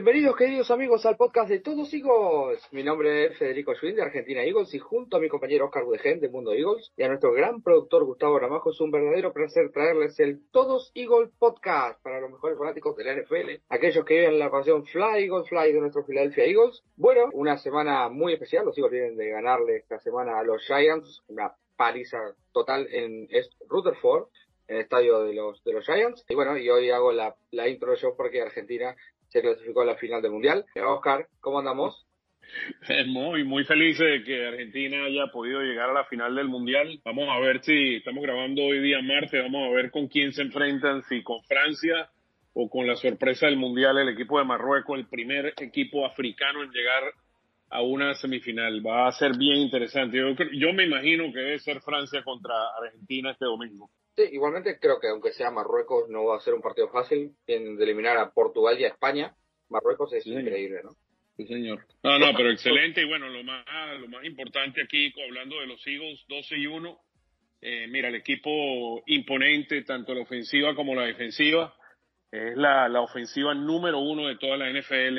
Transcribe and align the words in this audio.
Bienvenidos 0.00 0.34
queridos 0.34 0.70
amigos 0.70 1.04
al 1.04 1.18
podcast 1.18 1.50
de 1.50 1.60
Todos 1.60 1.92
Eagles. 1.92 2.66
Mi 2.72 2.82
nombre 2.82 3.26
es 3.26 3.36
Federico 3.36 3.74
Schwinn 3.74 3.96
de 3.96 4.00
Argentina 4.00 4.42
Eagles 4.42 4.72
y 4.72 4.78
junto 4.78 5.18
a 5.18 5.20
mi 5.20 5.28
compañero 5.28 5.66
Oscar 5.66 5.84
Budegen 5.84 6.20
de 6.20 6.30
Mundo 6.30 6.54
Eagles 6.54 6.90
y 6.96 7.02
a 7.02 7.08
nuestro 7.08 7.34
gran 7.34 7.60
productor 7.60 8.04
Gustavo 8.04 8.38
Ramajo 8.38 8.70
es 8.70 8.80
un 8.80 8.90
verdadero 8.90 9.34
placer 9.34 9.70
traerles 9.72 10.18
el 10.18 10.40
Todos 10.52 10.90
Eagles 10.94 11.28
podcast 11.38 12.02
para 12.02 12.18
los 12.18 12.30
mejores 12.30 12.56
fanáticos 12.56 12.96
de 12.96 13.04
la 13.04 13.14
NFL, 13.14 13.62
aquellos 13.68 14.02
que 14.06 14.20
viven 14.20 14.38
la 14.38 14.50
pasión 14.50 14.86
Fly 14.86 15.24
Eagles 15.24 15.50
Fly 15.50 15.70
de 15.70 15.80
nuestro 15.80 16.06
Philadelphia 16.06 16.46
Eagles. 16.46 16.82
Bueno, 16.96 17.28
una 17.34 17.58
semana 17.58 18.08
muy 18.08 18.32
especial, 18.32 18.64
los 18.64 18.78
Eagles 18.78 18.92
vienen 18.92 19.18
de 19.18 19.28
ganarle 19.28 19.76
esta 19.76 19.98
semana 19.98 20.38
a 20.38 20.44
los 20.44 20.64
Giants, 20.64 21.24
una 21.28 21.52
paliza 21.76 22.34
total 22.52 22.88
en 22.90 23.28
Rutherford 23.68 24.28
en 24.66 24.76
el 24.76 24.82
estadio 24.82 25.24
de 25.24 25.34
los 25.34 25.62
de 25.64 25.72
los 25.72 25.84
Giants. 25.84 26.24
Y 26.28 26.34
bueno, 26.34 26.56
y 26.56 26.70
hoy 26.70 26.90
hago 26.90 27.12
la, 27.12 27.34
la 27.50 27.68
intro 27.68 27.94
yo 27.96 28.16
porque 28.16 28.40
Argentina 28.40 28.96
se 29.30 29.40
clasificó 29.40 29.82
a 29.82 29.86
la 29.86 29.96
final 29.96 30.20
del 30.20 30.32
Mundial. 30.32 30.64
Oscar, 30.86 31.26
¿cómo 31.40 31.60
andamos? 31.60 32.06
Muy, 33.06 33.44
muy 33.44 33.64
feliz 33.64 33.98
de 33.98 34.24
que 34.24 34.46
Argentina 34.46 35.04
haya 35.04 35.26
podido 35.32 35.60
llegar 35.60 35.90
a 35.90 35.94
la 35.94 36.04
final 36.04 36.34
del 36.34 36.48
Mundial. 36.48 37.00
Vamos 37.04 37.28
a 37.28 37.38
ver 37.38 37.62
si 37.62 37.96
estamos 37.96 38.22
grabando 38.22 38.62
hoy 38.64 38.80
día 38.80 39.00
martes, 39.02 39.40
vamos 39.42 39.68
a 39.68 39.74
ver 39.74 39.90
con 39.92 40.08
quién 40.08 40.32
se 40.32 40.42
enfrentan, 40.42 41.02
si 41.04 41.22
con 41.22 41.42
Francia 41.44 42.10
o 42.52 42.68
con 42.68 42.88
la 42.88 42.96
sorpresa 42.96 43.46
del 43.46 43.56
Mundial, 43.56 43.98
el 43.98 44.08
equipo 44.08 44.38
de 44.38 44.44
Marruecos, 44.44 44.98
el 44.98 45.06
primer 45.06 45.54
equipo 45.58 46.04
africano 46.04 46.64
en 46.64 46.72
llegar 46.72 47.14
a 47.68 47.82
una 47.82 48.14
semifinal. 48.14 48.84
Va 48.84 49.06
a 49.06 49.12
ser 49.12 49.36
bien 49.38 49.58
interesante. 49.58 50.18
Yo, 50.18 50.34
yo 50.52 50.72
me 50.72 50.86
imagino 50.86 51.32
que 51.32 51.38
debe 51.38 51.58
ser 51.60 51.80
Francia 51.80 52.24
contra 52.24 52.54
Argentina 52.82 53.30
este 53.30 53.44
domingo. 53.44 53.90
Sí, 54.20 54.34
igualmente 54.34 54.78
creo 54.78 55.00
que 55.00 55.08
aunque 55.08 55.32
sea 55.32 55.50
Marruecos 55.50 56.10
no 56.10 56.26
va 56.26 56.36
a 56.36 56.40
ser 56.40 56.52
un 56.52 56.60
partido 56.60 56.88
fácil 56.88 57.32
en 57.46 57.76
de 57.76 57.84
eliminar 57.84 58.18
a 58.18 58.30
Portugal 58.30 58.78
y 58.78 58.84
a 58.84 58.88
España. 58.88 59.34
Marruecos 59.70 60.12
es 60.12 60.26
increíble, 60.26 60.80
¿no? 60.84 60.90
Sí, 61.36 61.46
señor. 61.46 61.86
No, 62.02 62.18
no, 62.18 62.32
pero 62.36 62.50
excelente 62.50 63.00
y 63.00 63.06
bueno, 63.06 63.28
lo 63.28 63.42
más, 63.44 63.64
lo 63.98 64.08
más 64.08 64.24
importante 64.24 64.82
aquí, 64.82 65.10
hablando 65.26 65.58
de 65.60 65.68
los 65.68 65.86
Eagles, 65.86 66.22
12 66.28 66.58
y 66.58 66.66
1, 66.66 67.00
eh, 67.62 67.86
mira, 67.88 68.08
el 68.08 68.16
equipo 68.16 69.02
imponente, 69.06 69.82
tanto 69.84 70.14
la 70.14 70.22
ofensiva 70.22 70.74
como 70.74 70.94
la 70.94 71.06
defensiva, 71.06 71.74
es 72.30 72.56
la, 72.56 72.88
la 72.88 73.00
ofensiva 73.00 73.54
número 73.54 74.00
uno 74.00 74.26
de 74.26 74.36
toda 74.36 74.58
la 74.58 74.70
NFL 74.70 75.18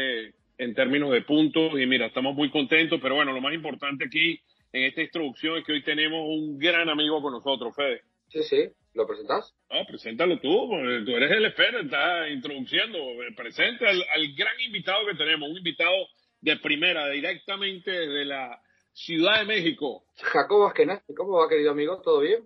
en 0.59 0.75
términos 0.75 1.11
de 1.11 1.23
puntos 1.23 1.73
y 1.79 1.87
mira, 1.87 2.05
estamos 2.05 2.35
muy 2.35 2.51
contentos, 2.51 2.99
pero 3.01 3.15
bueno, 3.15 3.31
lo 3.31 3.41
más 3.41 3.53
importante 3.53 4.05
aquí 4.05 4.39
en 4.73 4.83
esta 4.83 5.01
introducción 5.01 5.57
es 5.57 5.65
que 5.65 5.71
hoy 5.71 5.83
tenemos 5.83 6.21
un 6.23 6.59
gran 6.59 6.87
amigo 6.87 7.19
con 7.19 7.33
nosotros, 7.33 7.75
Fede. 7.75 8.01
Sí, 8.27 8.43
sí, 8.43 8.69
¿lo 8.93 9.07
presentás? 9.07 9.53
Ah, 9.69 9.83
preséntalo 9.87 10.39
tú, 10.39 10.69
tú 11.05 11.11
eres 11.11 11.31
el 11.31 11.45
experto, 11.45 11.79
está 11.79 12.27
introduciendo, 12.29 12.97
presenta 13.35 13.87
al, 13.89 14.33
gran 14.35 14.59
invitado 14.65 15.05
que 15.05 15.17
tenemos, 15.17 15.49
un 15.49 15.57
invitado 15.57 15.95
de 16.41 16.57
primera, 16.57 17.07
directamente 17.09 17.91
desde 17.91 18.25
la 18.25 18.59
Ciudad 18.93 19.39
de 19.39 19.45
México. 19.45 20.03
Jacobo 20.17 20.67
Askenazi, 20.67 21.13
¿cómo 21.15 21.37
va 21.37 21.47
querido 21.47 21.71
amigo? 21.71 22.01
¿Todo 22.01 22.19
bien? 22.19 22.45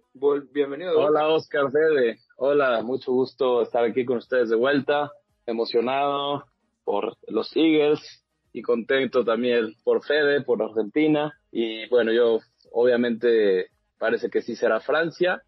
Bienvenido. 0.51 0.99
Hola 0.99 1.27
Oscar 1.29 1.71
Fede, 1.71 2.19
hola, 2.37 2.83
mucho 2.83 3.11
gusto 3.11 3.63
estar 3.63 3.83
aquí 3.83 4.05
con 4.05 4.17
ustedes 4.17 4.49
de 4.49 4.55
vuelta, 4.55 5.11
emocionado 5.47 6.45
por 6.83 7.17
los 7.27 7.51
Eagles 7.55 8.23
y 8.53 8.61
contento 8.61 9.25
también 9.25 9.73
por 9.83 10.05
Fede, 10.05 10.41
por 10.41 10.61
Argentina 10.61 11.33
y 11.51 11.87
bueno, 11.89 12.11
yo 12.11 12.39
obviamente 12.71 13.69
parece 13.97 14.29
que 14.29 14.43
sí 14.43 14.55
será 14.55 14.79
Francia 14.81 15.41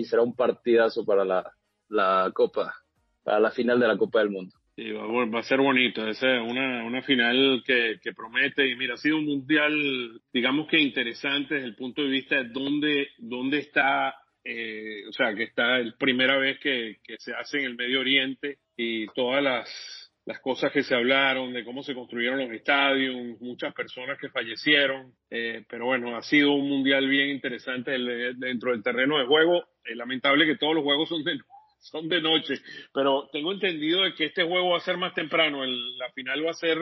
y 0.00 0.04
será 0.04 0.22
un 0.22 0.34
partidazo 0.34 1.04
para 1.04 1.24
la, 1.24 1.52
la 1.88 2.30
Copa, 2.34 2.74
para 3.22 3.40
la 3.40 3.50
final 3.50 3.78
de 3.78 3.88
la 3.88 3.96
Copa 3.96 4.20
del 4.20 4.30
Mundo. 4.30 4.54
Sí, 4.76 4.90
va, 4.90 5.38
a 5.38 5.42
ser 5.44 5.60
bonito, 5.60 6.04
es 6.08 6.20
una, 6.20 6.82
una 6.84 7.00
final 7.02 7.62
que, 7.64 8.00
que, 8.02 8.12
promete 8.12 8.68
y 8.68 8.74
mira, 8.74 8.94
ha 8.94 8.96
sido 8.96 9.18
un 9.18 9.26
mundial, 9.26 10.20
digamos 10.32 10.66
que 10.66 10.80
interesante 10.80 11.54
desde 11.54 11.68
el 11.68 11.76
punto 11.76 12.02
de 12.02 12.08
vista 12.08 12.36
de 12.42 12.48
dónde, 12.48 13.08
dónde 13.18 13.58
está, 13.58 14.16
eh, 14.42 15.06
o 15.08 15.12
sea, 15.12 15.32
que 15.32 15.44
está 15.44 15.78
la 15.78 15.94
primera 15.96 16.38
vez 16.38 16.58
que, 16.58 16.96
que 17.04 17.14
se 17.18 17.32
hace 17.34 17.58
en 17.58 17.66
el 17.66 17.76
Medio 17.76 18.00
Oriente 18.00 18.58
y 18.76 19.06
todas 19.14 19.44
las, 19.44 20.03
las 20.26 20.40
cosas 20.40 20.72
que 20.72 20.82
se 20.82 20.94
hablaron, 20.94 21.52
de 21.52 21.64
cómo 21.64 21.82
se 21.82 21.94
construyeron 21.94 22.38
los 22.38 22.50
estadios, 22.50 23.14
muchas 23.40 23.74
personas 23.74 24.18
que 24.18 24.30
fallecieron, 24.30 25.12
eh, 25.30 25.64
pero 25.68 25.86
bueno, 25.86 26.16
ha 26.16 26.22
sido 26.22 26.52
un 26.52 26.68
mundial 26.68 27.06
bien 27.08 27.30
interesante 27.30 27.92
dentro 28.36 28.72
del 28.72 28.82
terreno 28.82 29.18
de 29.18 29.26
juego. 29.26 29.64
Es 29.84 29.96
lamentable 29.96 30.46
que 30.46 30.56
todos 30.56 30.74
los 30.74 30.84
juegos 30.84 31.10
son 31.10 31.22
de, 31.24 31.38
son 31.80 32.08
de 32.08 32.22
noche, 32.22 32.54
pero 32.92 33.28
tengo 33.32 33.52
entendido 33.52 34.02
de 34.02 34.14
que 34.14 34.26
este 34.26 34.44
juego 34.44 34.70
va 34.70 34.78
a 34.78 34.80
ser 34.80 34.96
más 34.96 35.12
temprano, 35.12 35.64
la 35.64 36.10
final 36.12 36.46
va 36.46 36.50
a 36.50 36.54
ser 36.54 36.78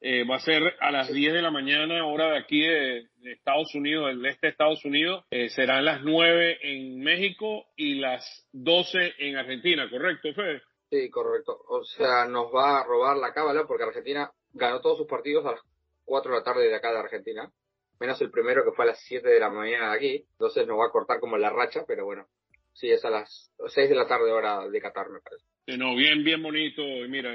eh, 0.00 0.22
va 0.24 0.36
a 0.36 0.40
ser 0.40 0.62
a 0.80 0.92
las 0.92 1.12
10 1.12 1.32
de 1.32 1.42
la 1.42 1.50
mañana, 1.50 2.06
hora 2.06 2.30
de 2.30 2.38
aquí 2.38 2.60
de, 2.60 3.08
Estados 3.24 3.74
Unidos, 3.74 4.06
del 4.06 4.24
este 4.26 4.46
de 4.46 4.50
Estados 4.52 4.84
Unidos. 4.84 5.24
Eh, 5.30 5.48
serán 5.50 5.84
las 5.84 6.02
9 6.02 6.58
en 6.62 7.00
México 7.00 7.66
y 7.76 7.94
las 7.94 8.48
12 8.52 9.14
en 9.18 9.36
Argentina, 9.36 9.90
¿correcto, 9.90 10.32
Fede? 10.34 10.62
Sí, 10.90 11.10
correcto. 11.10 11.60
O 11.68 11.84
sea, 11.84 12.24
nos 12.24 12.52
va 12.54 12.80
a 12.80 12.84
robar 12.84 13.16
la 13.18 13.32
cábala 13.34 13.66
porque 13.66 13.84
Argentina 13.84 14.32
ganó 14.52 14.80
todos 14.80 14.98
sus 14.98 15.06
partidos 15.06 15.44
a 15.44 15.52
las 15.52 15.60
4 16.04 16.32
de 16.32 16.38
la 16.38 16.44
tarde 16.44 16.68
de 16.68 16.74
acá 16.74 16.92
de 16.92 16.98
Argentina. 16.98 17.52
Menos 18.00 18.20
el 18.22 18.30
primero 18.30 18.64
que 18.64 18.72
fue 18.72 18.84
a 18.84 18.88
las 18.88 19.00
7 19.00 19.28
de 19.28 19.40
la 19.40 19.50
mañana 19.50 19.90
de 19.90 19.96
aquí. 19.96 20.26
Entonces 20.32 20.66
nos 20.66 20.78
va 20.78 20.86
a 20.86 20.90
cortar 20.90 21.20
como 21.20 21.36
la 21.36 21.50
racha, 21.50 21.84
pero 21.86 22.06
bueno. 22.06 22.26
Sí, 22.72 22.90
es 22.90 23.04
a 23.04 23.10
las 23.10 23.52
6 23.66 23.88
de 23.88 23.94
la 23.94 24.06
tarde 24.06 24.32
hora 24.32 24.66
de 24.66 24.80
Qatar, 24.80 25.10
me 25.10 25.20
parece. 25.20 25.44
No, 25.76 25.94
bien, 25.94 26.24
bien 26.24 26.42
bonito, 26.42 26.82
y 26.82 27.08
mira, 27.08 27.30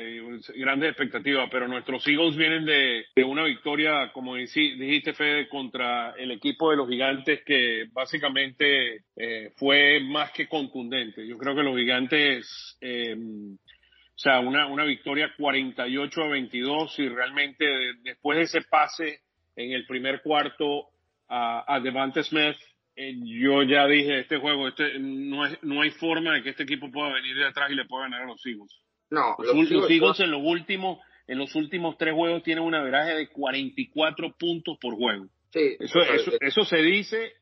grandes 0.56 0.90
expectativas, 0.90 1.48
pero 1.52 1.68
nuestros 1.68 2.08
Eagles 2.08 2.36
vienen 2.36 2.66
de, 2.66 3.06
de 3.16 3.24
una 3.24 3.44
victoria, 3.44 4.12
como 4.12 4.34
dijiste, 4.36 5.14
Fede, 5.14 5.48
contra 5.48 6.16
el 6.18 6.32
equipo 6.32 6.72
de 6.72 6.78
los 6.78 6.90
gigantes, 6.90 7.44
que 7.46 7.86
básicamente 7.92 9.04
eh, 9.16 9.52
fue 9.56 10.00
más 10.00 10.32
que 10.32 10.48
contundente. 10.48 11.28
Yo 11.28 11.38
creo 11.38 11.56
que 11.56 11.62
los 11.62 11.78
gigantes, 11.78 12.76
eh, 12.82 13.16
o 13.16 14.18
sea, 14.18 14.40
una, 14.40 14.66
una 14.66 14.84
victoria 14.84 15.32
48 15.38 16.24
a 16.24 16.28
22, 16.30 17.00
y 17.00 17.10
realmente 17.10 17.66
después 18.02 18.40
de 18.40 18.44
ese 18.46 18.62
pase 18.68 19.20
en 19.56 19.74
el 19.74 19.86
primer 19.86 20.24
cuarto 20.24 20.88
a, 21.30 21.72
a 21.72 21.80
Devante 21.80 22.24
Smith, 22.24 22.58
eh, 22.96 23.16
yo 23.24 23.64
ya 23.64 23.88
dije, 23.88 24.20
este 24.20 24.38
juego, 24.38 24.68
este, 24.68 25.00
no, 25.00 25.46
es, 25.46 25.58
no 25.64 25.82
hay 25.82 25.92
forma 25.92 26.34
de 26.34 26.44
que 26.44 26.50
este 26.50 26.64
equipo 26.64 26.92
pueda 26.92 27.14
venir 27.14 27.36
de 27.36 27.48
atrás 27.48 27.72
y 27.72 27.76
le 27.76 27.86
pueda 27.86 28.04
ganar 28.04 28.24
a 28.24 28.28
los 28.28 28.46
Eagles. 28.46 28.80
No, 29.10 29.36
los, 29.40 29.90
Eagles, 29.90 30.20
en 30.20 30.32
los 30.32 30.42
últimos, 30.44 31.00
en 31.28 31.38
los 31.38 31.56
últimos 31.56 31.98
tres 31.98 32.14
juegos 32.14 32.44
tienen 32.44 32.64
una 32.64 32.82
veraje 32.82 33.16
de 33.16 33.30
44 33.30 34.36
puntos 34.38 34.78
por 34.80 34.96
juego. 34.96 35.26
Sí, 35.52 35.76
eso, 35.80 36.02
eso, 36.02 36.32
eso 36.40 36.64
se 36.66 36.78
dice 36.78 37.34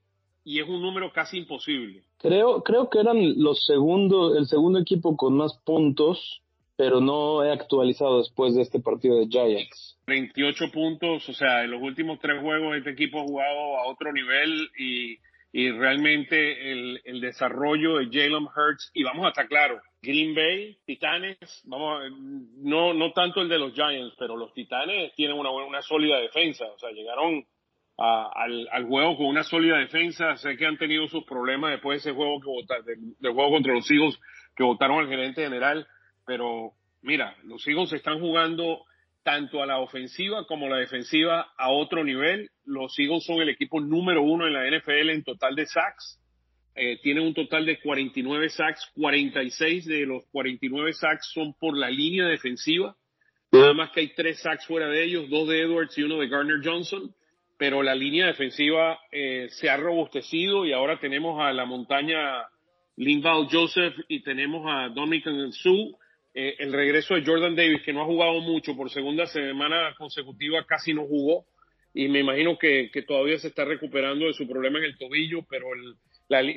y 0.44 0.60
es 0.60 0.68
un 0.68 0.82
número 0.82 1.12
casi 1.12 1.38
imposible. 1.38 2.04
Creo, 2.18 2.64
creo 2.64 2.90
que 2.90 3.00
eran 3.00 3.42
los 3.42 3.66
segundos, 3.66 4.38
el 4.38 4.48
segundo 4.48 4.80
equipo 4.80 5.16
con 5.16 5.38
más 5.38 5.58
puntos, 5.66 6.42
pero 6.76 7.00
no 7.00 7.44
he 7.44 7.52
actualizado 7.52 8.20
después 8.20 8.56
de 8.56 8.64
este 8.64 8.80
partido 8.80 9.18
de 9.18 9.28
Giants. 9.28 10.00
28 10.08 10.72
puntos, 10.74 11.30
o 11.30 11.34
sea, 11.34 11.64
en 11.64 11.72
los 11.72 11.82
últimos 11.82 12.20
tres 12.20 12.42
juegos 12.42 12.76
este 12.76 12.92
equipo 12.92 13.20
ha 13.20 13.24
jugado 13.24 13.78
a 13.78 13.88
otro 13.88 14.12
nivel 14.12 14.70
y 14.78 15.18
y 15.54 15.70
realmente 15.72 16.72
el, 16.72 17.02
el 17.04 17.20
desarrollo 17.20 17.98
de 17.98 18.06
Jalen 18.06 18.46
Hurts, 18.46 18.92
y 18.94 19.04
vamos 19.04 19.26
a 19.26 19.30
estar 19.30 19.48
claros, 19.48 19.82
Green 20.02 20.34
Bay, 20.34 20.78
Titanes, 20.86 21.38
vamos, 21.66 22.04
no, 22.58 22.94
no 22.94 23.12
tanto 23.12 23.42
el 23.42 23.50
de 23.50 23.60
los 23.60 23.74
Giants, 23.74 24.16
pero 24.18 24.38
los 24.38 24.54
Titanes 24.54 25.14
tienen 25.16 25.38
una, 25.38 25.52
una 25.52 25.82
sólida 25.82 26.20
defensa, 26.20 26.66
o 26.66 26.78
sea, 26.78 26.92
llegaron 26.92 27.46
al, 27.98 28.68
al, 28.72 28.86
juego 28.88 29.18
con 29.18 29.28
una 29.28 29.44
sólida 29.44 29.78
defensa, 29.78 30.36
sé 30.38 30.56
que 30.58 30.66
han 30.66 30.78
tenido 30.78 31.08
sus 31.08 31.24
problemas 31.26 31.72
después 31.72 32.02
de 32.04 32.10
ese 32.10 32.16
juego 32.16 32.40
que 32.40 32.48
votaron, 32.48 32.86
del, 33.20 33.34
juego 33.34 33.52
contra 33.52 33.74
los 33.74 33.92
Eagles 33.92 34.18
que 34.56 34.64
votaron 34.64 35.00
al 35.00 35.08
gerente 35.08 35.44
general, 35.44 35.86
pero 36.26 36.72
mira, 37.02 37.36
los 37.44 37.68
Eagles 37.68 37.94
están 37.94 38.20
jugando 38.20 38.86
tanto 39.24 39.62
a 39.62 39.66
la 39.66 39.80
ofensiva 39.80 40.46
como 40.48 40.66
a 40.66 40.70
la 40.70 40.78
defensiva 40.78 41.52
a 41.58 41.70
otro 41.72 42.04
nivel. 42.04 42.50
Los 42.66 42.98
Eagles 42.98 43.26
son 43.26 43.42
el 43.42 43.50
equipo 43.50 43.80
número 43.80 44.24
uno 44.24 44.48
en 44.48 44.54
la 44.54 44.66
NFL 44.66 45.10
en 45.10 45.24
total 45.24 45.56
de 45.56 45.66
sacks. 45.66 46.20
Eh, 46.76 47.00
tienen 47.02 47.26
un 47.26 47.34
total 47.34 47.66
de 47.66 47.80
49 47.80 48.50
sacks, 48.50 48.90
46 48.96 49.86
de 49.86 50.06
los 50.06 50.24
49 50.32 50.94
sacks 50.94 51.30
son 51.34 51.54
por 51.54 51.78
la 51.78 51.90
línea 51.90 52.26
defensiva. 52.26 52.96
Nada 53.52 53.74
más 53.74 53.92
que 53.92 54.00
hay 54.00 54.14
tres 54.16 54.40
sacks 54.40 54.66
fuera 54.66 54.88
de 54.88 55.04
ellos, 55.04 55.30
dos 55.30 55.50
de 55.50 55.62
Edwards 55.62 55.98
y 55.98 56.04
uno 56.04 56.20
de 56.20 56.30
Garner 56.30 56.62
Johnson. 56.64 57.14
Pero 57.58 57.84
la 57.84 57.94
línea 57.94 58.28
defensiva 58.28 59.00
eh, 59.12 59.48
se 59.50 59.70
ha 59.70 59.78
robustecido 59.78 60.66
y 60.66 60.72
ahora 60.72 61.00
tenemos 61.00 61.40
a 61.42 61.52
la 61.52 61.66
montaña 61.66 62.48
Linval 62.96 63.48
Joseph 63.52 63.94
y 64.08 64.22
tenemos 64.22 64.66
a 64.68 64.90
Dominican 64.90 65.52
Sue 65.52 65.92
eh, 66.34 66.56
el 66.60 66.72
regreso 66.72 67.16
de 67.16 67.26
Jordan 67.26 67.56
Davis, 67.56 67.82
que 67.84 67.92
no 67.92 68.02
ha 68.02 68.06
jugado 68.06 68.40
mucho, 68.42 68.74
por 68.76 68.90
segunda 68.90 69.26
semana 69.28 69.94
consecutiva 69.98 70.66
casi 70.66 70.94
no 70.94 71.06
jugó, 71.06 71.46
y 71.94 72.08
me 72.08 72.20
imagino 72.20 72.58
que, 72.58 72.90
todavía 73.06 73.38
se 73.38 73.50
está 73.50 73.66
recuperando 73.66 74.28
de 74.28 74.34
su 74.34 74.48
problema 74.48 74.80
en 74.80 74.86
el 74.86 74.98
tobillo, 74.98 75.46
pero 75.50 75.68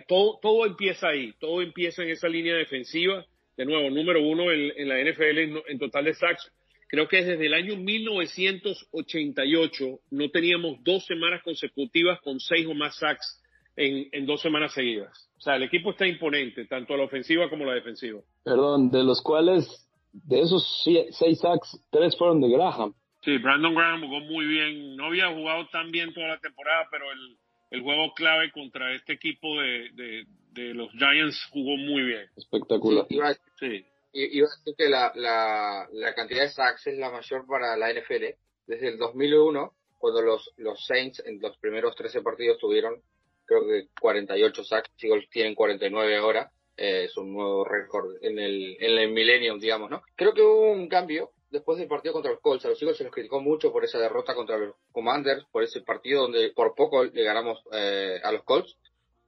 todo, 0.07 0.39
todo 0.41 0.65
empieza 0.67 1.09
ahí, 1.09 1.35
todo 1.41 1.61
empieza 1.61 2.05
en 2.05 2.11
esa 2.11 2.29
línea 2.29 2.55
defensiva. 2.55 3.27
De 3.57 3.65
nuevo, 3.65 3.91
número 3.91 4.23
uno 4.23 4.53
en, 4.53 4.89
la 4.89 5.03
NFL 5.03 5.39
en, 5.39 5.61
en, 5.69 5.79
total 5.79 6.05
de 6.05 6.15
sacks. 6.15 6.53
Creo 6.89 7.09
que 7.09 7.25
desde 7.25 7.47
el 7.47 7.55
año 7.55 7.75
1988 7.77 10.01
no 10.11 10.31
teníamos 10.31 10.79
dos 10.85 11.05
semanas 11.07 11.43
consecutivas 11.43 12.21
con 12.21 12.39
seis 12.39 12.65
o 12.67 12.75
más 12.75 12.97
sacks 12.97 13.43
en, 13.77 14.09
en 14.13 14.27
dos 14.27 14.41
semanas 14.41 14.73
seguidas. 14.73 15.29
O 15.37 15.41
sea, 15.41 15.57
el 15.57 15.65
equipo 15.65 15.91
está 15.91 16.07
imponente, 16.07 16.67
tanto 16.67 16.97
la 16.97 17.05
ofensiva 17.05 17.51
como 17.51 17.65
la 17.65 17.75
defensiva. 17.75 18.21
Perdón, 18.45 18.91
de 18.91 19.03
los 19.03 19.21
cuales, 19.23 19.67
de 20.13 20.41
esos 20.41 20.83
seis 21.11 21.39
sacks, 21.41 21.81
tres 21.91 22.17
fueron 22.17 22.41
de 22.41 22.51
Graham. 22.51 22.95
Sí, 23.25 23.39
Brandon 23.39 23.75
Graham 23.75 24.03
jugó 24.03 24.21
muy 24.21 24.47
bien. 24.47 24.97
No 24.97 25.07
había 25.07 25.33
jugado 25.33 25.67
tan 25.69 25.91
bien 25.91 26.13
toda 26.13 26.29
la 26.29 26.39
temporada, 26.39 26.87
pero 26.91 27.11
el, 27.11 27.39
el 27.71 27.83
juego 27.83 28.13
clave 28.15 28.53
contra 28.53 28.95
este 28.95 29.15
equipo 29.15 29.61
de, 29.61 29.91
de, 29.95 30.27
de, 30.53 30.75
los 30.75 30.91
Giants 30.93 31.49
jugó 31.51 31.77
muy 31.77 32.03
bien. 32.03 32.27
Espectacular. 32.37 33.07
Sí, 33.09 33.15
iba, 33.15 33.29
a, 33.31 33.35
sí. 33.59 33.85
iba 34.13 34.47
a 34.47 34.51
decir 34.59 34.75
que 34.77 34.89
la, 34.89 35.13
la, 35.15 35.89
la 35.93 36.15
cantidad 36.15 36.43
de 36.43 36.51
sacks 36.51 36.87
es 36.87 36.99
la 36.99 37.11
mayor 37.11 37.47
para 37.47 37.77
la 37.77 37.93
NFL. 37.93 38.25
Desde 38.67 38.89
el 38.89 38.99
2001, 38.99 39.73
cuando 39.99 40.21
los, 40.21 40.51
los 40.59 40.85
Saints 40.85 41.23
en 41.25 41.41
los 41.41 41.57
primeros 41.59 41.97
13 41.97 42.21
partidos 42.21 42.59
tuvieron 42.59 43.01
creo 43.47 43.67
que 43.67 43.89
48 44.01 44.65
sacks, 44.65 44.91
tienen 45.31 45.55
49 45.55 46.17
ahora, 46.17 46.51
eh, 46.77 47.05
es 47.05 47.17
un 47.17 47.33
nuevo 47.33 47.65
récord 47.65 48.17
en 48.23 48.39
el, 48.39 48.77
en 48.81 48.99
el 48.99 49.13
Millennium, 49.13 49.59
digamos, 49.59 49.91
¿no? 49.91 50.03
Creo 50.17 50.35
que 50.35 50.43
hubo 50.43 50.73
un 50.73 50.89
cambio 50.89 51.31
después 51.51 51.79
del 51.79 51.89
partido 51.89 52.13
contra 52.13 52.33
los 52.33 52.41
Colts. 52.41 52.65
A 52.65 52.69
los 52.69 52.83
Eagles 52.83 52.99
se 52.99 53.05
los 53.05 53.13
criticó 53.13 53.41
mucho 53.41 53.73
por 53.73 53.85
esa 53.85 53.99
derrota 53.99 54.35
contra 54.35 54.59
los 54.59 54.75
Commanders, 54.93 55.45
por 55.53 55.63
ese 55.63 55.81
partido 55.83 56.23
donde 56.23 56.51
por 56.51 56.75
poco 56.75 57.05
le 57.05 57.23
ganamos 57.23 57.63
eh, 57.73 58.21
a 58.23 58.33
los 58.33 58.43
Colts. 58.43 58.77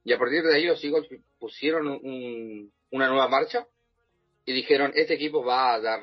Y 0.03 0.13
a 0.13 0.19
partir 0.19 0.43
de 0.43 0.55
ahí 0.55 0.65
los 0.65 0.83
Eagles 0.83 1.07
pusieron 1.39 1.87
un, 1.87 2.71
una 2.91 3.07
nueva 3.07 3.27
marcha 3.27 3.67
y 4.45 4.53
dijeron, 4.53 4.93
este 4.95 5.15
equipo 5.15 5.43
va 5.43 5.73
a 5.73 5.81
dar 5.81 5.99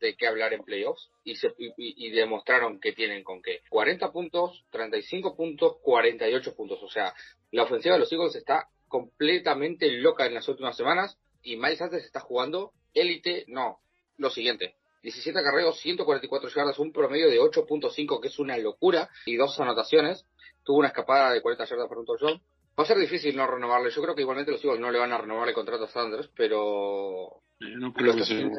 de 0.00 0.16
qué 0.16 0.26
hablar 0.26 0.52
en 0.52 0.64
playoffs 0.64 1.10
y, 1.22 1.36
se, 1.36 1.54
y, 1.56 2.10
demostraron 2.10 2.80
que 2.80 2.92
tienen 2.92 3.22
con 3.22 3.40
qué. 3.40 3.60
40 3.70 4.10
puntos, 4.10 4.64
35 4.72 5.36
puntos, 5.36 5.76
48 5.80 6.56
puntos. 6.56 6.82
O 6.82 6.88
sea, 6.88 7.14
la 7.54 7.62
ofensiva 7.62 7.94
de 7.94 8.00
los 8.00 8.12
Eagles 8.12 8.34
está 8.34 8.68
completamente 8.88 9.88
loca 9.90 10.26
en 10.26 10.34
las 10.34 10.48
últimas 10.48 10.76
semanas 10.76 11.18
y 11.42 11.56
Miles 11.56 11.78
Sanders 11.78 12.04
está 12.04 12.20
jugando 12.20 12.72
élite, 12.92 13.44
no, 13.48 13.78
lo 14.18 14.30
siguiente. 14.30 14.74
17 15.02 15.40
carreos, 15.42 15.78
144 15.80 16.48
yardas, 16.48 16.78
un 16.78 16.92
promedio 16.92 17.28
de 17.28 17.38
8.5 17.38 18.20
que 18.20 18.28
es 18.28 18.38
una 18.38 18.56
locura 18.58 19.08
y 19.26 19.36
dos 19.36 19.58
anotaciones. 19.60 20.26
Tuvo 20.64 20.78
una 20.78 20.88
escapada 20.88 21.30
de 21.30 21.42
40 21.42 21.64
yardas 21.64 21.88
por 21.88 21.98
un 21.98 22.06
touchdown. 22.06 22.40
Va 22.76 22.82
a 22.82 22.86
ser 22.86 22.98
difícil 22.98 23.36
no 23.36 23.46
renovarle. 23.46 23.90
Yo 23.90 24.02
creo 24.02 24.16
que 24.16 24.22
igualmente 24.22 24.50
los 24.50 24.64
Eagles 24.64 24.80
no 24.80 24.90
le 24.90 24.98
van 24.98 25.12
a 25.12 25.18
renovar 25.18 25.48
el 25.48 25.54
contrato 25.54 25.84
a 25.84 25.88
Sanders, 25.88 26.28
pero 26.34 27.42
no 27.60 27.92
creo 27.92 28.16
que 28.16 28.24
sea 28.24 28.50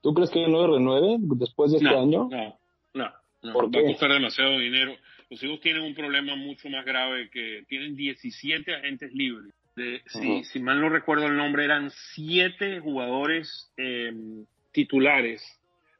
¿Tú 0.00 0.14
crees 0.14 0.30
que 0.30 0.46
no 0.46 0.64
renueve 0.72 1.16
después 1.18 1.72
de 1.72 1.78
este 1.78 1.88
año? 1.88 2.28
No, 2.30 2.58
no, 2.94 3.12
no. 3.42 3.54
Va 3.54 3.80
a 3.80 3.84
costar 3.84 4.12
demasiado 4.12 4.58
dinero. 4.58 4.92
Los 5.28 5.42
hijos 5.42 5.60
tienen 5.60 5.82
un 5.82 5.94
problema 5.94 6.36
mucho 6.36 6.68
más 6.68 6.84
grave 6.84 7.28
que 7.30 7.64
tienen 7.68 7.96
17 7.96 8.74
agentes 8.74 9.12
libres. 9.12 9.52
De, 9.74 10.00
si, 10.06 10.44
si, 10.44 10.60
mal 10.60 10.80
no 10.80 10.88
recuerdo 10.88 11.26
el 11.26 11.36
nombre, 11.36 11.64
eran 11.64 11.90
7 12.14 12.80
jugadores 12.80 13.72
eh, 13.76 14.12
titulares. 14.72 15.42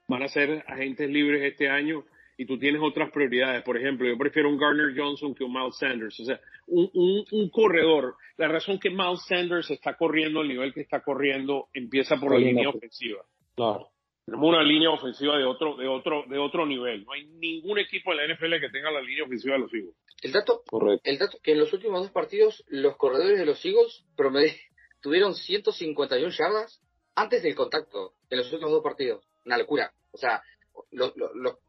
Van 0.09 0.23
a 0.23 0.29
ser 0.29 0.65
agentes 0.67 1.11
libres 1.11 1.43
este 1.43 1.69
año 1.69 2.05
y 2.39 2.47
tú 2.47 2.59
tienes 2.59 2.81
otras 2.83 3.11
prioridades. 3.11 3.63
Por 3.65 3.77
ejemplo, 3.77 4.07
yo 4.07 4.17
prefiero 4.17 4.49
un 4.49 4.59
Garner 4.59 4.97
Johnson 4.97 5.35
que 5.35 5.45
un 5.45 5.53
Miles 5.53 5.77
Sanders. 5.79 6.21
O 6.21 6.25
sea, 6.25 6.41
un, 6.69 6.91
un, 6.95 7.25
un 7.33 7.51
corredor. 7.51 8.15
La 8.37 8.49
razón 8.49 8.79
que 8.79 8.91
Miles 8.91 9.25
Sanders 9.27 9.71
está 9.71 9.97
corriendo 9.97 10.41
al 10.41 10.49
nivel 10.49 10.73
que 10.73 10.83
está 10.83 11.01
corriendo 11.01 11.69
empieza 11.75 12.17
por 12.17 12.33
la, 12.33 12.39
línea 12.39 12.69
ofensiva. 12.69 13.25
Claro. 13.57 13.89
Tenemos 14.27 14.49
una 14.49 14.63
línea 14.65 14.91
ofensiva 14.91 15.39
de 15.39 15.45
otro, 15.45 15.77
de 15.77 15.87
otro, 15.87 16.25
de 16.27 16.37
otro 16.37 16.67
nivel. 16.67 17.05
No 17.05 17.13
hay 17.13 17.27
ningún 17.27 17.79
equipo 17.79 18.11
en 18.11 18.19
la 18.19 18.35
NFL 18.35 18.61
que 18.61 18.71
tenga 18.71 18.91
la 18.91 19.01
línea 19.01 19.25
ofensiva 19.25 19.55
de 19.55 19.61
los 19.61 19.73
Eagles. 19.73 19.95
El 20.21 20.33
dato, 20.33 20.63
el 21.05 21.19
dato 21.19 21.39
que 21.41 21.53
en 21.53 21.61
los 21.61 21.73
últimos 21.73 22.03
dos 22.03 22.11
partidos 22.11 22.65
los 22.67 22.97
corredores 22.97 23.39
de 23.39 23.47
los 23.47 23.65
Eagles 23.65 24.05
tuvieron 25.01 25.35
151 25.35 26.31
yardas 26.31 26.83
antes 27.15 27.45
del 27.45 27.55
contacto 27.55 28.15
en 28.29 28.39
los 28.39 28.53
últimos 28.53 28.73
dos 28.73 28.83
partidos. 28.83 29.25
Una 29.45 29.59
locura. 29.59 29.93
O 30.11 30.19
sea, 30.19 30.43
los, 30.91 31.13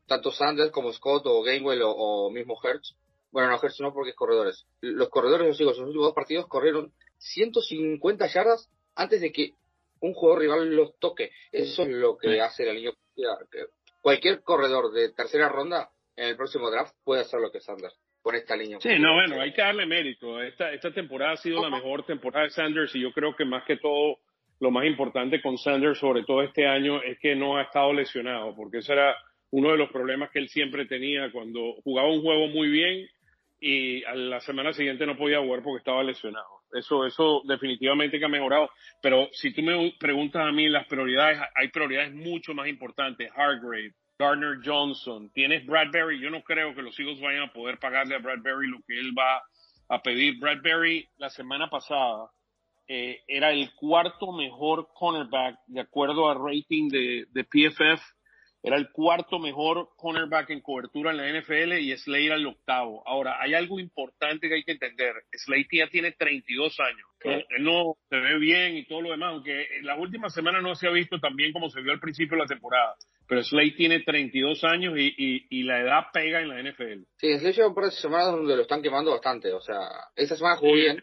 tanto 0.08 0.32
Sanders 0.32 0.72
como 0.72 0.92
Scott 0.94 1.28
o 1.28 1.44
Gainwell 1.44 1.82
o, 1.84 2.32
mismo 2.32 2.58
Hertz, 2.64 2.96
bueno, 3.32 3.50
no 3.50 3.60
Hertz 3.62 3.80
no 3.82 3.94
porque 3.94 4.12
es 4.12 4.16
corredores, 4.16 4.66
los 4.82 5.10
corredores, 5.10 5.48
los 5.48 5.60
los 5.60 5.80
últimos 5.80 6.08
dos 6.08 6.16
partidos 6.16 6.48
corrieron 6.48 6.92
150 7.20 8.28
yardas 8.28 8.70
antes 8.96 9.22
de 9.22 9.32
que 9.32 9.54
un 10.02 10.14
jugador 10.14 10.42
rival 10.42 10.76
los 10.76 10.98
toque. 11.00 11.32
Eso 11.52 11.84
es 11.84 11.90
lo 11.90 12.18
que 12.18 12.42
hace 12.42 12.66
la 12.66 12.74
línea. 12.74 12.92
Cualquier 14.02 14.42
corredor 14.42 14.92
de 14.92 15.12
tercera 15.14 15.50
ronda 15.50 15.90
en 16.16 16.30
el 16.30 16.38
próximo 16.38 16.70
draft 16.70 16.96
puede 17.04 17.22
hacer 17.22 17.40
lo 17.40 17.52
que 17.52 17.60
Sanders 17.60 18.00
con 18.22 18.36
esta 18.36 18.56
línea. 18.56 18.80
Sí, 18.82 19.00
no, 19.00 19.14
bueno, 19.14 19.42
hay 19.42 19.54
que 19.54 19.62
darle 19.62 19.86
mérito. 19.86 20.42
Esta, 20.42 20.74
esta 20.74 20.92
temporada 20.92 21.34
ha 21.34 21.38
sido 21.38 21.62
la 21.62 21.70
mejor 21.70 22.06
temporada 22.06 22.46
de 22.46 22.50
Sanders 22.52 22.94
y 22.96 23.02
yo 23.02 23.14
creo 23.14 23.36
que 23.36 23.46
más 23.46 23.64
que 23.66 23.78
todo 23.78 24.18
lo 24.60 24.72
más 24.72 24.86
importante 24.86 25.42
con 25.42 25.58
Sanders, 25.58 26.00
sobre 26.00 26.24
todo 26.24 26.42
este 26.42 26.68
año, 26.68 27.02
es 27.04 27.18
que 27.20 27.36
no 27.36 27.58
ha 27.58 27.64
estado 27.64 27.94
lesionado, 27.94 28.56
porque 28.56 28.80
ese 28.80 28.94
era 28.94 29.16
uno 29.52 29.72
de 29.72 29.78
los 29.78 29.90
problemas 29.92 30.32
que 30.32 30.40
él 30.40 30.50
siempre 30.50 30.86
tenía 30.86 31.32
cuando 31.32 31.74
jugaba 31.84 32.12
un 32.12 32.22
juego 32.22 32.48
muy 32.48 32.70
bien 32.70 33.08
y 33.60 34.04
a 34.04 34.16
la 34.16 34.40
semana 34.42 34.74
siguiente 34.74 35.06
no 35.06 35.18
podía 35.18 35.40
jugar 35.40 35.64
porque 35.64 35.80
estaba 35.80 36.04
lesionado. 36.04 36.57
Eso, 36.74 37.06
eso 37.06 37.42
definitivamente 37.46 38.20
que 38.20 38.26
ha 38.26 38.30
mejorado. 38.30 38.70
Pero 39.02 39.30
si 39.32 39.54
tú 39.54 39.62
me 39.62 39.94
preguntas 40.00 40.44
a 40.46 40.52
mí 40.52 40.68
las 40.68 40.88
prioridades, 40.88 41.40
hay 41.56 41.70
prioridades 41.70 42.14
mucho 42.14 42.54
más 42.54 42.68
importantes. 42.68 43.30
Hargrave, 43.36 43.94
Gardner 44.20 44.58
Johnson, 44.64 45.30
tienes 45.34 45.66
Bradbury. 45.66 46.20
Yo 46.20 46.30
no 46.30 46.42
creo 46.42 46.74
que 46.74 46.82
los 46.82 47.00
Eagles 47.00 47.22
vayan 47.22 47.44
a 47.44 47.54
poder 47.54 47.80
pagarle 47.80 48.16
a 48.16 48.20
Bradbury 48.20 48.68
lo 48.68 48.80
que 48.88 49.00
él 49.00 49.12
va 49.18 49.42
a 49.90 50.02
pedir. 50.02 50.40
Bradbury 50.40 51.08
la 51.18 51.30
semana 51.30 51.70
pasada 51.70 52.30
eh, 52.88 53.22
era 53.28 53.52
el 53.52 53.74
cuarto 53.76 54.32
mejor 54.32 54.88
cornerback 54.94 55.58
de 55.68 55.82
acuerdo 55.82 56.30
a 56.30 56.36
rating 56.36 56.88
de, 56.90 57.26
de, 57.32 57.44
PFF. 57.44 58.02
Era 58.68 58.78
el 58.78 58.92
cuarto 58.92 59.40
mejor 59.40 59.90
cornerback 59.96 60.50
en 60.50 60.62
cobertura 60.62 61.12
en 61.12 61.18
la 61.18 61.40
NFL 61.40 61.74
y 61.80 61.96
Slade 61.98 62.26
era 62.26 62.36
el 62.36 62.48
octavo. 62.48 63.02
Ahora, 63.08 63.42
hay 63.42 63.54
algo 63.54 63.80
importante 63.80 64.50
que 64.50 64.56
hay 64.56 64.64
que 64.64 64.74
entender. 64.74 65.14
Slade 65.32 65.68
ya 65.72 65.88
tiene 65.88 66.12
32 66.12 66.80
años. 66.80 67.08
Él, 67.22 67.46
no 67.60 67.96
se 68.10 68.18
ve 68.18 68.38
bien 68.40 68.78
y 68.78 68.86
todo 68.86 69.02
lo 69.02 69.12
demás, 69.12 69.34
aunque 69.34 69.78
en 69.78 69.86
las 69.86 69.98
últimas 69.98 70.34
semanas 70.34 70.62
no 70.62 70.76
se 70.76 70.88
ha 70.88 70.92
visto 70.92 71.20
tan 71.20 71.36
bien 71.36 71.54
como 71.54 71.70
se 71.70 71.82
vio 71.82 71.92
al 71.92 72.00
principio 72.00 72.38
de 72.38 72.44
la 72.44 72.48
temporada. 72.48 72.96
Pero 73.28 73.44
Slade 73.44 73.72
tiene 73.72 74.02
32 74.02 74.64
años 74.64 74.98
y, 74.98 75.14
y, 75.18 75.48
y 75.50 75.64
la 75.64 75.82
edad 75.82 76.06
pega 76.14 76.42
en 76.42 76.50
la 76.50 76.62
NFL. 76.62 77.04
Sí, 77.18 77.38
Slade 77.40 77.54
lleva 77.54 77.68
un 77.70 77.76
par 77.76 77.86
de 77.86 77.92
semanas 77.92 78.32
donde 78.32 78.56
lo 78.56 78.62
están 78.62 78.82
quemando 78.82 79.12
bastante. 79.12 79.52
O 79.54 79.62
sea, 79.62 79.80
esta 80.16 80.36
semana 80.36 80.58
jugó 80.58 80.74
bien 80.74 81.02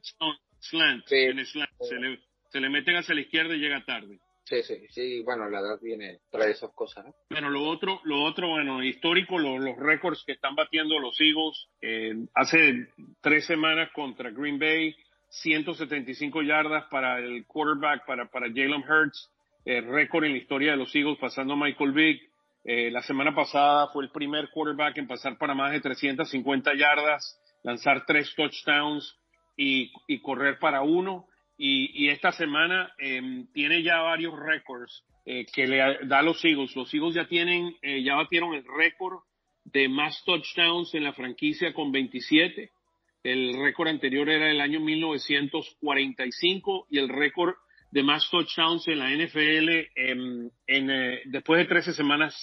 slant, 0.64 1.10
en 1.12 1.44
slant. 1.44 1.70
Se, 1.80 1.96
le, 1.96 2.18
se 2.50 2.60
le 2.60 2.68
meten 2.68 2.96
hacia 2.96 3.14
la 3.14 3.20
izquierda 3.20 3.54
y 3.54 3.58
llega 3.58 3.84
tarde. 3.84 4.18
Sí, 4.44 4.62
sí, 4.62 4.86
sí, 4.90 5.22
bueno, 5.22 5.48
la 5.48 5.60
edad 5.60 5.78
viene, 5.80 6.20
trae 6.30 6.50
esas 6.50 6.70
cosas, 6.74 7.06
¿no? 7.06 7.14
Bueno, 7.30 7.48
lo 7.48 7.62
otro, 7.64 8.00
lo 8.04 8.22
otro, 8.22 8.48
bueno, 8.48 8.82
histórico, 8.82 9.38
los 9.38 9.76
récords 9.78 10.22
que 10.26 10.32
están 10.32 10.54
batiendo 10.54 10.98
los 10.98 11.18
Eagles, 11.18 11.68
eh, 11.80 12.14
hace 12.34 12.88
tres 13.22 13.46
semanas 13.46 13.90
contra 13.94 14.30
Green 14.30 14.58
Bay, 14.58 14.94
175 15.30 16.42
yardas 16.42 16.84
para 16.90 17.18
el 17.18 17.46
quarterback, 17.46 18.04
para, 18.06 18.30
para 18.30 18.48
Jalen 18.48 18.84
Hurts, 18.88 19.30
eh, 19.64 19.80
récord 19.80 20.24
en 20.24 20.32
la 20.32 20.38
historia 20.38 20.72
de 20.72 20.76
los 20.76 20.94
Eagles, 20.94 21.18
pasando 21.18 21.54
a 21.54 21.56
Michael 21.56 21.92
Vick. 21.92 22.22
Eh, 22.64 22.90
la 22.90 23.02
semana 23.02 23.34
pasada 23.34 23.88
fue 23.88 24.04
el 24.04 24.10
primer 24.10 24.50
quarterback 24.50 24.98
en 24.98 25.06
pasar 25.06 25.38
para 25.38 25.54
más 25.54 25.72
de 25.72 25.80
350 25.80 26.74
yardas, 26.74 27.40
lanzar 27.62 28.04
tres 28.06 28.34
touchdowns, 28.34 29.18
y, 29.56 29.92
y 30.06 30.20
correr 30.20 30.58
para 30.58 30.82
uno. 30.82 31.26
Y, 31.56 32.08
esta 32.08 32.32
semana 32.32 32.92
eh, 32.98 33.44
tiene 33.52 33.82
ya 33.82 34.00
varios 34.00 34.38
récords 34.38 35.04
eh, 35.24 35.46
que 35.52 35.66
le 35.66 35.78
da 36.06 36.18
a 36.18 36.22
los 36.22 36.44
Eagles. 36.44 36.74
Los 36.74 36.92
Eagles 36.92 37.14
ya 37.14 37.26
tienen, 37.26 37.76
eh, 37.82 38.02
ya 38.02 38.16
batieron 38.16 38.54
el 38.54 38.64
récord 38.64 39.20
de 39.64 39.88
más 39.88 40.22
touchdowns 40.24 40.94
en 40.94 41.04
la 41.04 41.12
franquicia 41.12 41.72
con 41.72 41.92
27. 41.92 42.72
El 43.22 43.54
récord 43.62 43.88
anterior 43.88 44.28
era 44.28 44.50
el 44.50 44.60
año 44.60 44.80
1945 44.80 46.88
y 46.90 46.98
el 46.98 47.08
récord 47.08 47.54
de 47.90 48.02
más 48.02 48.28
touchdowns 48.28 48.88
en 48.88 48.98
la 48.98 49.10
NFL 49.10 49.68
en, 49.94 50.50
en 50.66 51.20
después 51.30 51.60
de 51.60 51.66
13 51.66 51.94
semanas 51.94 52.34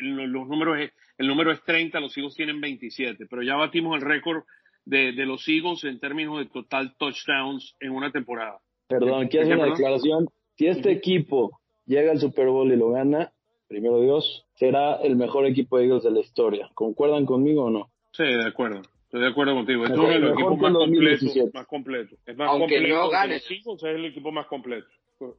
los 0.00 0.46
números 0.46 0.90
el 1.16 1.28
número 1.28 1.52
es 1.52 1.62
30, 1.64 2.00
los 2.00 2.16
Eagles 2.16 2.34
tienen 2.34 2.60
27, 2.60 3.26
pero 3.30 3.42
ya 3.42 3.54
batimos 3.54 3.96
el 3.96 4.02
récord 4.02 4.42
de, 4.84 5.12
de 5.12 5.26
los 5.26 5.46
Eagles 5.48 5.84
en 5.84 5.98
términos 6.00 6.38
de 6.38 6.46
total 6.46 6.94
touchdowns 6.98 7.74
en 7.80 7.92
una 7.92 8.10
temporada. 8.10 8.60
Perdón, 8.88 9.28
quiero 9.28 9.46
hacer 9.46 9.58
una 9.58 9.70
declaración. 9.70 10.28
Si 10.56 10.66
este 10.66 10.92
equipo 10.92 11.60
llega 11.86 12.12
al 12.12 12.20
Super 12.20 12.48
Bowl 12.48 12.70
y 12.72 12.76
lo 12.76 12.90
gana, 12.90 13.32
primero 13.68 14.00
Dios, 14.00 14.46
será 14.54 14.96
el 14.96 15.16
mejor 15.16 15.46
equipo 15.46 15.78
de 15.78 15.84
Eagles 15.84 16.04
de 16.04 16.10
la 16.10 16.20
historia. 16.20 16.70
¿Concuerdan 16.74 17.26
conmigo 17.26 17.64
o 17.64 17.70
no? 17.70 17.90
Sí, 18.12 18.24
de 18.24 18.46
acuerdo. 18.46 18.82
Estoy 19.04 19.20
de 19.22 19.28
acuerdo 19.28 19.54
contigo. 19.54 19.84
Es 19.84 19.90
uno 19.92 20.08
de 20.08 20.18
los 20.18 20.32
equipos 20.32 20.58
más 20.58 20.72
completos, 20.72 21.54
más 21.54 21.66
completo. 21.66 22.16
Es 22.26 22.36
más 22.36 22.48
Aunque 22.50 22.74
completo 22.76 22.94
no 22.94 23.10
gane. 23.10 23.34
los 23.34 23.50
Eagles, 23.50 23.82
es 23.82 23.84
el 23.84 24.04
equipo 24.06 24.32
más 24.32 24.46
completo. 24.46 24.86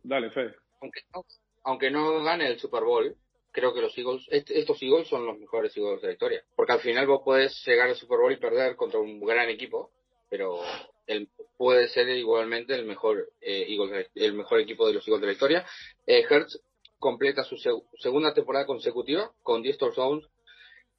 Dale, 0.03 0.31
Fede. 0.31 0.55
Aunque 0.81 0.99
aunque 1.63 1.91
no 1.91 2.23
gane 2.23 2.47
el 2.47 2.59
Super 2.59 2.83
Bowl, 2.83 3.15
creo 3.55 3.73
que 3.73 3.81
los 3.81 3.97
Eagles, 3.97 4.27
est- 4.29 4.51
estos 4.51 4.81
Eagles 4.83 5.07
son 5.07 5.25
los 5.25 5.39
mejores 5.39 5.75
Eagles 5.77 6.01
de 6.01 6.07
la 6.07 6.13
historia. 6.13 6.43
Porque 6.55 6.73
al 6.73 6.81
final 6.81 7.07
vos 7.07 7.21
podés 7.23 7.63
llegar 7.65 7.87
al 7.89 7.95
Super 7.95 8.19
Bowl 8.19 8.31
y 8.33 8.37
perder 8.37 8.75
contra 8.75 8.99
un 8.99 9.19
gran 9.21 9.49
equipo, 9.49 9.91
pero 10.29 10.59
el, 11.07 11.29
puede 11.57 11.87
ser 11.87 12.09
igualmente 12.09 12.75
el 12.75 12.85
mejor 12.85 13.29
eh, 13.41 13.65
Eagles 13.69 14.07
el 14.15 14.33
mejor 14.33 14.59
equipo 14.59 14.85
de 14.85 14.93
los 14.93 15.07
Eagles 15.07 15.21
de 15.21 15.27
la 15.27 15.33
historia. 15.33 15.65
Eh, 16.05 16.23
Hertz 16.29 16.59
completa 16.99 17.43
su 17.43 17.55
seg- 17.55 17.83
segunda 17.99 18.33
temporada 18.33 18.65
consecutiva 18.65 19.31
con 19.41 19.61
10 19.61 19.77
touchdowns 19.77 20.27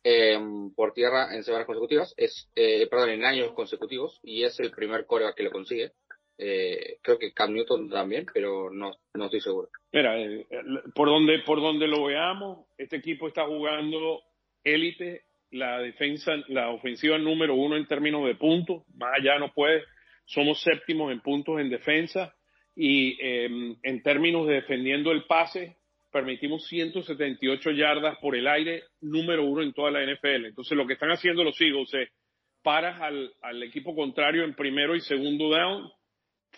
eh, 0.05 0.39
por 0.77 0.93
tierra 0.93 1.35
en 1.35 1.43
semanas 1.43 1.67
consecutivas, 1.67 2.15
es 2.17 2.49
eh, 2.55 2.87
perdón, 2.87 3.11
en 3.11 3.25
años 3.25 3.53
consecutivos 3.55 4.21
y 4.23 4.45
es 4.45 4.59
el 4.61 4.71
primer 4.71 5.05
coreback 5.05 5.35
que 5.37 5.43
lo 5.43 5.51
consigue. 5.51 5.93
Eh, 6.39 6.99
creo 7.03 7.19
que 7.19 7.33
Cam 7.33 7.55
Newton 7.55 7.89
también, 7.89 8.27
pero 8.33 8.71
no, 8.71 8.93
no 9.15 9.25
estoy 9.25 9.41
seguro. 9.41 9.69
Mira, 9.93 10.21
eh, 10.21 10.47
por 10.95 11.09
donde 11.09 11.39
por 11.41 11.61
donde 11.61 11.89
lo 11.89 12.05
veamos, 12.05 12.67
este 12.77 12.97
equipo 12.97 13.29
está 13.29 13.47
jugando 13.47 14.21
élite, 14.63 15.23
la 15.51 15.79
defensa, 15.79 16.35
la 16.49 16.71
ofensiva 16.71 17.17
número 17.19 17.55
uno 17.55 17.77
en 17.77 17.87
términos 17.87 18.27
de 18.27 18.35
puntos, 18.35 18.83
más 18.95 19.13
allá 19.19 19.39
no 19.39 19.53
puede. 19.55 19.85
Somos 20.27 20.61
séptimos 20.63 21.13
en 21.13 21.21
puntos 21.21 21.61
en 21.61 21.71
defensa 21.71 22.35
y 22.75 23.17
eh, 23.23 23.49
en 23.83 24.03
términos 24.03 24.47
de 24.47 24.55
defendiendo 24.55 25.13
el 25.13 25.25
pase, 25.25 25.77
permitimos 26.13 26.67
178 26.67 27.71
yardas 27.71 28.19
por 28.19 28.37
el 28.37 28.47
aire, 28.47 28.83
número 29.01 29.45
uno 29.45 29.63
en 29.63 29.73
toda 29.73 29.91
la 29.91 30.05
NFL. 30.05 30.47
Entonces, 30.47 30.77
lo 30.77 30.87
que 30.87 30.95
están 30.95 31.11
haciendo 31.11 31.45
los 31.45 31.59
Eagles 31.61 31.95
es 31.95 32.11
paras 32.63 33.01
al, 33.01 33.33
al 33.43 33.63
equipo 33.63 33.95
contrario 33.95 34.45
en 34.45 34.55
primero 34.55 34.97
y 34.97 35.01
segundo 35.01 35.49
down, 35.49 35.91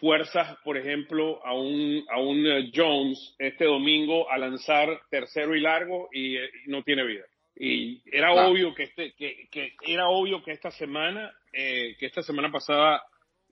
fuerzas, 0.00 0.56
por 0.64 0.76
ejemplo, 0.76 1.44
a 1.44 1.54
un, 1.54 2.04
a 2.10 2.20
un 2.20 2.46
eh, 2.46 2.70
Jones 2.74 3.34
este 3.38 3.64
domingo 3.64 4.30
a 4.30 4.38
lanzar 4.38 4.88
tercero 5.10 5.54
y 5.54 5.60
largo 5.60 6.08
y, 6.12 6.36
eh, 6.36 6.50
y 6.66 6.70
no 6.70 6.82
tiene 6.82 7.04
vida. 7.04 7.24
Y 7.56 8.00
era 8.10 8.32
Claro. 8.32 8.50
obvio 8.50 8.74
que 8.74 8.84
este, 8.84 9.12
que, 9.14 9.48
que 9.50 9.72
era 9.86 10.08
obvio 10.08 10.42
que 10.42 10.52
esta 10.52 10.70
semana, 10.70 11.32
eh, 11.52 11.96
que 11.98 12.06
esta 12.06 12.22
semana 12.22 12.50
pasada 12.52 13.02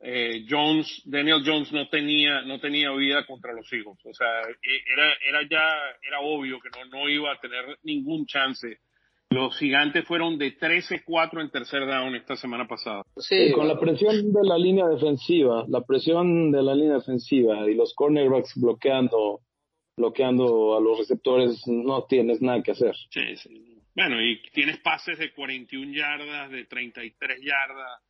eh, 0.01 0.45
Jones, 0.49 1.03
Daniel 1.07 1.43
Jones 1.45 1.73
no 1.73 1.89
tenía, 1.89 2.43
no 2.43 2.61
tenía 2.61 2.91
vida 2.93 3.25
contra 3.27 3.53
los 3.53 3.73
Eagles. 3.73 3.99
O 4.05 4.13
sea, 4.15 4.43
e- 4.43 4.83
era, 4.93 5.13
era 5.27 5.49
ya, 5.49 5.67
era 6.07 6.21
obvio 6.21 6.61
que 6.61 6.69
no, 6.71 6.85
no 6.87 7.09
iba 7.09 7.33
a 7.33 7.41
tener 7.41 7.79
ningún 7.83 8.27
chance. 8.27 8.79
Los 9.31 9.59
gigantes 9.59 10.05
fueron 10.07 10.39
de 10.39 10.57
13-4 10.57 11.41
en 11.41 11.51
tercer 11.51 11.85
down 11.87 12.15
esta 12.15 12.37
semana 12.37 12.67
pasada. 12.69 13.03
Sí, 13.17 13.35
Y 13.49 13.53
con 13.53 13.67
la 13.67 13.79
presión 13.79 14.33
de 14.33 14.41
la 14.45 14.57
línea 14.57 14.87
defensiva, 14.87 15.65
la 15.69 15.81
presión 15.83 16.53
de 16.53 16.63
la 16.63 16.75
línea 16.75 16.95
defensiva 16.95 17.69
y 17.69 17.75
los 17.75 17.93
cornerbacks 17.95 18.53
bloqueando, 18.57 19.41
bloqueando 19.99 20.77
a 20.77 20.81
los 20.81 20.99
receptores, 20.99 21.61
no 21.67 22.05
tienes 22.05 22.41
nada 22.41 22.63
que 22.63 22.71
hacer. 22.71 22.95
Sí, 23.11 23.37
sí. 23.37 23.81
Bueno, 23.97 24.23
y 24.23 24.41
tienes 24.53 24.79
pases 24.81 25.19
de 25.19 25.33
41 25.33 25.93
yardas, 25.93 26.51
de 26.51 26.65
33 26.67 27.41
yardas. 27.43 28.01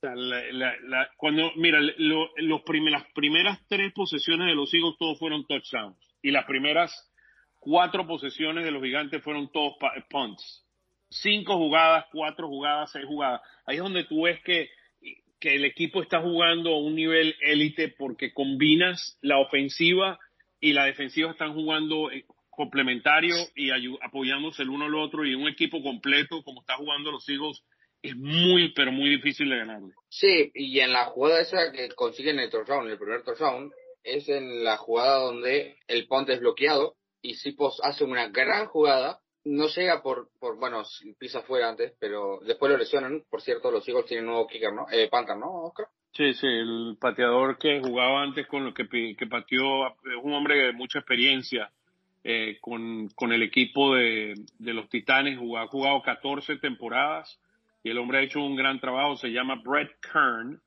sea, 0.00 0.14
la- 0.14 0.52
la- 0.52 0.76
la- 0.86 1.08
cuando, 1.16 1.50
mira, 1.56 1.80
lo- 1.96 2.28
los 2.36 2.62
prim- 2.62 2.88
las 2.90 3.04
primeras 3.14 3.58
tres 3.68 3.92
posesiones 3.94 4.48
de 4.48 4.54
los 4.54 4.72
Eagles 4.74 4.96
todos 4.98 5.18
fueron 5.18 5.46
touchdowns. 5.46 5.96
Y 6.22 6.30
las 6.30 6.44
primeras 6.44 6.92
cuatro 7.58 8.06
posesiones 8.06 8.64
de 8.64 8.70
los 8.70 8.82
gigantes 8.82 9.22
fueron 9.22 9.50
todos 9.52 9.74
pa- 9.78 9.92
punts. 10.08 10.64
Cinco 11.10 11.56
jugadas, 11.56 12.04
cuatro 12.12 12.48
jugadas, 12.48 12.90
seis 12.92 13.06
jugadas. 13.06 13.40
Ahí 13.66 13.76
es 13.76 13.82
donde 13.82 14.04
tú 14.04 14.22
ves 14.22 14.40
que, 14.44 14.68
que 15.40 15.54
el 15.56 15.64
equipo 15.64 16.02
está 16.02 16.20
jugando 16.20 16.70
a 16.74 16.78
un 16.80 16.94
nivel 16.94 17.34
élite 17.40 17.88
porque 17.88 18.32
combinas 18.32 19.18
la 19.22 19.38
ofensiva 19.38 20.18
y 20.60 20.72
la 20.72 20.84
defensiva 20.84 21.30
están 21.30 21.54
jugando 21.54 22.10
eh, 22.10 22.24
complementario 22.50 23.34
y 23.54 23.70
apoyándose 24.02 24.62
el 24.62 24.70
uno 24.70 24.86
al 24.86 24.94
otro 24.96 25.24
y 25.24 25.34
un 25.34 25.48
equipo 25.48 25.82
completo 25.82 26.42
como 26.42 26.60
está 26.60 26.74
jugando 26.74 27.12
los 27.12 27.28
Eagles 27.28 27.62
es 28.02 28.16
muy 28.16 28.72
pero 28.74 28.92
muy 28.92 29.08
difícil 29.10 29.48
de 29.48 29.56
ganarle. 29.58 29.92
Sí, 30.08 30.50
y 30.54 30.80
en 30.80 30.92
la 30.92 31.06
jugada 31.06 31.40
esa 31.40 31.72
que 31.72 31.88
consiguen 31.90 32.38
el 32.38 32.50
touchdown, 32.50 32.88
el 32.90 32.98
primer 32.98 33.22
touchdown, 33.22 33.70
es 34.02 34.28
en 34.28 34.62
la 34.64 34.76
jugada 34.76 35.18
donde 35.18 35.78
el 35.86 36.06
punt 36.06 36.28
es 36.30 36.40
bloqueado 36.40 36.96
y 37.22 37.34
Sipos 37.34 37.80
hace 37.82 38.04
una 38.04 38.28
gran 38.28 38.66
jugada. 38.66 39.20
No 39.44 39.66
llega 39.68 40.02
por, 40.02 40.28
por 40.38 40.58
bueno, 40.58 40.82
pisa 41.18 41.42
fuera 41.42 41.70
antes, 41.70 41.94
pero 41.98 42.40
después 42.44 42.70
lo 42.70 42.78
lesionan. 42.78 43.22
Por 43.30 43.40
cierto, 43.40 43.70
los 43.70 43.88
Eagles 43.88 44.06
tienen 44.06 44.26
nuevo 44.26 44.46
kicker, 44.46 44.72
¿no? 44.72 44.86
Eh, 44.90 45.08
Panther, 45.08 45.36
¿no, 45.36 45.64
Oscar? 45.64 45.86
Sí, 46.12 46.34
sí, 46.34 46.46
el 46.46 46.96
pateador 47.00 47.58
que 47.58 47.80
jugaba 47.80 48.22
antes 48.22 48.46
con 48.46 48.64
lo 48.64 48.74
que, 48.74 48.88
que 48.88 49.26
pateó 49.26 49.86
es 49.86 50.22
un 50.22 50.34
hombre 50.34 50.66
de 50.66 50.72
mucha 50.72 50.98
experiencia 50.98 51.70
eh, 52.24 52.58
con, 52.60 53.08
con 53.14 53.32
el 53.32 53.42
equipo 53.42 53.94
de, 53.94 54.34
de 54.58 54.74
los 54.74 54.88
Titanes, 54.88 55.38
ha 55.38 55.66
jugado 55.68 56.02
14 56.02 56.56
temporadas 56.56 57.40
y 57.82 57.90
el 57.90 57.98
hombre 57.98 58.18
ha 58.18 58.22
hecho 58.22 58.40
un 58.40 58.56
gran 58.56 58.80
trabajo, 58.80 59.16
se 59.16 59.28
llama 59.28 59.62
Brett 59.64 59.92
Kern 60.00 60.60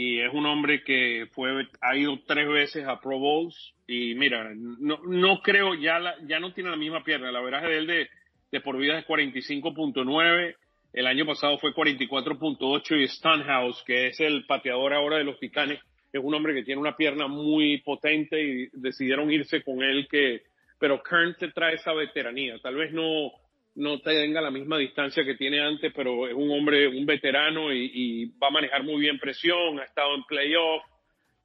y 0.00 0.20
es 0.20 0.32
un 0.32 0.46
hombre 0.46 0.84
que 0.84 1.26
fue 1.32 1.66
ha 1.80 1.96
ido 1.96 2.18
tres 2.26 2.46
veces 2.48 2.86
a 2.86 3.00
Pro 3.00 3.18
Bowls 3.18 3.74
y 3.86 4.14
mira, 4.14 4.52
no, 4.54 4.98
no 5.04 5.40
creo, 5.40 5.74
ya, 5.74 5.98
la- 5.98 6.14
ya 6.26 6.38
no 6.38 6.52
tiene 6.52 6.70
la 6.70 6.76
misma 6.76 7.02
pierna, 7.02 7.32
la 7.32 7.40
veraje 7.40 7.66
de 7.66 7.78
él 7.78 7.86
de, 7.86 8.08
de 8.52 8.60
por 8.60 8.76
vida 8.78 8.98
es 8.98 9.06
45.9 9.06 10.54
el 10.92 11.06
año 11.06 11.26
pasado 11.26 11.58
fue 11.58 11.74
44.8 11.74 13.00
y 13.00 13.08
Stanhouse, 13.08 13.82
que 13.86 14.06
es 14.08 14.20
el 14.20 14.46
pateador 14.46 14.94
ahora 14.94 15.18
de 15.18 15.24
los 15.24 15.38
Titanes, 15.38 15.80
es 16.12 16.20
un 16.22 16.32
hombre 16.34 16.54
que 16.54 16.62
tiene 16.62 16.80
una 16.80 16.96
pierna 16.96 17.26
muy 17.26 17.78
potente 17.82 18.40
y 18.40 18.68
decidieron 18.72 19.30
irse 19.30 19.62
con 19.62 19.82
él 19.82 20.06
que, 20.10 20.42
pero 20.78 21.02
Kern 21.02 21.34
te 21.38 21.48
trae 21.52 21.74
esa 21.74 21.92
veteranía. 21.92 22.58
Tal 22.62 22.76
vez 22.76 22.92
no, 22.92 23.32
no 23.78 24.00
tenga 24.00 24.40
la 24.40 24.50
misma 24.50 24.76
distancia 24.76 25.24
que 25.24 25.36
tiene 25.36 25.60
antes, 25.60 25.92
pero 25.94 26.26
es 26.26 26.34
un 26.34 26.50
hombre, 26.50 26.88
un 26.88 27.06
veterano 27.06 27.72
y, 27.72 27.90
y 27.94 28.26
va 28.38 28.48
a 28.48 28.50
manejar 28.50 28.82
muy 28.82 29.00
bien 29.00 29.18
presión, 29.20 29.78
ha 29.78 29.84
estado 29.84 30.14
en 30.16 30.24
playoff. 30.24 30.82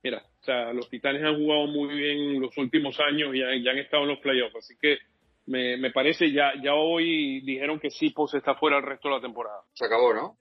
Mira, 0.02 0.24
o 0.42 0.44
sea, 0.44 0.74
los 0.74 0.90
Titanes 0.90 1.24
han 1.24 1.38
jugado 1.38 1.68
muy 1.68 1.96
bien 1.96 2.42
los 2.42 2.58
últimos 2.58 3.00
años 3.00 3.36
y 3.36 3.40
ya, 3.40 3.46
ya 3.64 3.72
han 3.72 3.78
estado 3.78 4.04
en 4.04 4.10
los 4.10 4.20
playoffs, 4.20 4.56
así 4.56 4.74
que 4.82 4.98
me, 5.46 5.78
me 5.78 5.92
parece 5.92 6.32
ya, 6.32 6.54
ya 6.62 6.74
hoy 6.74 7.42
dijeron 7.42 7.80
que 7.80 7.92
Sipos 7.92 8.34
está 8.34 8.56
fuera 8.56 8.78
el 8.78 8.84
resto 8.84 9.10
de 9.10 9.16
la 9.16 9.22
temporada. 9.22 9.62
Se 9.74 9.86
acabó, 9.86 10.14
¿no? 10.14 10.38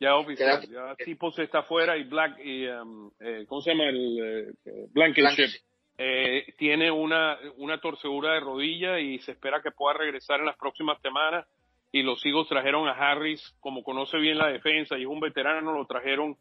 Ya 0.00 0.16
oficial, 0.16 0.60
ya 0.68 0.94
Sipos 1.02 1.38
está 1.38 1.62
fuera 1.62 1.96
y 1.96 2.04
Black 2.04 2.38
y 2.44 2.66
um, 2.66 3.10
eh, 3.20 3.46
¿cómo 3.48 3.62
se 3.62 3.70
llama 3.70 3.88
el 3.88 4.18
eh, 4.18 4.52
eh, 4.66 4.86
Blankenship? 4.92 5.36
Blankenship. 5.36 5.60
Eh, 6.04 6.54
tiene 6.58 6.90
una, 6.90 7.38
una 7.58 7.80
torcedura 7.80 8.34
de 8.34 8.40
rodilla 8.40 8.98
y 8.98 9.20
se 9.20 9.32
espera 9.32 9.62
que 9.62 9.70
pueda 9.70 9.96
regresar 9.96 10.40
en 10.40 10.46
las 10.46 10.56
próximas 10.56 11.00
semanas. 11.00 11.46
Y 11.92 12.02
los 12.02 12.24
Eagles 12.26 12.48
trajeron 12.48 12.88
a 12.88 12.92
Harris, 12.92 13.54
como 13.60 13.84
conoce 13.84 14.18
bien 14.18 14.36
la 14.36 14.48
defensa 14.48 14.98
y 14.98 15.02
es 15.02 15.06
un 15.08 15.20
veterano, 15.20 15.72
lo 15.72 15.86
trajeron 15.86 16.36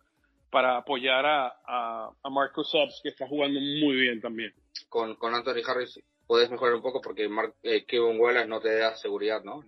para 0.50 0.78
apoyar 0.78 1.26
a, 1.28 1.48
a, 1.64 2.10
a 2.24 2.30
Marcus 2.32 2.72
Subs, 2.72 3.02
que 3.04 3.10
está 3.10 3.28
jugando 3.28 3.60
muy 3.60 3.98
bien 3.98 4.20
también. 4.20 4.52
Con, 4.90 5.16
con 5.16 5.36
Anthony 5.36 5.62
Harris 5.68 6.02
puedes 6.26 6.50
mejorar 6.50 6.74
un 6.74 6.82
poco 6.82 7.00
porque 7.00 7.30
Mark, 7.30 7.54
eh, 7.62 7.86
Kevin 7.86 8.20
Wallace 8.20 8.48
no 8.48 8.60
te 8.62 8.76
da 8.80 8.96
seguridad, 8.96 9.44
¿no? 9.44 9.64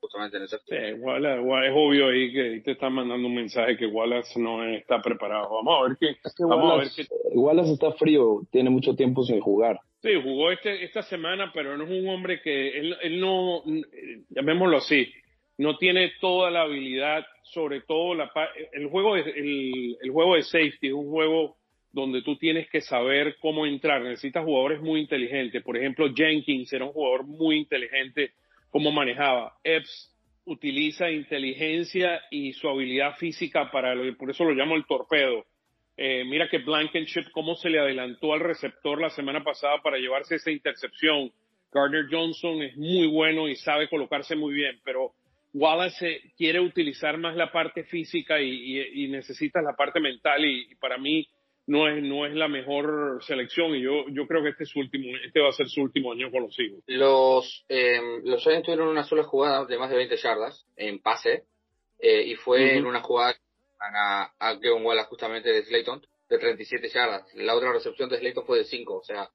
Justamente 0.00 0.36
en 0.36 0.44
ese 0.44 0.58
Sí, 0.58 0.74
Wallace- 1.00 1.40
Wallace- 1.40 1.68
es 1.68 1.72
obvio 1.76 2.08
ahí 2.08 2.32
que 2.32 2.40
ahí 2.42 2.60
te 2.62 2.70
están 2.72 2.92
mandando 2.92 3.26
un 3.26 3.34
mensaje 3.34 3.76
que 3.76 3.86
Wallace 3.86 4.38
no 4.40 4.64
está 4.64 5.02
preparado. 5.02 5.48
Vamos 5.50 5.80
a 5.80 5.88
ver 5.88 5.96
qué, 6.00 6.16
Es 6.24 6.34
que 6.34 6.44
vamos 6.44 6.64
a 6.72 6.76
ver 6.76 6.86
Wallace, 6.86 7.02
qué, 7.06 7.08
Wallace 7.34 7.72
está 7.72 7.92
frío, 7.92 8.42
tiene 8.50 8.70
mucho 8.70 8.94
tiempo 8.94 9.24
sin 9.24 9.40
jugar. 9.40 9.80
Sí, 10.00 10.10
jugó 10.22 10.52
este, 10.52 10.84
esta 10.84 11.02
semana, 11.02 11.50
pero 11.52 11.76
no 11.76 11.84
es 11.84 11.90
un 11.90 12.08
hombre 12.08 12.40
que, 12.40 12.78
él, 12.78 12.96
él 13.02 13.20
no, 13.20 13.58
eh, 13.66 14.22
llamémoslo 14.30 14.76
así, 14.76 15.12
no 15.56 15.76
tiene 15.76 16.12
toda 16.20 16.52
la 16.52 16.62
habilidad, 16.62 17.26
sobre 17.42 17.80
todo 17.80 18.14
la, 18.14 18.32
pa- 18.32 18.50
el 18.72 18.86
juego 18.86 19.16
de, 19.16 19.22
el, 19.22 19.96
el 20.00 20.10
juego 20.12 20.36
de 20.36 20.42
safety 20.44 20.86
es 20.88 20.92
un 20.92 21.10
juego 21.10 21.56
donde 21.90 22.22
tú 22.22 22.36
tienes 22.36 22.68
que 22.70 22.80
saber 22.80 23.36
cómo 23.40 23.66
entrar, 23.66 24.00
necesitas 24.02 24.44
jugadores 24.44 24.80
muy 24.80 25.00
inteligentes, 25.00 25.60
por 25.64 25.76
ejemplo 25.76 26.08
Jenkins 26.14 26.72
era 26.72 26.84
un 26.84 26.92
jugador 26.92 27.26
muy 27.26 27.56
inteligente, 27.56 28.30
cómo 28.70 28.90
manejaba, 28.92 29.54
Epps 29.64 30.14
utiliza 30.44 31.10
inteligencia 31.10 32.20
y 32.30 32.52
su 32.54 32.68
habilidad 32.68 33.16
física 33.16 33.70
para, 33.70 33.94
lo- 33.94 34.16
por 34.16 34.30
eso 34.30 34.44
lo 34.44 34.52
llamo 34.52 34.76
el 34.76 34.86
torpedo, 34.86 35.44
eh, 35.96 36.24
mira 36.24 36.48
que 36.48 36.58
Blankenship, 36.58 37.30
cómo 37.32 37.54
se 37.56 37.68
le 37.70 37.80
adelantó 37.80 38.32
al 38.32 38.40
receptor 38.40 39.00
la 39.00 39.10
semana 39.10 39.42
pasada 39.42 39.82
para 39.82 39.98
llevarse 39.98 40.36
esa 40.36 40.50
intercepción. 40.50 41.30
Gardner 41.72 42.06
Johnson 42.10 42.62
es 42.62 42.76
muy 42.76 43.08
bueno 43.08 43.48
y 43.48 43.56
sabe 43.56 43.88
colocarse 43.88 44.36
muy 44.36 44.54
bien, 44.54 44.78
pero 44.84 45.12
Wallace 45.52 46.20
quiere 46.36 46.60
utilizar 46.60 47.18
más 47.18 47.34
la 47.36 47.50
parte 47.50 47.82
física 47.84 48.40
y, 48.40 48.48
y- 49.04 49.08
necesita 49.08 49.60
la 49.60 49.74
parte 49.76 49.98
mental 50.00 50.44
y 50.44 50.74
para 50.76 50.98
mí 50.98 51.26
no 51.68 51.86
es, 51.86 52.02
no 52.02 52.24
es 52.24 52.34
la 52.34 52.48
mejor 52.48 53.22
selección 53.22 53.74
y 53.74 53.82
yo, 53.82 54.06
yo 54.08 54.26
creo 54.26 54.42
que 54.42 54.48
este, 54.48 54.64
es 54.64 54.70
su 54.70 54.80
último, 54.80 55.04
este 55.22 55.40
va 55.40 55.50
a 55.50 55.52
ser 55.52 55.68
su 55.68 55.82
último 55.82 56.12
año 56.12 56.30
con 56.30 56.44
los 56.44 56.58
Eagles. 56.58 56.82
Los, 56.86 57.66
eh, 57.68 58.00
los 58.24 58.42
Giants 58.42 58.64
tuvieron 58.64 58.88
una 58.88 59.04
sola 59.04 59.22
jugada 59.24 59.66
de 59.66 59.78
más 59.78 59.90
de 59.90 59.96
20 59.96 60.16
yardas 60.16 60.66
en 60.76 60.98
pase 61.00 61.44
eh, 61.98 62.22
y 62.22 62.36
fue 62.36 62.78
en 62.78 62.86
una 62.86 63.02
jugada 63.02 63.36
a, 63.80 64.32
a 64.38 64.58
Kevin 64.58 64.82
Wallace 64.82 65.10
justamente 65.10 65.50
de 65.50 65.62
Slayton 65.62 66.00
de 66.30 66.38
37 66.38 66.88
yardas. 66.88 67.26
La 67.34 67.54
otra 67.54 67.70
recepción 67.70 68.08
de 68.08 68.16
Slayton 68.16 68.46
fue 68.46 68.58
de 68.58 68.64
5, 68.64 68.96
o 68.96 69.04
sea, 69.04 69.28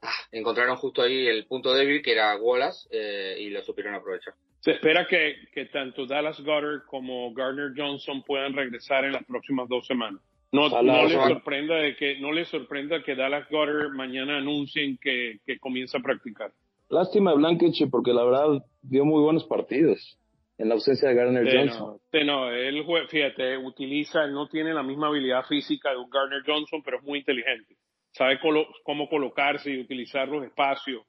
ah, 0.00 0.14
encontraron 0.32 0.76
justo 0.76 1.02
ahí 1.02 1.26
el 1.26 1.46
punto 1.46 1.74
débil 1.74 2.00
que 2.00 2.12
era 2.12 2.36
Wallace 2.36 2.88
eh, 2.90 3.36
y 3.38 3.50
lo 3.50 3.60
supieron 3.60 3.94
aprovechar. 3.94 4.32
Se 4.60 4.72
espera 4.72 5.06
que, 5.06 5.36
que 5.52 5.66
tanto 5.66 6.06
Dallas 6.06 6.40
Goddard 6.40 6.86
como 6.86 7.34
Gardner 7.34 7.72
Johnson 7.76 8.22
puedan 8.22 8.54
regresar 8.54 9.04
en 9.04 9.12
las 9.12 9.24
próximas 9.26 9.68
dos 9.68 9.86
semanas. 9.86 10.22
No, 10.56 10.82
no 10.82 11.04
les 11.04 11.12
sorprenda 11.12 11.76
de 11.76 11.96
que 11.96 12.18
no 12.18 12.32
les 12.32 12.48
sorprenda 12.48 13.02
que 13.02 13.14
Dallas 13.14 13.48
Goddard 13.50 13.92
mañana 13.94 14.38
anuncien 14.38 14.98
que, 14.98 15.38
que 15.46 15.58
comienza 15.58 15.98
a 15.98 16.02
practicar. 16.02 16.50
Lástima 16.88 17.32
de 17.32 17.38
Blankenship 17.38 17.88
porque 17.90 18.12
la 18.12 18.24
verdad 18.24 18.64
dio 18.82 19.04
muy 19.04 19.22
buenos 19.22 19.44
partidos 19.44 20.18
en 20.58 20.68
la 20.68 20.74
ausencia 20.74 21.08
de 21.08 21.14
Gardner 21.14 21.44
Johnson. 21.44 21.98
No, 22.12 22.24
no, 22.24 22.50
él, 22.50 22.84
fíjate, 23.08 23.58
utiliza, 23.58 24.26
no 24.28 24.48
tiene 24.48 24.72
la 24.72 24.82
misma 24.82 25.08
habilidad 25.08 25.44
física 25.44 25.90
de 25.90 25.96
Gardner 26.10 26.42
Johnson, 26.46 26.82
pero 26.84 26.98
es 26.98 27.04
muy 27.04 27.18
inteligente. 27.18 27.76
Sabe 28.12 28.38
cómo 28.84 29.08
colocarse 29.08 29.70
y 29.70 29.80
utilizar 29.80 30.28
los 30.28 30.44
espacios. 30.44 31.02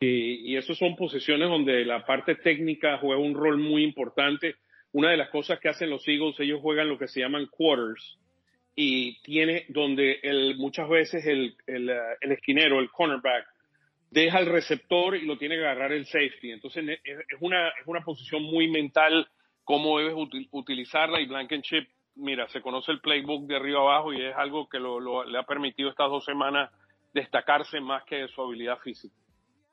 Y, 0.00 0.52
y 0.52 0.56
eso 0.56 0.74
son 0.74 0.96
posiciones 0.96 1.48
donde 1.48 1.84
la 1.84 2.04
parte 2.04 2.34
técnica 2.34 2.98
juega 2.98 3.20
un 3.20 3.34
rol 3.34 3.58
muy 3.58 3.84
importante. 3.84 4.56
Una 4.92 5.10
de 5.10 5.16
las 5.16 5.30
cosas 5.30 5.58
que 5.60 5.68
hacen 5.68 5.88
los 5.88 6.06
Eagles, 6.06 6.38
ellos 6.40 6.60
juegan 6.60 6.88
lo 6.88 6.98
que 6.98 7.08
se 7.08 7.20
llaman 7.20 7.46
quarters. 7.50 8.18
Y 8.74 9.20
tiene 9.22 9.66
donde 9.68 10.20
el, 10.22 10.56
muchas 10.56 10.88
veces 10.88 11.26
el, 11.26 11.56
el, 11.66 11.90
el 12.20 12.32
esquinero, 12.32 12.80
el 12.80 12.90
cornerback, 12.90 13.46
deja 14.10 14.38
el 14.40 14.46
receptor 14.46 15.16
y 15.16 15.24
lo 15.24 15.38
tiene 15.38 15.56
que 15.56 15.62
agarrar 15.62 15.92
el 15.92 16.06
safety. 16.06 16.52
Entonces 16.52 16.84
es 17.04 17.38
una, 17.40 17.68
es 17.68 17.86
una 17.86 18.00
posición 18.00 18.42
muy 18.42 18.68
mental 18.68 19.28
cómo 19.64 19.98
debes 19.98 20.14
utilizarla 20.50 21.20
y 21.20 21.26
Blankenship, 21.26 21.86
mira, 22.16 22.48
se 22.48 22.60
conoce 22.60 22.90
el 22.90 23.00
playbook 23.00 23.46
de 23.46 23.54
arriba 23.54 23.80
abajo 23.80 24.12
y 24.12 24.20
es 24.20 24.34
algo 24.36 24.68
que 24.68 24.80
lo, 24.80 25.24
le 25.24 25.38
ha 25.38 25.44
permitido 25.44 25.90
estas 25.90 26.10
dos 26.10 26.24
semanas 26.24 26.70
destacarse 27.12 27.80
más 27.80 28.02
que 28.04 28.26
su 28.28 28.42
habilidad 28.42 28.78
física. 28.78 29.14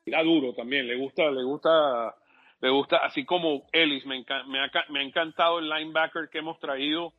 Era 0.06 0.24
duro 0.24 0.54
también, 0.54 0.88
le 0.88 0.96
gusta, 0.98 1.32
le 1.32 1.44
gusta, 1.44 2.16
le 2.62 2.70
gusta, 2.70 2.98
así 2.98 3.25
como 3.25 3.63
Ellis, 3.72 4.06
me, 4.06 4.24
me, 4.48 4.60
ha, 4.60 4.72
me 4.89 5.00
ha 5.00 5.04
encantado 5.04 5.60
el 5.60 5.68
linebacker 5.68 6.30
que 6.32 6.39
hemos 6.39 6.60
traído. 6.60 7.13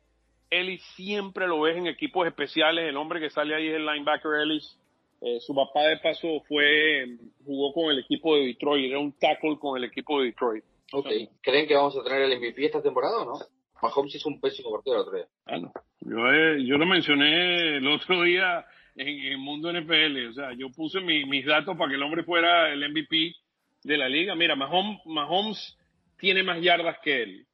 Ellis 0.49 0.81
siempre 0.95 1.47
lo 1.47 1.61
ves 1.61 1.77
en 1.77 1.87
equipos 1.87 2.27
especiales, 2.27 2.87
el 2.87 2.97
hombre 2.97 3.19
que 3.19 3.29
sale 3.29 3.55
ahí 3.55 3.67
es 3.67 3.75
el 3.75 3.85
linebacker 3.85 4.41
Ellis 4.41 4.77
eh, 5.21 5.39
su 5.41 5.53
papá 5.53 5.83
de 5.83 5.97
paso 5.97 6.41
fue, 6.47 7.17
jugó 7.43 7.73
con 7.73 7.91
el 7.91 7.99
equipo 7.99 8.35
de 8.35 8.45
Detroit, 8.45 8.89
era 8.89 8.99
un 8.99 9.11
tackle 9.13 9.57
con 9.59 9.77
el 9.77 9.83
equipo 9.83 10.19
de 10.19 10.27
Detroit. 10.27 10.63
Okay. 10.91 11.29
¿Creen 11.41 11.67
que 11.67 11.75
vamos 11.75 11.97
a 11.97 12.03
tener 12.03 12.21
el 12.21 12.39
MVP 12.39 12.65
esta 12.65 12.81
temporada 12.81 13.17
o 13.19 13.25
no? 13.25 13.33
Mahomes 13.81 14.15
hizo 14.15 14.29
un 14.29 14.39
pésimo 14.39 14.71
partido 14.71 14.95
el 14.95 15.01
otro 15.01 15.15
día. 15.15 15.27
Ah, 15.45 15.57
no. 15.57 15.71
Yo, 16.01 16.17
eh, 16.31 16.65
yo 16.65 16.77
lo 16.77 16.85
mencioné 16.85 17.77
el 17.77 17.87
otro 17.87 18.23
día 18.23 18.65
en 18.95 19.07
el 19.07 19.37
mundo 19.37 19.71
NFL. 19.71 20.29
O 20.29 20.33
sea, 20.33 20.53
yo 20.57 20.69
puse 20.69 21.01
mis 21.01 21.45
datos 21.45 21.77
para 21.77 21.89
que 21.89 21.95
el 21.95 22.03
hombre 22.03 22.23
fuera 22.23 22.71
el 22.71 22.89
MVP 22.89 23.35
de 23.83 23.97
la 23.97 24.09
liga. 24.09 24.35
Mira, 24.35 24.55
Mahomes, 24.55 24.99
Mahomes 25.05 25.77
tiene 26.17 26.43
más 26.43 26.61
yardas 26.61 26.97
que 27.03 27.23
él. 27.23 27.45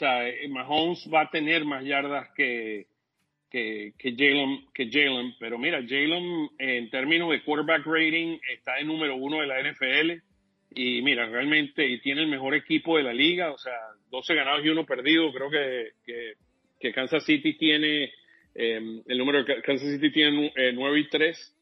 Sea, 0.00 0.26
eh, 0.30 0.48
Mahomes 0.48 1.06
va 1.12 1.20
a 1.20 1.30
tener 1.30 1.66
más 1.66 1.84
yardas 1.84 2.30
que, 2.34 2.86
que, 3.50 3.92
que 3.98 4.12
Jalen, 4.12 4.64
que 4.72 4.88
Jalen, 4.90 5.34
pero 5.38 5.58
mira, 5.58 5.82
Jalen 5.86 6.48
en 6.58 6.88
términos 6.88 7.28
de 7.30 7.42
quarterback 7.42 7.84
rating 7.84 8.38
está 8.50 8.78
en 8.78 8.86
número 8.86 9.16
uno 9.16 9.42
de 9.42 9.46
la 9.46 9.60
NFL 9.60 10.22
y 10.74 11.02
mira, 11.02 11.26
realmente 11.26 11.86
y 11.86 12.00
tiene 12.00 12.22
el 12.22 12.28
mejor 12.28 12.54
equipo 12.54 12.96
de 12.96 13.02
la 13.02 13.12
liga, 13.12 13.52
o 13.52 13.58
sea, 13.58 13.76
12 14.10 14.34
ganados 14.34 14.64
y 14.64 14.70
uno 14.70 14.86
perdido, 14.86 15.30
creo 15.34 15.50
que, 15.50 15.90
que, 16.80 16.92
Kansas 16.94 17.26
City 17.26 17.58
tiene, 17.58 18.10
em, 18.54 19.02
el 19.06 19.18
número 19.18 19.44
de 19.44 19.60
Kansas 19.60 19.86
City 19.90 20.10
tiene 20.10 20.50
9 20.72 20.98
eh, 20.98 21.02
y 21.02 21.08
3. 21.10 21.56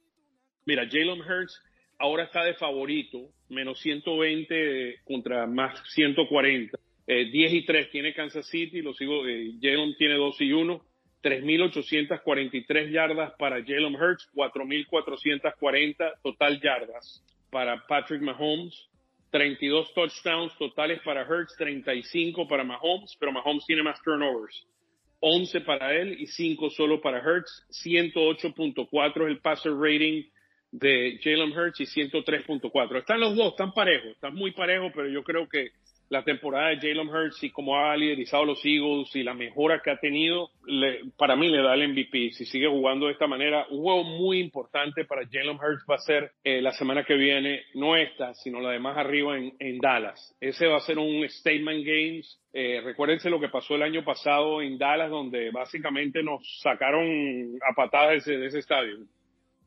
Mira, 0.64 0.86
Jalen 0.88 1.22
Hurts 1.22 1.60
ahora 1.98 2.22
está 2.22 2.44
de 2.44 2.54
favorito, 2.54 3.30
menos 3.48 3.80
120 3.80 5.00
contra 5.04 5.44
más 5.48 5.82
140. 5.92 6.78
Eh, 7.10 7.24
10 7.30 7.52
y 7.54 7.64
3 7.64 7.90
tiene 7.90 8.12
Kansas 8.12 8.46
City, 8.46 8.82
lo 8.82 8.92
sigo, 8.92 9.26
eh, 9.26 9.54
Jalen 9.62 9.96
tiene 9.96 10.14
2 10.14 10.40
y 10.42 10.52
1. 10.52 10.84
3.843 11.22 12.92
yardas 12.92 13.32
para 13.38 13.56
Jalen 13.64 13.96
Hurts, 13.96 14.28
4.440 14.34 16.12
total 16.22 16.60
yardas 16.60 17.24
para 17.50 17.84
Patrick 17.86 18.20
Mahomes, 18.20 18.88
32 19.30 19.92
touchdowns 19.94 20.56
totales 20.58 21.00
para 21.02 21.26
Hurts, 21.26 21.56
35 21.56 22.46
para 22.46 22.62
Mahomes, 22.62 23.16
pero 23.18 23.32
Mahomes 23.32 23.64
tiene 23.66 23.82
más 23.82 24.00
turnovers. 24.02 24.66
11 25.20 25.62
para 25.62 25.96
él 25.96 26.14
y 26.20 26.26
5 26.26 26.70
solo 26.70 27.00
para 27.00 27.20
Hurts, 27.20 27.66
108.4 27.84 29.24
es 29.24 29.30
el 29.30 29.40
passer 29.40 29.72
rating 29.72 30.24
de 30.70 31.18
Jalen 31.24 31.52
Hurts 31.52 31.80
y 31.80 31.86
103.4. 31.86 32.98
Están 32.98 33.18
los 33.18 33.34
dos, 33.34 33.52
están 33.52 33.72
parejos, 33.72 34.12
están 34.12 34.34
muy 34.34 34.52
parejos, 34.52 34.92
pero 34.94 35.08
yo 35.08 35.24
creo 35.24 35.48
que 35.48 35.70
la 36.10 36.24
temporada 36.24 36.70
de 36.70 36.76
Jalen 36.76 37.08
Hurts 37.08 37.42
y 37.42 37.50
cómo 37.50 37.76
ha 37.76 37.96
liderizado 37.96 38.44
los 38.44 38.64
Eagles 38.64 39.14
y 39.14 39.22
la 39.22 39.34
mejora 39.34 39.80
que 39.82 39.90
ha 39.90 39.98
tenido, 39.98 40.50
para 41.16 41.36
mí 41.36 41.48
le 41.48 41.62
da 41.62 41.74
el 41.74 41.88
MVP. 41.88 42.30
Si 42.32 42.46
sigue 42.46 42.66
jugando 42.66 43.06
de 43.06 43.12
esta 43.12 43.26
manera, 43.26 43.66
un 43.70 43.82
juego 43.82 44.04
muy 44.04 44.40
importante 44.40 45.04
para 45.04 45.26
Jalen 45.30 45.56
Hurts 45.56 45.84
va 45.88 45.96
a 45.96 45.98
ser 45.98 46.32
eh, 46.44 46.62
la 46.62 46.72
semana 46.72 47.04
que 47.04 47.14
viene, 47.14 47.62
no 47.74 47.96
esta, 47.96 48.34
sino 48.34 48.60
la 48.60 48.70
de 48.70 48.78
más 48.78 48.96
arriba 48.96 49.36
en, 49.36 49.78
Dallas. 49.78 50.34
Ese 50.40 50.66
va 50.66 50.78
a 50.78 50.80
ser 50.80 50.98
un 50.98 51.28
statement 51.28 51.84
games. 51.84 52.40
Eh, 52.52 52.80
recuérdense 52.82 53.30
lo 53.30 53.38
que 53.38 53.48
pasó 53.48 53.74
el 53.74 53.82
año 53.82 54.02
pasado 54.02 54.62
en 54.62 54.78
Dallas, 54.78 55.10
donde 55.10 55.50
básicamente 55.50 56.22
nos 56.22 56.60
sacaron 56.60 57.06
a 57.68 57.74
patadas 57.74 58.24
de 58.24 58.46
ese, 58.46 58.58
estadio. 58.58 58.98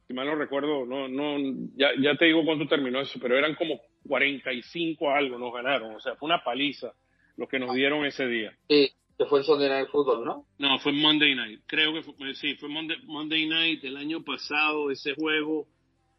Si 0.07 0.13
mal 0.13 0.25
no 0.25 0.35
recuerdo, 0.35 0.85
no, 0.85 1.07
no, 1.07 1.37
ya, 1.75 1.89
ya 1.99 2.15
te 2.15 2.25
digo 2.25 2.43
cuánto 2.43 2.67
terminó 2.67 2.99
eso, 2.99 3.19
pero 3.21 3.37
eran 3.37 3.55
como 3.55 3.79
45 4.07 5.09
algo 5.11 5.37
nos 5.37 5.53
ganaron. 5.53 5.95
O 5.95 5.99
sea, 5.99 6.15
fue 6.15 6.27
una 6.27 6.43
paliza 6.43 6.93
lo 7.37 7.47
que 7.47 7.59
nos 7.59 7.73
dieron 7.73 8.05
ese 8.05 8.27
día. 8.27 8.51
Sí, 8.67 8.91
que 9.17 9.25
fue 9.25 9.39
el 9.39 9.45
Sunday 9.45 9.69
Night 9.69 9.89
Football, 9.89 10.25
¿no? 10.25 10.45
No, 10.57 10.79
fue 10.79 10.91
Monday 10.91 11.35
Night. 11.35 11.61
Creo 11.65 11.93
que 11.93 12.01
fue, 12.03 12.13
sí, 12.35 12.55
fue 12.55 12.69
Monday, 12.69 12.97
Monday 13.03 13.47
Night 13.47 13.83
el 13.83 13.97
año 13.97 14.23
pasado. 14.23 14.91
Ese 14.91 15.13
juego 15.15 15.67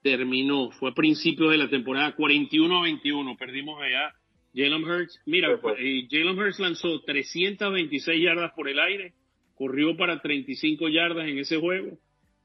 terminó, 0.03 0.71
fue 0.73 0.91
a 0.91 0.95
principios 0.95 1.51
de 1.51 1.59
la 1.59 1.69
temporada 1.69 2.17
41-21. 2.17 3.37
Perdimos 3.39 3.81
allá. 3.81 4.13
Jalen 4.55 4.85
Hurts, 4.85 5.19
mira, 5.25 5.49
eh, 5.79 6.07
Jalen 6.11 6.39
Hurts 6.39 6.61
lanzó 6.61 7.01
326 7.07 8.23
yardas 8.23 8.53
por 8.53 8.69
el 8.69 8.79
aire, 8.79 9.15
corrió 9.55 9.97
para 9.97 10.21
35 10.21 10.91
yardas 10.91 11.27
en 11.27 11.39
ese 11.39 11.59
juego 11.59 11.97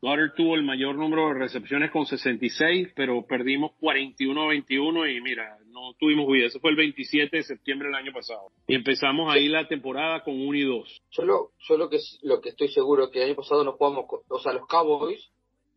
Goddard 0.02 0.36
tuvo 0.36 0.56
el 0.56 0.64
mayor 0.64 0.96
número 0.96 1.28
de 1.30 1.40
recepciones 1.40 1.92
con 1.92 2.06
66, 2.06 2.90
pero 2.96 3.26
perdimos 3.26 3.72
41-21 3.82 5.16
y 5.16 5.22
mira, 5.22 5.58
no 5.68 5.94
tuvimos 6.00 6.28
vida. 6.28 6.46
Eso 6.48 6.60
fue 6.60 6.70
el 6.70 6.76
27 6.76 7.36
de 7.36 7.44
septiembre 7.44 7.88
del 7.88 7.96
año 7.96 8.14
pasado. 8.14 8.52
Y 8.68 8.76
empezamos 8.76 9.34
ahí 9.34 9.48
la 9.48 9.68
temporada 9.68 10.24
con 10.24 10.36
1 10.36 10.54
y 10.56 10.64
2. 10.64 11.02
Solo, 11.10 11.52
lo, 11.70 11.90
que, 11.90 11.98
lo 12.22 12.42
que 12.42 12.50
estoy 12.50 12.68
seguro 12.68 13.10
que 13.10 13.20
el 13.20 13.30
año 13.30 13.36
pasado 13.36 13.64
no 13.64 13.74
jugamos, 13.74 14.06
o 14.28 14.40
sea, 14.40 14.54
los 14.54 14.68
Cowboys 14.68 15.32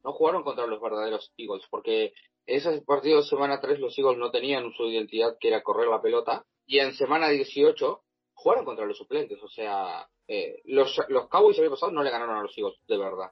no 0.04 0.12
jugaron 0.12 0.42
contra 0.42 0.66
los 0.66 0.80
verdaderos 0.80 1.32
Eagles, 1.38 1.64
porque 1.70 2.12
en 2.46 2.56
ese 2.56 2.82
partido 2.82 3.18
de 3.18 3.26
semana 3.26 3.60
3 3.60 3.80
los 3.80 3.98
Eagles 3.98 4.18
no 4.18 4.30
tenían 4.30 4.70
su 4.72 4.84
identidad 4.84 5.36
que 5.40 5.48
era 5.48 5.62
correr 5.62 5.88
la 5.88 6.02
pelota, 6.02 6.44
y 6.66 6.78
en 6.78 6.92
semana 6.92 7.28
18 7.28 8.00
jugaron 8.34 8.64
contra 8.64 8.86
los 8.86 8.96
suplentes, 8.96 9.42
o 9.42 9.48
sea, 9.48 10.06
eh, 10.28 10.60
los, 10.64 10.98
los 11.08 11.28
Cowboys 11.28 11.58
el 11.58 11.64
año 11.64 11.72
pasado 11.72 11.92
no 11.92 12.02
le 12.02 12.10
ganaron 12.10 12.36
a 12.36 12.42
los 12.42 12.56
Eagles, 12.56 12.78
de 12.86 12.98
verdad. 12.98 13.30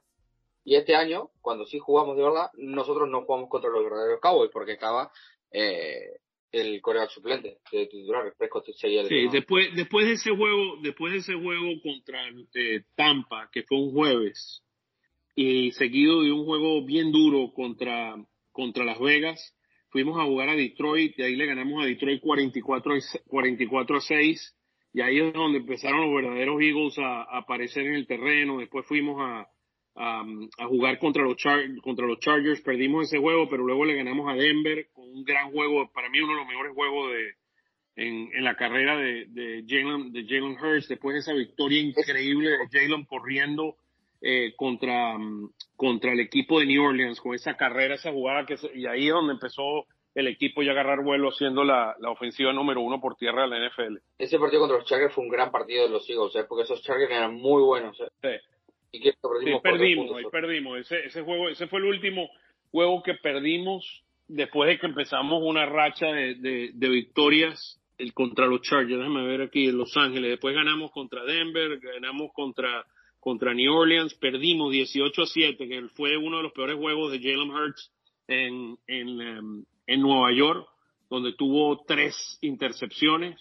Y 0.69 0.77
este 0.77 0.95
año, 0.95 1.31
cuando 1.41 1.65
sí 1.65 1.79
jugamos 1.79 2.15
de 2.19 2.25
verdad, 2.25 2.51
nosotros 2.59 3.09
no 3.09 3.23
jugamos 3.23 3.49
contra 3.49 3.71
los 3.71 3.83
verdaderos 3.83 4.21
Cowboys 4.21 4.51
porque 4.53 4.73
estaba 4.73 5.11
eh, 5.51 6.19
el 6.53 6.83
coreback 6.83 7.09
suplente 7.09 7.61
de 7.73 7.87
titular. 7.87 8.35
Sería 8.77 9.03
sí, 9.07 9.29
después, 9.33 9.75
después 9.75 10.05
de 10.05 10.13
ese 10.13 10.37
juego, 10.37 10.77
después 10.83 11.15
de 11.15 11.21
ese 11.21 11.33
juego 11.33 11.71
contra 11.83 12.21
eh, 12.53 12.83
Tampa, 12.95 13.49
que 13.51 13.63
fue 13.63 13.79
un 13.79 13.93
jueves, 13.93 14.63
y 15.35 15.73
seguido 15.73 16.21
de 16.21 16.33
un 16.33 16.45
juego 16.45 16.85
bien 16.85 17.13
duro 17.13 17.51
contra, 17.55 18.17
contra 18.53 18.85
Las 18.85 19.01
Vegas, 19.01 19.57
fuimos 19.89 20.21
a 20.21 20.27
jugar 20.27 20.51
a 20.51 20.55
Detroit 20.55 21.19
y 21.19 21.23
ahí 21.23 21.35
le 21.35 21.47
ganamos 21.47 21.83
a 21.83 21.87
Detroit 21.87 22.21
44, 22.21 22.93
44 23.27 23.97
a 23.97 24.01
6 24.03 24.57
y 24.93 25.01
ahí 25.01 25.19
es 25.19 25.33
donde 25.33 25.61
empezaron 25.61 26.03
los 26.03 26.23
verdaderos 26.23 26.61
Eagles 26.61 26.99
a 26.99 27.23
aparecer 27.39 27.87
en 27.87 27.95
el 27.95 28.07
terreno. 28.07 28.59
Después 28.59 28.85
fuimos 28.85 29.17
a, 29.19 29.49
a 29.99 30.67
jugar 30.67 30.99
contra 30.99 31.25
los, 31.25 31.37
contra 31.83 32.07
los 32.07 32.21
Chargers. 32.21 32.61
Perdimos 32.61 33.07
ese 33.07 33.19
juego, 33.19 33.49
pero 33.49 33.65
luego 33.65 33.85
le 33.85 33.97
ganamos 33.97 34.31
a 34.31 34.35
Denver 34.35 34.87
con 34.93 35.05
un 35.09 35.25
gran 35.25 35.51
juego, 35.51 35.91
para 35.93 36.09
mí 36.09 36.21
uno 36.21 36.35
de 36.35 36.39
los 36.39 36.49
mejores 36.49 36.73
juegos 36.73 37.13
de, 37.13 37.35
en, 37.97 38.31
en 38.33 38.45
la 38.45 38.55
carrera 38.55 38.97
de, 38.97 39.27
de 39.27 39.65
Jalen 39.67 40.13
de 40.13 40.25
Jalen 40.25 40.57
Hurts. 40.57 40.89
Después 40.89 41.15
de 41.15 41.21
esa 41.21 41.33
victoria 41.33 41.81
increíble 41.81 42.51
de 42.51 42.69
Jalen 42.71 43.05
corriendo 43.05 43.77
eh, 44.21 44.55
contra, 44.57 45.19
mm, 45.19 45.51
contra 45.77 46.13
el 46.13 46.21
equipo 46.21 46.61
de 46.61 46.67
New 46.67 46.85
Orleans, 46.85 47.21
con 47.21 47.35
esa 47.35 47.57
carrera, 47.57 47.97
esa 47.97 48.13
jugada, 48.13 48.47
que 48.47 48.57
y 48.75 48.87
ahí 48.87 49.09
es 49.09 49.13
donde 49.13 49.33
empezó 49.33 49.87
el 50.15 50.27
equipo 50.27 50.63
ya 50.63 50.73
agarrar 50.73 51.03
vuelo 51.03 51.31
siendo 51.31 51.63
la, 51.65 51.95
la, 52.01 52.11
ofensiva 52.11 52.53
número 52.53 52.81
uno 52.81 53.01
por 53.01 53.15
tierra 53.15 53.43
de 53.43 53.49
la 53.49 53.69
NFL. 53.69 53.99
Ese 54.19 54.39
partido 54.39 54.63
contra 54.63 54.79
los 54.79 54.87
Chargers 54.87 55.15
fue 55.15 55.23
un 55.23 55.31
gran 55.31 55.53
partido 55.53 55.85
de 55.85 55.91
los 55.91 56.09
Eagles, 56.11 56.35
¿eh? 56.35 56.45
porque 56.49 56.65
esos 56.65 56.83
Chargers 56.83 57.11
eran 57.11 57.35
muy 57.35 57.63
buenos. 57.63 58.01
¿eh? 58.01 58.09
Sí. 58.23 58.58
Y 58.93 59.01
que 59.01 59.13
perdimos, 59.21 59.61
sí, 59.63 59.63
perdimos, 59.63 60.17
ahí 60.17 60.25
perdimos. 60.31 60.79
Ese, 60.79 61.07
ese 61.07 61.23
juego, 61.23 61.49
ese 61.49 61.67
fue 61.67 61.81
el 61.81 61.87
último 61.87 62.29
juego 62.71 63.03
que 63.03 63.15
perdimos 63.15 64.03
después 64.29 64.69
de 64.69 64.79
que 64.79 64.87
empezamos 64.87 65.43
una 65.43 65.67
racha 65.67 66.07
de, 66.07 66.35
de, 66.37 66.71
de 66.75 66.89
victorias 66.89 67.81
el, 67.99 68.15
contra 68.15 68.47
los 68.47 68.63
Chargers. 68.63 68.99
Déjame 68.99 69.27
ver 69.27 69.43
aquí 69.43 69.69
en 69.69 69.79
Los 69.79 69.97
Ángeles. 69.97 70.31
Después 70.31 70.55
ganamos 70.55 70.91
contra 70.93 71.25
Denver, 71.25 71.79
ganamos 71.81 72.33
contra 72.33 72.87
contra 73.21 73.53
New 73.53 73.75
Orleans, 73.75 74.15
perdimos 74.15 74.73
18 74.73 75.23
a 75.23 75.27
7, 75.27 75.69
que 75.69 75.89
fue 75.97 76.17
uno 76.17 76.39
de 76.39 76.45
los 76.45 76.53
peores 76.53 76.77
juegos 76.77 77.11
de 77.13 77.19
Jalen 77.19 77.51
Hurts 77.51 77.93
en, 78.29 78.79
en, 78.87 79.21
em, 79.21 79.65
en 79.87 80.01
Nueva 80.01 80.33
York, 80.33 80.69
donde 81.11 81.33
tuvo 81.33 81.85
tres 81.85 82.39
intercepciones 82.43 83.41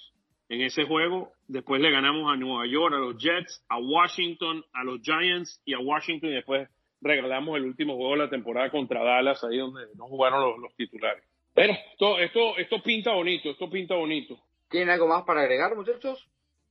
en 0.49 0.61
ese 0.61 0.83
juego. 0.83 1.31
Después 1.47 1.81
le 1.81 1.91
ganamos 1.91 2.31
a 2.31 2.37
Nueva 2.37 2.65
York, 2.67 2.93
a 2.93 2.99
los 2.99 3.17
Jets, 3.17 3.63
a 3.69 3.77
Washington, 3.79 4.63
a 4.73 4.83
los 4.83 5.01
Giants 5.01 5.61
y 5.65 5.73
a 5.73 5.79
Washington. 5.79 6.29
Y 6.29 6.35
después 6.35 6.69
regalamos 7.01 7.57
el 7.57 7.65
último 7.65 7.95
juego 7.95 8.13
de 8.13 8.19
la 8.19 8.29
temporada 8.29 8.69
contra 8.69 9.03
Dallas, 9.03 9.43
ahí 9.43 9.57
donde 9.57 9.83
no 9.95 10.07
jugaron 10.07 10.61
los, 10.61 10.75
titulares. 10.75 11.23
Pero 11.53 11.73
esto, 11.73 12.19
esto, 12.19 12.57
esto 12.57 12.83
pinta 12.83 13.13
bonito, 13.13 13.49
esto 13.49 13.69
pinta 13.69 13.95
bonito. 13.95 14.37
¿Tienen 14.69 14.89
algo 14.89 15.07
más 15.07 15.23
para 15.23 15.41
agregar, 15.41 15.75
muchachos? 15.75 16.27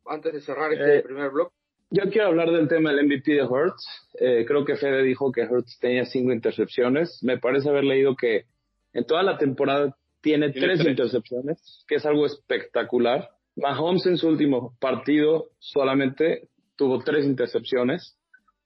Antes 0.06 0.32
de 0.32 0.40
cerrar 0.40 0.72
este 0.72 0.98
eh, 0.98 1.02
primer 1.02 1.30
blog. 1.30 1.50
Yo 1.90 2.02
quiero 2.10 2.28
hablar 2.28 2.50
del 2.50 2.68
tema 2.68 2.92
del 2.92 3.06
MVP 3.06 3.32
de 3.32 3.44
Hurts. 3.44 4.08
Eh, 4.20 4.44
creo 4.46 4.64
que 4.64 4.76
Fede 4.76 5.02
dijo 5.02 5.32
que 5.32 5.42
Hurts 5.42 5.78
tenía 5.80 6.04
cinco 6.04 6.32
intercepciones. 6.32 7.22
Me 7.22 7.38
parece 7.38 7.68
haber 7.68 7.84
leído 7.84 8.16
que 8.16 8.44
en 8.92 9.06
toda 9.06 9.22
la 9.22 9.38
temporada 9.38 9.96
tiene, 10.20 10.50
tres, 10.50 10.84
intercepciones, 10.84 11.84
que 11.86 11.96
es 11.96 12.06
algo 12.06 12.26
espectacular. 12.26 13.30
Mahomes 13.56 14.04
en 14.06 14.18
su 14.18 14.28
último 14.28 14.76
partido 14.78 15.46
solamente 15.58 16.48
tuvo 16.76 16.98
tres 17.00 17.24
intercepciones. 17.24 18.16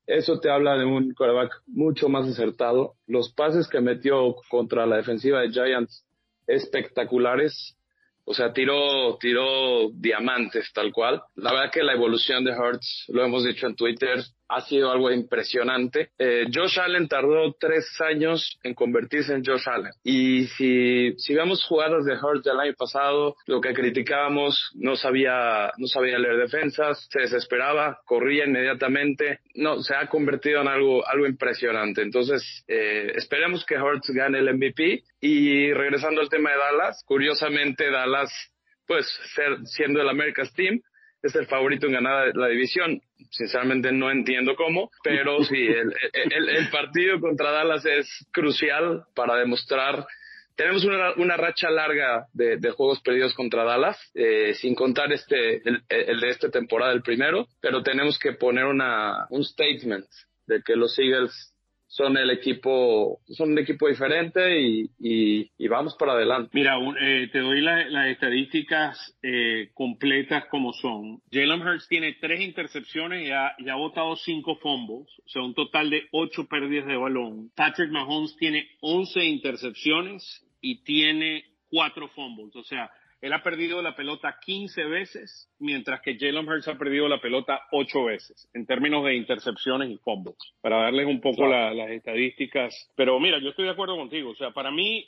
Eso 0.06 0.40
te 0.40 0.50
habla 0.50 0.76
de 0.76 0.84
un 0.84 1.14
quarterback 1.14 1.62
mucho 1.68 2.08
más 2.08 2.28
acertado. 2.28 2.94
Los 3.06 3.32
pases 3.32 3.68
que 3.68 3.80
metió 3.80 4.34
contra 4.48 4.86
la 4.86 4.96
defensiva 4.96 5.40
de 5.40 5.50
Giants 5.50 6.04
espectaculares. 6.48 7.76
O 8.24 8.34
sea, 8.34 8.52
tiró, 8.52 9.16
tiró 9.18 9.90
diamantes 9.92 10.72
tal 10.72 10.92
cual. 10.92 11.22
La 11.36 11.52
verdad 11.52 11.70
que 11.72 11.82
la 11.84 11.94
evolución 11.94 12.44
de 12.44 12.52
Hurts, 12.52 13.04
lo 13.08 13.24
hemos 13.24 13.44
dicho 13.44 13.66
en 13.66 13.76
Twitter, 13.76 14.20
ha 14.50 14.60
sido 14.62 14.90
algo 14.90 15.10
impresionante. 15.12 16.10
Eh, 16.18 16.46
Josh 16.52 16.80
Allen 16.80 17.08
tardó 17.08 17.52
tres 17.58 17.86
años 18.00 18.58
en 18.64 18.74
convertirse 18.74 19.32
en 19.32 19.44
Josh 19.44 19.68
Allen. 19.68 19.92
Y 20.02 20.46
si, 20.48 21.14
si 21.18 21.34
vemos 21.34 21.64
jugadas 21.64 22.04
de 22.04 22.14
Hurts 22.14 22.44
del 22.44 22.58
año 22.58 22.74
pasado, 22.76 23.36
lo 23.46 23.60
que 23.60 23.72
criticábamos, 23.72 24.72
no 24.74 24.96
sabía, 24.96 25.70
no 25.78 25.86
sabía 25.86 26.18
leer 26.18 26.36
defensas, 26.36 27.06
se 27.10 27.20
desesperaba, 27.20 28.00
corría 28.04 28.44
inmediatamente. 28.44 29.38
No, 29.54 29.82
se 29.82 29.94
ha 29.94 30.08
convertido 30.08 30.60
en 30.62 30.68
algo, 30.68 31.06
algo 31.06 31.26
impresionante. 31.26 32.02
Entonces, 32.02 32.64
eh, 32.66 33.12
esperemos 33.14 33.64
que 33.64 33.78
Hurts 33.78 34.10
gane 34.10 34.40
el 34.40 34.52
MVP. 34.54 35.04
Y 35.20 35.72
regresando 35.72 36.20
al 36.20 36.28
tema 36.28 36.50
de 36.50 36.56
Dallas, 36.56 37.04
curiosamente 37.06 37.90
Dallas, 37.90 38.32
pues 38.86 39.06
ser, 39.34 39.58
siendo 39.64 40.00
el 40.00 40.08
America's 40.08 40.52
Team, 40.54 40.80
es 41.22 41.34
el 41.34 41.46
favorito 41.46 41.86
en 41.86 41.92
ganar 41.92 42.36
la 42.36 42.48
división. 42.48 43.00
Sinceramente 43.30 43.92
no 43.92 44.10
entiendo 44.10 44.56
cómo, 44.56 44.90
pero 45.04 45.42
sí, 45.44 45.66
el, 45.66 45.92
el, 46.48 46.68
partido 46.70 47.20
contra 47.20 47.52
Dallas 47.52 47.84
es 47.86 48.08
crucial 48.32 49.04
para 49.14 49.36
demostrar 49.36 50.06
tenemos 50.56 50.84
una, 50.84 51.14
una, 51.14 51.38
racha 51.38 51.70
larga 51.70 52.26
de, 52.34 52.58
de, 52.58 52.70
juegos 52.72 53.00
perdidos 53.00 53.32
contra 53.32 53.64
Dallas, 53.64 53.98
eh, 54.12 54.52
sin 54.52 54.74
contar 54.74 55.10
este, 55.10 55.66
el, 55.66 55.82
el, 55.88 56.20
de 56.20 56.28
esta 56.28 56.50
temporada, 56.50 56.92
el 56.92 57.00
primero, 57.00 57.46
pero 57.62 57.82
tenemos 57.82 58.18
que 58.18 58.34
poner 58.34 58.66
una, 58.66 59.26
un 59.30 59.42
statement 59.42 60.04
de 60.46 60.60
que 60.62 60.76
los 60.76 60.98
Eagles 60.98 61.54
son 61.90 62.16
el 62.16 62.30
equipo, 62.30 63.20
son 63.26 63.50
un 63.50 63.58
equipo 63.58 63.88
diferente 63.88 64.60
y, 64.60 64.88
y, 65.00 65.68
vamos 65.68 65.96
para 65.96 66.12
adelante. 66.12 66.50
Mira, 66.52 66.78
eh, 67.00 67.28
te 67.32 67.40
doy 67.40 67.60
las 67.60 68.06
estadísticas 68.06 69.18
eh, 69.22 69.70
completas 69.74 70.44
como 70.46 70.72
son. 70.72 71.20
Jalen 71.32 71.60
Hurts 71.60 71.88
tiene 71.88 72.16
tres 72.20 72.42
intercepciones 72.42 73.26
y 73.26 73.32
ha, 73.32 73.54
y 73.58 73.68
ha 73.68 73.74
botado 73.74 74.14
cinco 74.14 74.54
fumbles, 74.56 75.08
o 75.18 75.28
sea, 75.28 75.42
un 75.42 75.52
total 75.52 75.90
de 75.90 76.04
ocho 76.12 76.46
pérdidas 76.46 76.86
de 76.86 76.96
balón. 76.96 77.50
Patrick 77.56 77.90
Mahomes 77.90 78.36
tiene 78.36 78.68
once 78.80 79.24
intercepciones 79.24 80.46
y 80.60 80.84
tiene 80.84 81.44
cuatro 81.68 82.06
fumbles, 82.08 82.54
o 82.54 82.62
sea, 82.62 82.88
él 83.20 83.32
ha 83.34 83.42
perdido 83.42 83.82
la 83.82 83.94
pelota 83.94 84.38
15 84.40 84.84
veces, 84.84 85.50
mientras 85.58 86.00
que 86.00 86.16
Jalen 86.18 86.48
Hurts 86.48 86.68
ha 86.68 86.78
perdido 86.78 87.06
la 87.06 87.20
pelota 87.20 87.60
8 87.70 88.04
veces, 88.04 88.48
en 88.54 88.66
términos 88.66 89.04
de 89.04 89.14
intercepciones 89.14 89.90
y 89.90 89.98
fumbles, 89.98 90.36
para 90.62 90.82
darles 90.82 91.06
un 91.06 91.20
poco 91.20 91.46
las 91.46 91.90
estadísticas. 91.90 92.90
Pero 92.96 93.20
mira, 93.20 93.38
yo 93.38 93.50
estoy 93.50 93.66
de 93.66 93.72
acuerdo 93.72 93.96
contigo. 93.96 94.30
O 94.30 94.36
sea, 94.36 94.52
para 94.52 94.70
mí, 94.70 95.06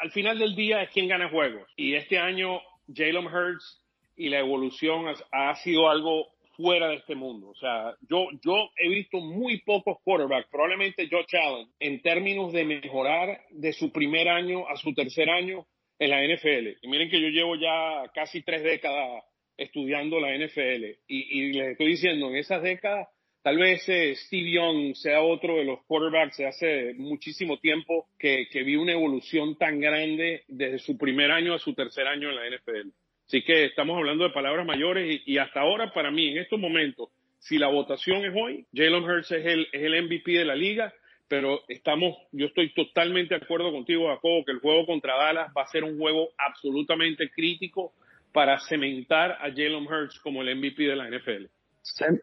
al 0.00 0.10
final 0.12 0.38
del 0.38 0.54
día 0.54 0.82
es 0.82 0.90
quien 0.90 1.08
gana 1.08 1.28
juegos. 1.28 1.68
Y 1.76 1.94
este 1.94 2.18
año, 2.18 2.60
Jalen 2.94 3.26
Hurts 3.26 3.82
y 4.16 4.28
la 4.28 4.38
evolución 4.38 5.06
ha, 5.32 5.54
sido 5.56 5.90
algo 5.90 6.28
fuera 6.56 6.88
de 6.88 6.96
este 6.96 7.16
mundo. 7.16 7.48
O 7.48 7.54
sea, 7.56 7.94
yo, 8.08 8.28
yo 8.44 8.70
he 8.76 8.88
visto 8.88 9.18
muy 9.18 9.60
pocos 9.62 9.98
quarterbacks, 10.04 10.48
probablemente 10.50 11.08
Josh 11.10 11.36
Allen, 11.36 11.68
en 11.80 12.02
términos 12.02 12.52
de 12.52 12.64
mejorar 12.64 13.40
de 13.50 13.72
su 13.72 13.90
primer 13.92 14.28
año 14.28 14.68
a 14.68 14.76
su 14.76 14.92
tercer 14.94 15.28
año 15.30 15.66
en 15.98 16.10
la 16.10 16.22
NFL. 16.22 16.78
Y 16.82 16.88
miren 16.88 17.10
que 17.10 17.20
yo 17.20 17.28
llevo 17.28 17.56
ya 17.56 18.10
casi 18.14 18.42
tres 18.42 18.62
décadas 18.62 19.24
estudiando 19.56 20.20
la 20.20 20.36
NFL 20.36 20.84
y, 21.08 21.40
y 21.40 21.52
les 21.52 21.70
estoy 21.70 21.88
diciendo, 21.88 22.28
en 22.28 22.36
esas 22.36 22.62
décadas, 22.62 23.08
tal 23.42 23.58
vez 23.58 23.88
eh, 23.88 24.14
Steve 24.14 24.52
Young 24.52 24.94
sea 24.94 25.22
otro 25.22 25.56
de 25.56 25.64
los 25.64 25.82
quarterbacks 25.84 26.36
de 26.36 26.46
hace 26.46 26.94
muchísimo 26.94 27.58
tiempo 27.58 28.06
que, 28.18 28.48
que 28.50 28.62
vi 28.62 28.76
una 28.76 28.92
evolución 28.92 29.56
tan 29.56 29.80
grande 29.80 30.44
desde 30.46 30.78
su 30.78 30.96
primer 30.96 31.32
año 31.32 31.54
a 31.54 31.58
su 31.58 31.74
tercer 31.74 32.06
año 32.06 32.30
en 32.30 32.36
la 32.36 32.56
NFL. 32.56 32.90
Así 33.26 33.42
que 33.42 33.66
estamos 33.66 33.96
hablando 33.98 34.24
de 34.24 34.30
palabras 34.30 34.64
mayores 34.64 35.22
y, 35.26 35.32
y 35.34 35.38
hasta 35.38 35.60
ahora 35.60 35.92
para 35.92 36.10
mí, 36.10 36.28
en 36.28 36.38
estos 36.38 36.58
momentos, 36.58 37.10
si 37.40 37.58
la 37.58 37.68
votación 37.68 38.24
es 38.24 38.32
hoy, 38.34 38.64
Jalen 38.74 39.04
Hurts 39.04 39.32
es 39.32 39.44
el, 39.44 39.68
es 39.72 39.82
el 39.82 40.02
MVP 40.04 40.32
de 40.32 40.44
la 40.44 40.54
liga 40.54 40.94
pero 41.28 41.60
estamos, 41.68 42.16
yo 42.32 42.46
estoy 42.46 42.72
totalmente 42.72 43.34
de 43.34 43.44
acuerdo 43.44 43.70
contigo, 43.70 44.08
Jacobo, 44.08 44.44
que 44.44 44.52
el 44.52 44.60
juego 44.60 44.86
contra 44.86 45.16
Dallas 45.16 45.52
va 45.56 45.62
a 45.62 45.68
ser 45.68 45.84
un 45.84 45.98
juego 45.98 46.30
absolutamente 46.38 47.30
crítico 47.30 47.92
para 48.32 48.58
cementar 48.60 49.32
a 49.32 49.50
Jalen 49.50 49.86
Hurts 49.86 50.18
como 50.20 50.42
el 50.42 50.56
MVP 50.56 50.84
de 50.84 50.96
la 50.96 51.08
NFL. 51.08 51.46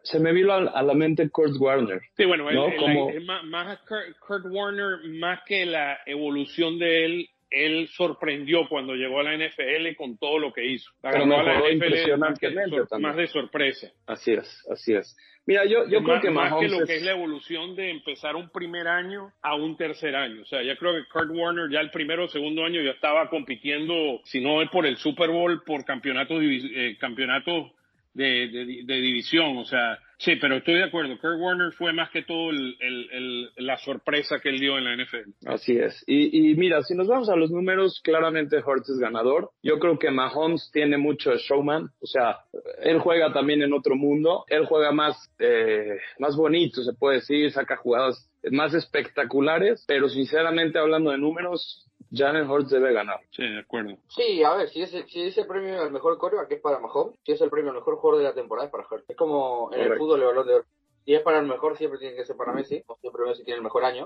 Se, 0.03 0.19
me 0.19 0.31
vino 0.31 0.53
a, 0.53 0.83
la 0.83 0.93
mente 0.93 1.29
Kurt 1.29 1.55
Warner. 1.59 2.01
Sí, 2.15 2.25
bueno, 2.25 2.45
más, 2.45 3.79
Kurt, 4.19 4.45
Warner, 4.45 4.99
más 5.09 5.39
que 5.45 5.65
la 5.65 5.99
evolución 6.05 6.77
de 6.77 7.05
él, 7.05 7.29
él 7.55 7.87
sorprendió 7.89 8.67
cuando 8.67 8.93
llegó 8.95 9.19
a 9.19 9.23
la 9.23 9.37
NFL 9.37 9.95
con 9.97 10.17
todo 10.17 10.39
lo 10.39 10.51
que 10.51 10.65
hizo. 10.65 10.91
Pero 11.01 11.25
mejoró 11.25 11.71
impresionantemente 11.71 12.77
más, 12.91 12.99
más 12.99 13.15
de 13.15 13.27
sorpresa. 13.27 13.87
Así 14.05 14.33
es, 14.33 14.67
así 14.69 14.93
es. 14.93 15.15
Mira, 15.47 15.63
yo, 15.65 15.87
yo 15.87 16.03
creo 16.03 16.19
que 16.21 16.31
más 16.31 16.53
que 16.59 16.67
lo 16.67 16.85
que 16.85 16.95
es 16.95 17.03
la 17.03 17.11
evolución 17.11 17.75
de 17.75 17.91
empezar 17.91 18.35
un 18.35 18.49
primer 18.49 18.87
año 18.87 19.31
a 19.43 19.55
un 19.55 19.77
tercer 19.77 20.15
año. 20.15 20.41
O 20.41 20.45
sea, 20.45 20.63
ya 20.63 20.75
creo 20.75 20.93
que 20.93 21.07
Kurt 21.07 21.29
Warner 21.29 21.69
ya 21.69 21.81
el 21.81 21.91
primero 21.91 22.25
o 22.25 22.27
segundo 22.27 22.65
año 22.65 22.81
ya 22.81 22.91
estaba 22.91 23.29
compitiendo, 23.29 24.21
si 24.23 24.41
no 24.41 24.63
es 24.63 24.69
por 24.71 24.87
el 24.87 24.97
Super 24.97 25.29
Bowl, 25.29 25.63
por 25.63 25.85
campeonatos, 25.85 26.41
eh, 26.41 26.97
campeonatos 26.99 27.71
de, 28.13 28.83
de, 28.85 28.95
división. 28.95 29.57
O 29.57 29.65
sea, 29.65 29.99
sí, 30.17 30.35
pero 30.37 30.57
estoy 30.57 30.75
de 30.75 30.83
acuerdo. 30.83 31.17
Kurt 31.19 31.39
Warner 31.39 31.71
fue 31.73 31.93
más 31.93 32.09
que 32.11 32.23
todo 32.23 32.49
el, 32.51 32.75
el, 32.79 33.49
la 33.57 33.77
sorpresa 33.77 34.39
que 34.39 34.49
él 34.49 34.59
dio 34.59 34.77
en 34.77 34.85
la 34.85 34.95
NFL. 34.95 35.47
Así 35.47 35.77
es. 35.77 36.03
Y, 36.07 36.51
y 36.51 36.55
mira, 36.55 36.81
si 36.83 36.95
nos 36.95 37.07
vamos 37.07 37.29
a 37.29 37.35
los 37.35 37.51
números, 37.51 38.01
claramente 38.03 38.57
Hurts 38.57 38.89
es 38.89 38.99
ganador. 38.99 39.51
Yo 39.63 39.79
creo 39.79 39.99
que 39.99 40.11
Mahomes 40.11 40.69
tiene 40.71 40.97
mucho 40.97 41.35
showman. 41.35 41.89
O 42.01 42.07
sea, 42.07 42.39
él 42.81 42.99
juega 42.99 43.33
también 43.33 43.61
en 43.61 43.73
otro 43.73 43.95
mundo. 43.95 44.45
Él 44.47 44.65
juega 44.65 44.91
más, 44.91 45.17
eh, 45.39 45.97
más 46.19 46.35
bonito, 46.35 46.83
se 46.83 46.93
puede 46.93 47.17
decir, 47.17 47.51
saca 47.51 47.77
jugadas 47.77 48.29
más 48.51 48.73
espectaculares, 48.73 49.83
pero 49.87 50.09
sinceramente 50.09 50.79
hablando 50.79 51.11
de 51.11 51.17
números, 51.17 51.85
Jalen 52.15 52.49
Hurts 52.49 52.69
debe 52.69 52.93
ganar. 52.93 53.19
Sí, 53.31 53.43
de 53.43 53.59
acuerdo. 53.59 53.97
Sí, 54.07 54.43
a 54.43 54.55
ver, 54.55 54.69
si 54.69 54.81
ese, 54.81 55.05
si 55.07 55.21
ese 55.21 55.45
premio 55.45 55.81
al 55.81 55.91
mejor 55.91 56.17
coreback 56.17 56.51
es 56.51 56.61
para 56.61 56.79
Mahomes, 56.79 57.19
si 57.23 57.33
es 57.33 57.41
el 57.41 57.49
premio 57.49 57.71
al 57.71 57.77
mejor 57.77 57.97
jugador 57.97 58.19
de 58.19 58.29
la 58.29 58.33
temporada 58.33 58.67
es 58.67 58.71
para 58.71 58.87
Hurts. 58.89 59.09
Es 59.09 59.17
como 59.17 59.71
en 59.73 59.81
el 59.81 59.97
fútbol 59.97 60.21
el 60.21 60.27
balón 60.27 60.47
de 60.47 60.53
oro. 60.55 60.65
Si 61.05 61.13
es 61.13 61.21
para 61.21 61.39
el 61.39 61.45
mejor, 61.45 61.77
siempre 61.77 61.99
tiene 61.99 62.15
que 62.15 62.25
ser 62.25 62.35
para 62.35 62.53
Messi, 62.53 62.83
o 62.87 62.95
siempre 62.97 63.25
Messi 63.25 63.43
tiene 63.43 63.57
el 63.57 63.63
mejor 63.63 63.85
año. 63.85 64.05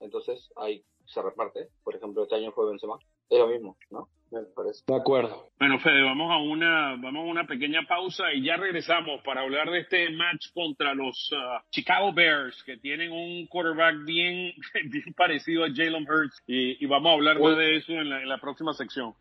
Entonces 0.00 0.50
ahí 0.56 0.84
se 1.06 1.22
reparte. 1.22 1.70
Por 1.82 1.94
ejemplo, 1.96 2.24
este 2.24 2.34
año 2.34 2.52
fue 2.52 2.68
Benzema. 2.68 2.98
Es 3.30 3.38
lo 3.38 3.46
mismo, 3.46 3.76
¿no? 3.90 4.08
Me 4.30 4.42
parece. 4.54 4.84
De 4.86 4.96
acuerdo. 4.96 5.48
Bueno, 5.58 5.78
Fede, 5.80 6.02
vamos 6.02 6.30
a 6.30 6.38
una, 6.38 6.96
vamos 6.96 7.26
a 7.26 7.30
una 7.30 7.46
pequeña 7.46 7.82
pausa 7.86 8.32
y 8.32 8.42
ya 8.42 8.56
regresamos 8.56 9.20
para 9.22 9.42
hablar 9.42 9.70
de 9.70 9.80
este 9.80 10.10
match 10.10 10.52
contra 10.52 10.94
los 10.94 11.30
uh, 11.32 11.60
Chicago 11.70 12.12
Bears, 12.12 12.62
que 12.64 12.76
tienen 12.76 13.12
un 13.12 13.46
quarterback 13.46 14.04
bien, 14.04 14.52
bien 14.90 15.14
parecido 15.16 15.64
a 15.64 15.68
Jalen 15.68 16.06
Hurts, 16.08 16.42
y, 16.46 16.82
y, 16.82 16.86
vamos 16.86 17.10
a 17.10 17.14
hablar 17.14 17.40
más 17.40 17.56
de 17.56 17.76
eso 17.76 17.92
en 17.92 18.10
la, 18.10 18.22
en 18.22 18.28
la 18.28 18.38
próxima 18.38 18.72
sección. 18.72 19.14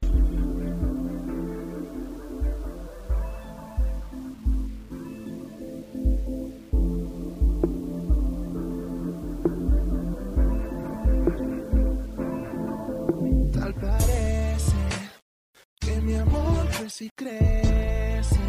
Amor 16.19 16.67
crece 16.77 17.06
y 17.06 17.10
crece, 17.15 18.39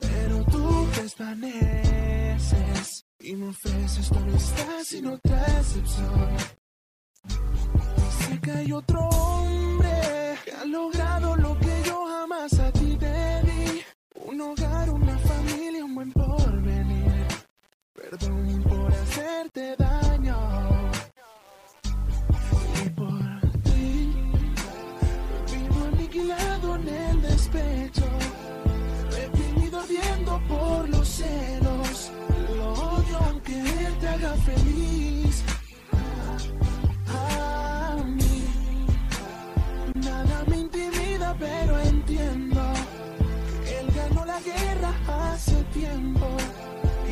pero 0.00 0.44
tú 0.44 0.88
desvaneces 0.96 2.44
y 3.20 3.34
me 3.36 3.48
ofreces 3.48 4.08
tu 4.08 4.18
amistad 4.18 4.82
sin 4.84 5.06
otra 5.06 5.46
excepción. 5.58 6.36
Sé 8.18 8.40
que 8.40 8.50
hay 8.50 8.72
otro 8.72 9.00
hombre 9.08 10.36
que 10.44 10.52
ha 10.52 10.64
logrado 10.64 11.36
lo 11.36 11.58
que 11.58 11.82
yo 11.86 12.06
jamás 12.06 12.58
a 12.58 12.70
ti 12.72 12.96
te. 12.98 13.24
Un 14.26 14.40
hogar, 14.40 14.90
una 14.90 15.18
familia, 15.18 15.84
un 15.84 15.94
buen 15.94 16.12
porvenir. 16.12 17.26
Perdón 17.92 18.62
por 18.64 18.92
hacerte 18.92 19.76
daño. 19.76 20.73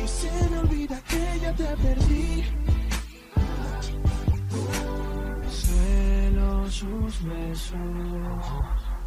Y 0.03 0.07
se 0.07 0.49
me 0.49 0.59
olvida 0.59 1.01
que 1.07 1.39
ya 1.41 1.53
te 1.53 1.65
perdí. 1.77 2.43
Celo 5.49 6.69
sus 6.69 7.23
besos 7.23 8.45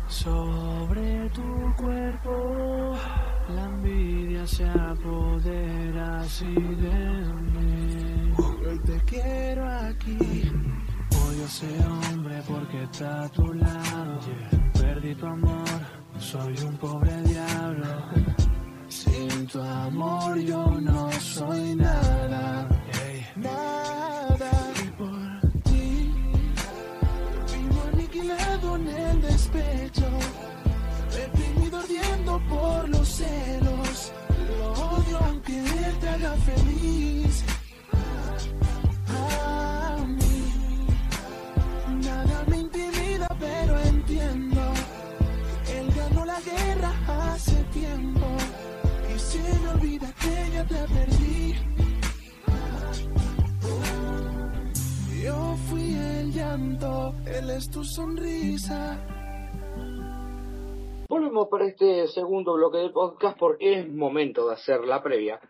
sobre 0.09 1.29
tu 1.31 1.75
cuerpo. 1.77 2.97
La 3.55 3.65
envidia 3.65 4.47
se 4.47 4.65
apodera 4.65 6.21
así 6.21 6.53
de 6.55 6.99
mí. 7.55 8.33
Hoy 8.67 8.79
te 8.81 8.99
quiero 9.05 9.69
aquí. 9.69 10.51
Odio 11.27 11.43
a 11.43 11.47
ese 11.47 11.85
hombre 11.85 12.43
porque 12.49 12.83
está 12.83 13.25
a 13.25 13.29
tu 13.29 13.53
lado. 13.53 14.21
Perdí 14.73 15.15
tu 15.15 15.27
amor, 15.27 15.81
soy 16.19 16.55
un 16.67 16.77
pobre 16.77 17.23
diablo. 17.23 17.87
Sin 18.97 19.47
tu 19.47 19.61
amor 19.61 20.39
yo 20.39 20.81
no 20.81 21.11
soy 21.21 21.77
nada. 21.77 22.16
Ya 50.57 50.67
te 50.67 50.95
perdí. 50.95 51.55
Yo 55.23 55.57
fui 55.69 55.95
el 55.95 56.33
llanto, 56.33 57.15
él 57.27 57.51
es 57.51 57.71
tu 57.71 57.85
sonrisa. 57.85 58.99
Volvemos 61.09 61.49
para 61.49 61.67
este 61.67 62.09
segundo 62.09 62.55
bloque 62.55 62.79
del 62.79 62.93
podcast 62.93 63.39
porque 63.39 63.81
es 63.81 63.89
momento 63.93 64.49
de 64.49 64.55
hacer 64.55 64.81
la 64.85 65.03
previa 65.03 65.41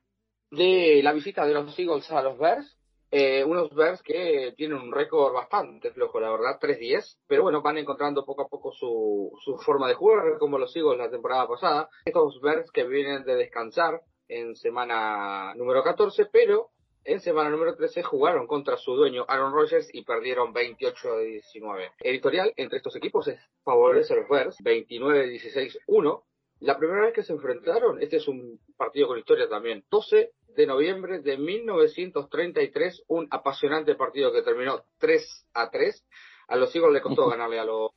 de 0.50 1.00
la 1.02 1.12
visita 1.12 1.46
de 1.46 1.54
los 1.54 1.78
Eagles 1.78 2.10
a 2.10 2.22
los 2.22 2.38
Bears. 2.38 2.76
Eh, 3.12 3.44
unos 3.44 3.72
Bears 3.72 4.02
que 4.02 4.54
tienen 4.56 4.78
un 4.78 4.92
récord 4.92 5.32
bastante 5.32 5.92
flojo, 5.92 6.18
la 6.18 6.30
verdad, 6.32 6.58
3-10, 6.60 7.18
pero 7.28 7.44
bueno, 7.44 7.62
van 7.62 7.78
encontrando 7.78 8.24
poco 8.24 8.42
a 8.42 8.48
poco 8.48 8.72
su, 8.72 9.30
su 9.44 9.56
forma 9.58 9.86
de 9.86 9.94
jugar, 9.94 10.38
como 10.38 10.58
los 10.58 10.74
Eagles 10.74 10.98
la 10.98 11.10
temporada 11.10 11.46
pasada. 11.46 11.88
Estos 12.04 12.40
Bears 12.40 12.70
que 12.72 12.84
vienen 12.84 13.24
de 13.24 13.36
descansar 13.36 14.02
en 14.28 14.56
semana 14.56 15.54
número 15.54 15.82
14, 15.82 16.26
pero 16.32 16.70
en 17.04 17.20
semana 17.20 17.50
número 17.50 17.76
13 17.76 18.02
jugaron 18.02 18.46
contra 18.46 18.76
su 18.76 18.96
dueño 18.96 19.24
Aaron 19.28 19.52
Rodgers 19.52 19.88
y 19.92 20.02
perdieron 20.02 20.52
28 20.52 21.12
a 21.12 21.18
19. 21.20 21.92
El 22.00 22.10
editorial 22.10 22.52
entre 22.56 22.78
estos 22.78 22.96
equipos 22.96 23.28
es 23.28 23.38
favorece 23.62 24.14
a 24.14 24.16
los 24.16 24.28
Bears, 24.28 24.56
29-16-1. 24.60 26.22
La 26.60 26.78
primera 26.78 27.02
vez 27.02 27.14
que 27.14 27.22
se 27.22 27.32
enfrentaron, 27.32 28.02
este 28.02 28.16
es 28.16 28.26
un 28.26 28.58
partido 28.76 29.08
con 29.08 29.18
historia 29.18 29.48
también, 29.48 29.84
12 29.90 30.32
de 30.56 30.66
noviembre 30.66 31.20
de 31.20 31.36
1933, 31.36 33.04
un 33.08 33.28
apasionante 33.30 33.94
partido 33.94 34.32
que 34.32 34.42
terminó 34.42 34.82
3 34.98 35.46
a 35.54 35.70
3. 35.70 36.04
A 36.48 36.56
los 36.56 36.74
Eagles 36.74 36.94
le 36.94 37.02
costó 37.02 37.28
ganarle 37.28 37.58
a 37.58 37.64
los... 37.64 37.90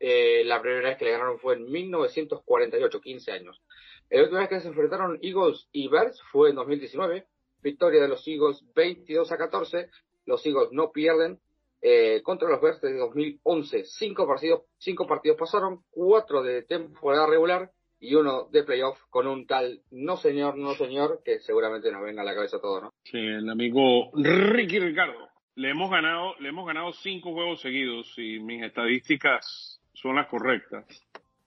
Eh, 0.00 0.42
la 0.44 0.60
primera 0.60 0.90
vez 0.90 0.98
que 0.98 1.04
le 1.04 1.12
ganaron 1.12 1.38
fue 1.38 1.54
en 1.54 1.70
1948, 1.70 3.00
15 3.00 3.32
años. 3.32 3.62
La 4.10 4.22
última 4.22 4.40
vez 4.40 4.48
que 4.48 4.60
se 4.60 4.68
enfrentaron 4.68 5.18
Eagles 5.22 5.68
y 5.72 5.88
Bears 5.88 6.20
fue 6.30 6.50
en 6.50 6.56
2019, 6.56 7.26
victoria 7.62 8.02
de 8.02 8.08
los 8.08 8.26
Eagles 8.26 8.62
22 8.74 9.32
a 9.32 9.38
14. 9.38 9.88
Los 10.26 10.44
Eagles 10.46 10.68
no 10.72 10.92
pierden 10.92 11.40
eh, 11.80 12.22
contra 12.22 12.48
los 12.48 12.60
Bears 12.60 12.80
desde 12.80 12.98
2011. 12.98 13.84
Cinco 13.84 14.26
partidos, 14.26 14.62
cinco 14.78 15.06
partidos 15.06 15.38
pasaron, 15.38 15.82
cuatro 15.90 16.42
de 16.42 16.62
temporada 16.62 17.26
regular 17.26 17.70
y 18.00 18.14
uno 18.14 18.48
de 18.50 18.64
playoff 18.64 18.98
con 19.08 19.26
un 19.26 19.46
tal 19.46 19.80
no 19.90 20.16
señor, 20.16 20.58
no 20.58 20.74
señor, 20.74 21.22
que 21.24 21.40
seguramente 21.40 21.90
nos 21.90 22.02
venga 22.02 22.22
a 22.22 22.24
la 22.24 22.34
cabeza 22.34 22.60
todo, 22.60 22.82
¿no? 22.82 22.90
Sí, 23.04 23.18
el 23.18 23.48
amigo 23.48 24.10
Ricky 24.14 24.78
Ricardo. 24.78 25.28
Le 25.56 25.70
hemos 25.70 25.90
ganado, 25.90 26.34
le 26.40 26.48
hemos 26.48 26.66
ganado 26.66 26.92
cinco 26.92 27.32
juegos 27.32 27.60
seguidos 27.60 28.12
y 28.18 28.40
mis 28.40 28.62
estadísticas 28.62 29.80
son 29.94 30.16
las 30.16 30.26
correctas. 30.28 30.84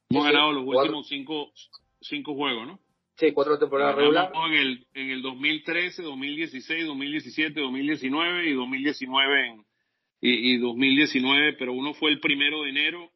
Hemos 0.09 0.23
Sí, 0.23 0.29
sí, 0.29 0.33
ganado 0.33 0.51
los 0.53 0.63
cuatro. 0.65 0.81
últimos 0.83 1.07
cinco, 1.07 1.51
cinco 2.01 2.33
juegos, 2.35 2.67
¿no? 2.67 2.79
Sí, 3.15 3.31
cuatro 3.31 3.57
temporadas 3.57 3.95
regular. 3.95 4.31
Ganamos 4.31 4.51
en 4.51 4.57
el, 4.59 4.87
en 4.93 5.09
el 5.11 5.21
2013, 5.21 6.03
2016, 6.03 6.85
2017, 6.85 7.59
2019 7.59 8.49
y 8.49 8.53
2019 8.53 9.47
en, 9.47 9.65
y, 10.21 10.53
y 10.53 10.57
2019, 10.57 11.53
pero 11.53 11.73
uno 11.73 11.93
fue 11.93 12.11
el 12.11 12.19
primero 12.19 12.63
de 12.63 12.69
enero, 12.69 13.11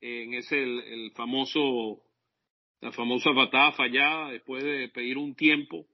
en 0.00 0.34
ese 0.34 0.62
el, 0.62 0.80
el 0.80 1.10
famoso, 1.12 2.02
la 2.80 2.92
famosa 2.92 3.30
patada 3.34 3.72
fallada 3.72 4.30
después 4.30 4.62
de 4.64 4.88
pedir 4.88 5.18
un 5.18 5.34
tiempo 5.34 5.86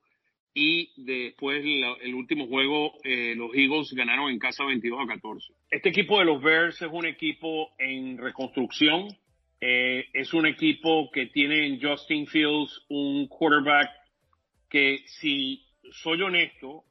y 0.60 0.90
después 0.96 1.64
la- 1.64 1.94
el 2.02 2.14
último 2.14 2.48
juego 2.48 2.92
eh, 3.04 3.34
los 3.36 3.54
Eagles 3.54 3.92
ganaron 3.94 4.30
en 4.30 4.38
casa 4.40 4.64
22 4.64 4.98
a 5.00 5.06
14. 5.06 5.52
Este 5.70 5.90
equipo 5.90 6.18
de 6.18 6.24
los 6.24 6.42
Bears 6.42 6.82
es 6.82 6.88
un 6.90 7.06
equipo 7.06 7.70
en 7.78 8.18
reconstrucción, 8.18 9.06
eh, 9.60 10.06
es 10.12 10.34
un 10.34 10.46
equipo 10.46 11.10
que 11.12 11.26
tiene 11.26 11.66
en 11.66 11.80
Justin 11.80 12.26
Fields 12.26 12.84
un 12.88 13.28
quarterback 13.28 13.88
que 14.68 14.98
si 15.06 15.64
soy 15.92 16.20
honesto, 16.22 16.82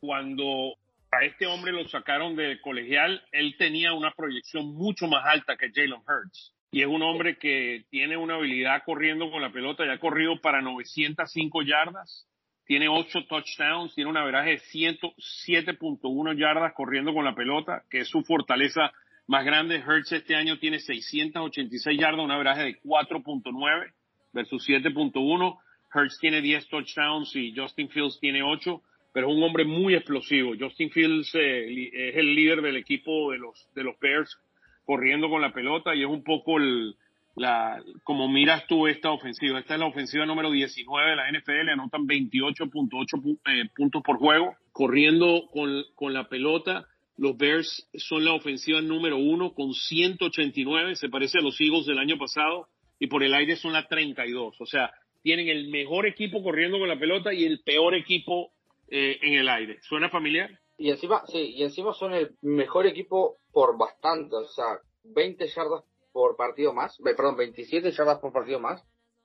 cuando 0.00 0.74
a 1.12 1.24
este 1.24 1.46
hombre 1.46 1.72
lo 1.72 1.86
sacaron 1.88 2.34
de 2.36 2.60
colegial, 2.60 3.22
él 3.32 3.54
tenía 3.56 3.92
una 3.92 4.10
proyección 4.12 4.74
mucho 4.74 5.06
más 5.06 5.24
alta 5.24 5.56
que 5.56 5.70
Jalen 5.72 6.00
Hurts. 6.06 6.52
Y 6.72 6.80
es 6.82 6.88
un 6.88 7.02
hombre 7.02 7.38
que 7.38 7.84
tiene 7.90 8.16
una 8.16 8.34
habilidad 8.34 8.82
corriendo 8.84 9.30
con 9.30 9.40
la 9.40 9.52
pelota, 9.52 9.86
ya 9.86 9.92
ha 9.92 9.98
corrido 9.98 10.40
para 10.40 10.60
905 10.60 11.62
yardas, 11.62 12.26
tiene 12.66 12.88
8 12.88 13.26
touchdowns, 13.28 13.94
tiene 13.94 14.10
una 14.10 14.24
veraje 14.24 14.50
de 14.50 14.58
107.1 14.58 16.36
yardas 16.36 16.72
corriendo 16.74 17.14
con 17.14 17.24
la 17.24 17.34
pelota, 17.34 17.84
que 17.88 18.00
es 18.00 18.08
su 18.08 18.22
fortaleza 18.22 18.92
más 19.28 19.44
grande. 19.44 19.82
Hurts 19.86 20.12
este 20.12 20.34
año 20.34 20.58
tiene 20.58 20.80
686 20.80 21.98
yardas, 21.98 22.24
una 22.24 22.36
veraje 22.36 22.64
de 22.64 22.80
4.9 22.82 23.92
versus 24.32 24.68
7.1. 24.68 25.58
Hurts 25.94 26.18
tiene 26.18 26.42
10 26.42 26.68
touchdowns 26.68 27.34
y 27.36 27.54
Justin 27.56 27.88
Fields 27.88 28.18
tiene 28.20 28.42
8, 28.42 28.82
pero 29.14 29.28
es 29.28 29.36
un 29.36 29.42
hombre 29.44 29.64
muy 29.64 29.94
explosivo. 29.94 30.54
Justin 30.58 30.90
Fields 30.90 31.34
eh, 31.34 32.10
es 32.10 32.16
el 32.16 32.34
líder 32.34 32.62
del 32.62 32.76
equipo 32.76 33.30
de 33.30 33.38
los, 33.38 33.68
de 33.74 33.84
los 33.84 33.98
Bears 34.00 34.36
corriendo 34.84 35.28
con 35.28 35.40
la 35.40 35.52
pelota 35.52 35.94
y 35.94 36.02
es 36.02 36.08
un 36.08 36.22
poco 36.22 36.58
el, 36.58 36.96
la, 37.36 37.82
como 38.02 38.28
miras 38.28 38.66
tú 38.66 38.86
esta 38.86 39.12
ofensiva. 39.12 39.60
Esta 39.60 39.74
es 39.74 39.80
la 39.80 39.86
ofensiva 39.86 40.24
número 40.24 40.50
19 40.50 41.10
de 41.10 41.16
la 41.16 41.30
NFL, 41.30 41.68
anotan 41.70 42.06
28.8 42.06 43.38
eh, 43.46 43.68
puntos 43.76 44.02
por 44.02 44.18
juego, 44.18 44.56
corriendo 44.72 45.46
con, 45.52 45.84
con 45.94 46.14
la 46.14 46.28
pelota. 46.28 46.86
Los 47.18 47.36
Bears 47.36 47.88
son 47.94 48.24
la 48.24 48.32
ofensiva 48.32 48.80
número 48.80 49.18
uno 49.18 49.52
con 49.52 49.72
189, 49.72 50.96
se 50.96 51.08
parece 51.08 51.38
a 51.38 51.42
los 51.42 51.60
Eagles 51.60 51.86
del 51.86 51.98
año 51.98 52.18
pasado, 52.18 52.68
y 52.98 53.06
por 53.06 53.22
el 53.22 53.34
aire 53.34 53.56
son 53.56 53.74
la 53.74 53.86
32. 53.86 54.60
O 54.60 54.66
sea, 54.66 54.90
tienen 55.22 55.48
el 55.48 55.68
mejor 55.68 56.06
equipo 56.06 56.42
corriendo 56.42 56.78
con 56.78 56.88
la 56.88 56.98
pelota 56.98 57.34
y 57.34 57.44
el 57.44 57.60
peor 57.60 57.94
equipo 57.94 58.50
eh, 58.88 59.18
en 59.20 59.34
el 59.34 59.48
aire. 59.48 59.78
¿Suena 59.82 60.08
familiar? 60.08 60.50
Y 60.78 60.90
encima, 60.90 61.22
sí, 61.26 61.54
y 61.56 61.62
encima 61.62 61.92
son 61.92 62.14
el 62.14 62.30
mejor 62.42 62.86
equipo 62.86 63.36
por 63.52 63.78
bastante, 63.78 64.36
o 64.36 64.44
sea, 64.44 64.78
20 65.04 65.46
yardas 65.48 65.84
por 66.16 66.34
partido 66.34 66.72
más, 66.72 66.96
perdón, 67.04 67.36
27 67.36 67.90
yardas 67.90 68.20
por 68.20 68.32
partido 68.32 68.58
más 68.58 68.82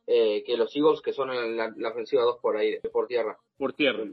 eh, 0.08 0.43
que 0.45 0.58
los 0.58 0.75
Eagles 0.75 1.01
que 1.01 1.13
son 1.13 1.32
en 1.32 1.56
la, 1.56 1.89
ofensiva 1.89 2.23
2 2.23 2.39
por 2.41 2.58
aire, 2.58 2.82
por 2.91 3.08
tierra. 3.08 3.38
Por 3.58 3.71
tierra. 3.71 4.04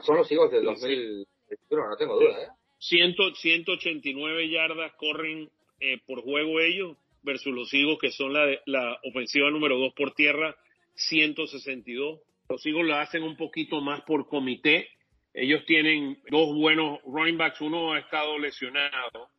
Son 0.00 0.16
los 0.16 0.28
Eagles 0.28 0.50
del 0.50 0.64
2021, 0.64 1.88
no 1.88 1.96
tengo 1.96 2.18
duda, 2.18 2.42
¿eh? 2.42 2.48
189 2.80 4.50
yardas 4.50 4.92
corren 4.96 5.48
eh, 5.78 6.00
por 6.04 6.22
juego 6.22 6.58
ellos 6.58 6.96
versus 7.22 7.54
los 7.54 7.72
Eagles 7.72 7.98
que 8.00 8.10
son 8.10 8.32
la, 8.32 8.58
la 8.66 8.98
ofensiva 9.04 9.48
número 9.48 9.78
2 9.78 9.92
por 9.94 10.14
tierra, 10.14 10.56
162. 10.96 12.18
Los 12.48 12.66
Eagles 12.66 12.88
la 12.88 13.02
hacen 13.02 13.22
un 13.22 13.36
poquito 13.36 13.80
más 13.80 14.00
por 14.00 14.26
comité, 14.26 14.88
ellos 15.32 15.64
tienen 15.64 16.20
dos 16.28 16.56
buenos 16.56 16.98
running 17.04 17.38
backs. 17.38 17.60
Uno 17.60 17.92
ha 17.92 18.00
estado 18.00 18.36
lesionado, 18.36 19.30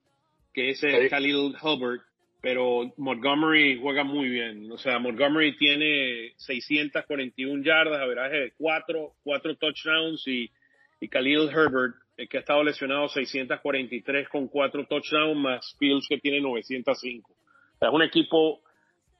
que 0.54 0.69
es 0.69 0.82
el 0.84 1.10
Khalil 1.10 1.54
Hubbard, 1.62 1.99
pero 2.41 2.93
Montgomery 2.97 3.80
juega 3.82 4.04
muy 4.04 4.30
bien. 4.30 4.71
O 4.71 4.78
sea, 4.78 4.99
Montgomery 4.99 5.58
tiene 5.58 6.34
641 6.38 7.63
yardas, 7.63 7.99
averaje 7.99 8.38
de 8.38 8.54
4, 8.58 9.13
4 9.23 9.56
touchdowns 9.58 10.28
y, 10.28 10.49
y 11.02 11.08
Khalil 11.10 11.49
Herbert, 11.49 11.95
el 12.17 12.30
que 12.30 12.38
ha 12.38 12.39
estado 12.41 12.63
lesionado, 12.63 13.10
643 13.10 14.30
con 14.30 14.47
4 14.47 14.88
touchdowns, 14.88 15.38
más 15.38 15.75
Fields 15.78 16.08
que 16.08 16.17
tiene 16.17 16.39
905. 16.41 17.32
O 17.80 17.86
es 17.86 17.93
un 17.93 18.04
equipo 18.04 18.62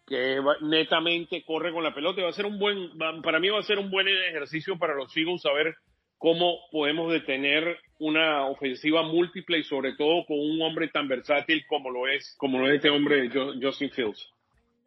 que 0.08 0.42
netamente 0.62 1.44
corre 1.44 1.72
con 1.72 1.84
la 1.84 1.94
pelota 1.94 2.20
y 2.20 2.24
va 2.24 2.30
a 2.30 2.34
ser 2.34 2.46
un 2.46 2.58
buen, 2.58 2.98
para 3.22 3.40
mí 3.40 3.50
va 3.50 3.60
a 3.60 3.64
ser 3.64 3.78
un 3.78 3.92
buen 3.92 4.08
ejercicio 4.08 4.78
para 4.78 4.96
los 4.96 5.16
Eagles 5.16 5.42
saber 5.42 5.76
cómo 6.20 6.60
podemos 6.72 7.12
detener 7.12 7.78
una 7.98 8.46
ofensiva 8.46 9.02
múltiple 9.04 9.60
y 9.60 9.64
sobre 9.64 9.94
todo 9.96 10.26
con 10.28 10.38
un 10.38 10.62
hombre 10.62 10.90
tan 10.90 11.08
versátil 11.08 11.64
como 11.68 11.90
lo 11.90 12.08
es, 12.08 12.36
como 12.38 12.60
lo 12.60 12.68
es 12.68 12.76
este 12.76 12.90
hombre 12.90 13.30
Justin 13.62 13.90
Fields. 13.90 14.30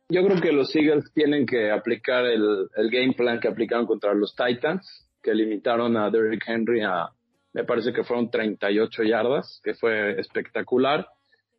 Yo 0.09 0.25
creo 0.25 0.41
que 0.41 0.53
los 0.53 0.75
Eagles 0.77 1.11
tienen 1.15 1.47
que 1.47 1.71
aplicar 1.71 2.27
el, 2.27 2.69
el 2.77 2.91
game 2.91 3.15
plan 3.15 3.41
que 3.41 3.49
aplicaron 3.49 3.87
contra 3.87 4.15
los 4.15 4.37
Titans, 4.37 5.09
que 5.23 5.35
limitaron 5.35 5.97
a 5.97 6.11
Derrick 6.11 6.45
Henry 6.47 6.83
a, 6.83 7.09
me 7.55 7.65
parece 7.65 7.93
que 7.93 8.05
fueron 8.05 8.31
38 8.31 9.03
yardas, 9.05 9.61
que 9.65 9.75
fue 9.75 10.21
espectacular. 10.21 11.07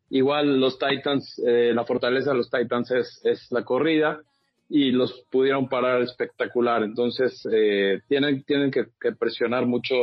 Igual 0.10 0.60
los 0.60 0.78
Titans, 0.78 1.42
eh, 1.46 1.72
la 1.74 1.86
fortaleza 1.86 2.32
de 2.32 2.38
los 2.38 2.52
Titans 2.52 2.92
es, 2.92 3.22
es 3.24 3.52
la 3.52 3.64
corrida 3.64 4.22
y 4.70 4.92
los 4.92 5.26
pudieron 5.32 5.68
parar 5.68 6.02
espectacular. 6.02 6.84
Entonces, 6.84 7.48
eh, 7.52 8.02
tienen, 8.08 8.44
tienen 8.44 8.72
que, 8.72 8.86
presionar 9.20 9.66
mucho 9.66 9.96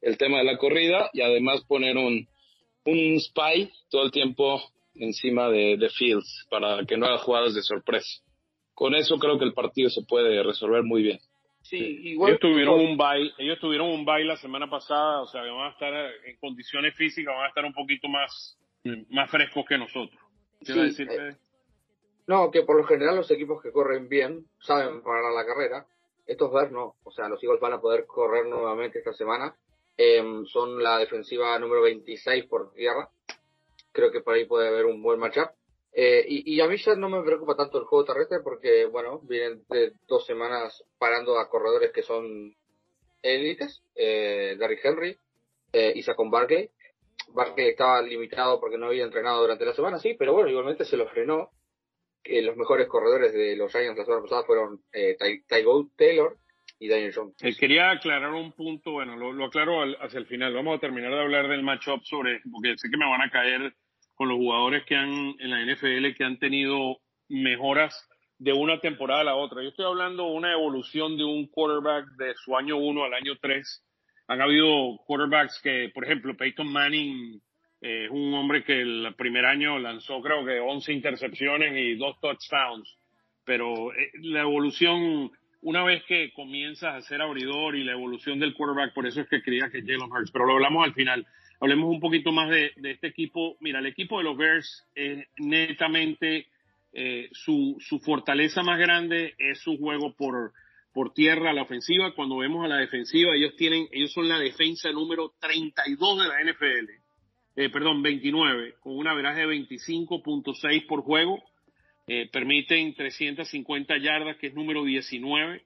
el 0.00 0.16
tema 0.18 0.38
de 0.38 0.44
la 0.44 0.58
corrida 0.58 1.10
y 1.12 1.22
además 1.22 1.64
poner 1.66 1.96
un, 1.96 2.26
un 2.84 3.20
spy 3.20 3.70
todo 3.90 4.04
el 4.04 4.10
tiempo 4.10 4.62
encima 4.94 5.48
de, 5.48 5.76
de 5.76 5.90
Fields 5.90 6.46
para 6.50 6.84
que 6.86 6.96
no 6.96 7.06
haga 7.06 7.18
jugadas 7.18 7.54
de 7.54 7.62
sorpresa. 7.62 8.22
Con 8.74 8.94
eso 8.94 9.18
creo 9.18 9.38
que 9.38 9.44
el 9.44 9.54
partido 9.54 9.88
se 9.90 10.02
puede 10.02 10.42
resolver 10.42 10.82
muy 10.82 11.02
bien. 11.02 11.18
Sí, 11.62 11.78
igual 11.78 12.30
ellos 12.30 12.40
tuvieron 12.40 12.78
un 12.78 12.96
bye, 12.96 13.32
ellos 13.38 13.58
tuvieron 13.58 13.88
un 13.88 14.04
bye 14.04 14.24
la 14.24 14.36
semana 14.36 14.70
pasada, 14.70 15.22
o 15.22 15.26
sea, 15.26 15.40
van 15.42 15.66
a 15.66 15.70
estar 15.70 15.92
en 15.92 16.36
condiciones 16.36 16.94
físicas, 16.94 17.34
van 17.34 17.46
a 17.46 17.48
estar 17.48 17.64
un 17.64 17.72
poquito 17.72 18.06
más, 18.06 18.56
más 19.10 19.28
frescos 19.30 19.64
que 19.68 19.76
nosotros. 19.76 20.20
Sí, 20.62 20.72
eh, 20.72 21.36
no, 22.26 22.50
que 22.50 22.62
por 22.62 22.76
lo 22.76 22.84
general 22.84 23.16
los 23.16 23.30
equipos 23.30 23.62
que 23.62 23.70
corren 23.70 24.08
bien 24.08 24.46
saben 24.60 25.02
parar 25.02 25.32
la 25.32 25.46
carrera. 25.46 25.86
Estos 26.26 26.52
ver 26.52 26.72
no. 26.72 26.96
O 27.04 27.10
sea, 27.12 27.28
los 27.28 27.42
Eagles 27.42 27.60
van 27.60 27.74
a 27.74 27.80
poder 27.80 28.04
correr 28.04 28.46
nuevamente 28.46 28.98
esta 28.98 29.12
semana. 29.12 29.56
Em, 29.96 30.44
son 30.46 30.82
la 30.82 30.98
defensiva 30.98 31.58
número 31.58 31.82
26 31.82 32.46
por 32.46 32.72
tierra. 32.72 33.08
Creo 33.92 34.10
que 34.10 34.20
por 34.20 34.34
ahí 34.34 34.44
puede 34.44 34.68
haber 34.68 34.86
un 34.86 35.02
buen 35.02 35.20
matchup. 35.20 35.50
Eh, 35.92 36.24
y, 36.28 36.60
a 36.60 36.66
mí 36.66 36.76
ya 36.76 36.94
no 36.94 37.08
me 37.08 37.22
preocupa 37.22 37.56
tanto 37.56 37.78
el 37.78 37.84
juego 37.84 38.04
terrestre 38.04 38.40
porque, 38.40 38.84
bueno, 38.84 39.20
vienen 39.22 39.62
de 39.70 39.94
dos 40.06 40.26
semanas 40.26 40.84
parando 40.98 41.38
a 41.38 41.48
corredores 41.48 41.92
que 41.92 42.02
son 42.02 42.54
élites. 43.22 43.82
Eh, 43.94 44.56
Derrick 44.58 44.84
Henry 44.84 45.16
eh, 45.72 45.92
y 45.94 46.02
Saquon 46.02 46.30
Barkley. 46.30 46.70
Barkley 47.28 47.68
estaba 47.68 48.02
limitado 48.02 48.60
porque 48.60 48.76
no 48.76 48.86
había 48.86 49.04
entrenado 49.04 49.40
durante 49.40 49.64
la 49.64 49.72
semana, 49.74 49.98
sí, 49.98 50.14
pero 50.18 50.34
bueno, 50.34 50.50
igualmente 50.50 50.84
se 50.84 50.96
lo 50.96 51.08
frenó 51.08 51.50
los 52.42 52.56
mejores 52.56 52.88
corredores 52.88 53.32
de 53.32 53.56
los 53.56 53.70
Giants 53.70 53.98
la 53.98 54.04
semana 54.04 54.22
pasada 54.22 54.44
fueron 54.44 54.80
eh, 54.92 55.16
Tygo 55.48 55.90
Taylor 55.96 56.36
y 56.78 56.88
Daniel 56.88 57.12
Jones. 57.14 57.34
Eh, 57.42 57.54
quería 57.58 57.90
aclarar 57.90 58.32
un 58.32 58.52
punto, 58.52 58.92
bueno, 58.92 59.16
lo, 59.16 59.44
aclaro 59.44 59.82
hacia 60.00 60.18
el 60.18 60.26
final. 60.26 60.54
Vamos 60.54 60.76
a 60.76 60.80
terminar 60.80 61.10
de 61.10 61.20
hablar 61.20 61.48
del 61.48 61.62
matchup 61.62 62.02
sobre, 62.04 62.40
porque 62.50 62.76
sé 62.76 62.90
que 62.90 62.96
me 62.96 63.08
van 63.08 63.22
a 63.22 63.30
caer 63.30 63.74
con 64.14 64.28
los 64.28 64.38
jugadores 64.38 64.84
que 64.84 64.96
han 64.96 65.34
en 65.38 65.50
la 65.50 65.64
NFL 65.64 66.14
que 66.16 66.24
han 66.24 66.38
tenido 66.38 66.98
mejoras 67.28 68.08
de 68.38 68.52
una 68.52 68.80
temporada 68.80 69.22
a 69.22 69.24
la 69.24 69.36
otra. 69.36 69.62
Yo 69.62 69.68
estoy 69.68 69.86
hablando 69.86 70.24
de 70.24 70.32
una 70.32 70.52
evolución 70.52 71.16
de 71.16 71.24
un 71.24 71.46
quarterback 71.48 72.06
de 72.18 72.34
su 72.34 72.56
año 72.56 72.76
1 72.76 73.04
al 73.04 73.14
año 73.14 73.36
3. 73.40 73.84
Han 74.28 74.40
habido 74.40 74.98
quarterbacks 75.06 75.60
que, 75.62 75.90
por 75.94 76.04
ejemplo, 76.04 76.36
Peyton 76.36 76.70
Manning 76.70 77.40
es 77.80 78.10
un 78.10 78.32
hombre 78.34 78.64
que 78.64 78.80
el 78.80 79.14
primer 79.16 79.44
año 79.44 79.78
lanzó 79.78 80.20
creo 80.22 80.44
que 80.44 80.58
11 80.58 80.92
intercepciones 80.92 81.72
y 81.76 81.96
dos 81.96 82.18
touchdowns. 82.20 82.96
Pero 83.44 83.92
eh, 83.92 84.10
la 84.22 84.40
evolución, 84.40 85.30
una 85.62 85.84
vez 85.84 86.02
que 86.04 86.32
comienzas 86.32 86.94
a 86.94 87.00
ser 87.02 87.20
abridor 87.20 87.76
y 87.76 87.84
la 87.84 87.92
evolución 87.92 88.40
del 88.40 88.54
quarterback, 88.54 88.94
por 88.94 89.06
eso 89.06 89.20
es 89.20 89.28
que 89.28 89.42
creía 89.42 89.70
que 89.70 89.82
Jalen 89.82 90.10
Hurts. 90.10 90.30
Pero 90.32 90.46
lo 90.46 90.54
hablamos 90.54 90.84
al 90.84 90.94
final. 90.94 91.26
Hablemos 91.60 91.90
un 91.90 92.00
poquito 92.00 92.32
más 92.32 92.50
de, 92.50 92.72
este 92.82 93.08
equipo. 93.08 93.56
Mira, 93.60 93.78
el 93.78 93.86
equipo 93.86 94.18
de 94.18 94.24
los 94.24 94.36
Bears 94.36 94.84
es 94.94 95.26
netamente 95.38 96.46
eh, 96.92 97.28
su, 97.32 97.76
su 97.80 97.98
fortaleza 98.00 98.62
más 98.62 98.78
grande 98.78 99.34
es 99.38 99.60
su 99.60 99.76
juego 99.78 100.14
por, 100.16 100.52
por 100.92 101.12
tierra, 101.12 101.52
la 101.52 101.62
ofensiva. 101.62 102.14
Cuando 102.14 102.38
vemos 102.38 102.64
a 102.64 102.68
la 102.68 102.78
defensiva, 102.78 103.34
ellos 103.34 103.54
tienen, 103.56 103.86
ellos 103.92 104.12
son 104.12 104.28
la 104.28 104.38
defensa 104.38 104.90
número 104.90 105.34
32 105.40 106.18
de 106.18 106.28
la 106.28 106.52
NFL 106.52 107.05
eh, 107.56 107.70
perdón, 107.70 108.02
29, 108.02 108.74
con 108.80 108.96
un 108.96 109.08
averaje 109.08 109.40
de 109.40 109.46
25.6 109.46 110.86
por 110.86 111.00
juego. 111.00 111.42
Eh, 112.06 112.28
permiten 112.30 112.94
350 112.94 113.96
yardas, 113.98 114.36
que 114.36 114.48
es 114.48 114.54
número 114.54 114.84
19. 114.84 115.64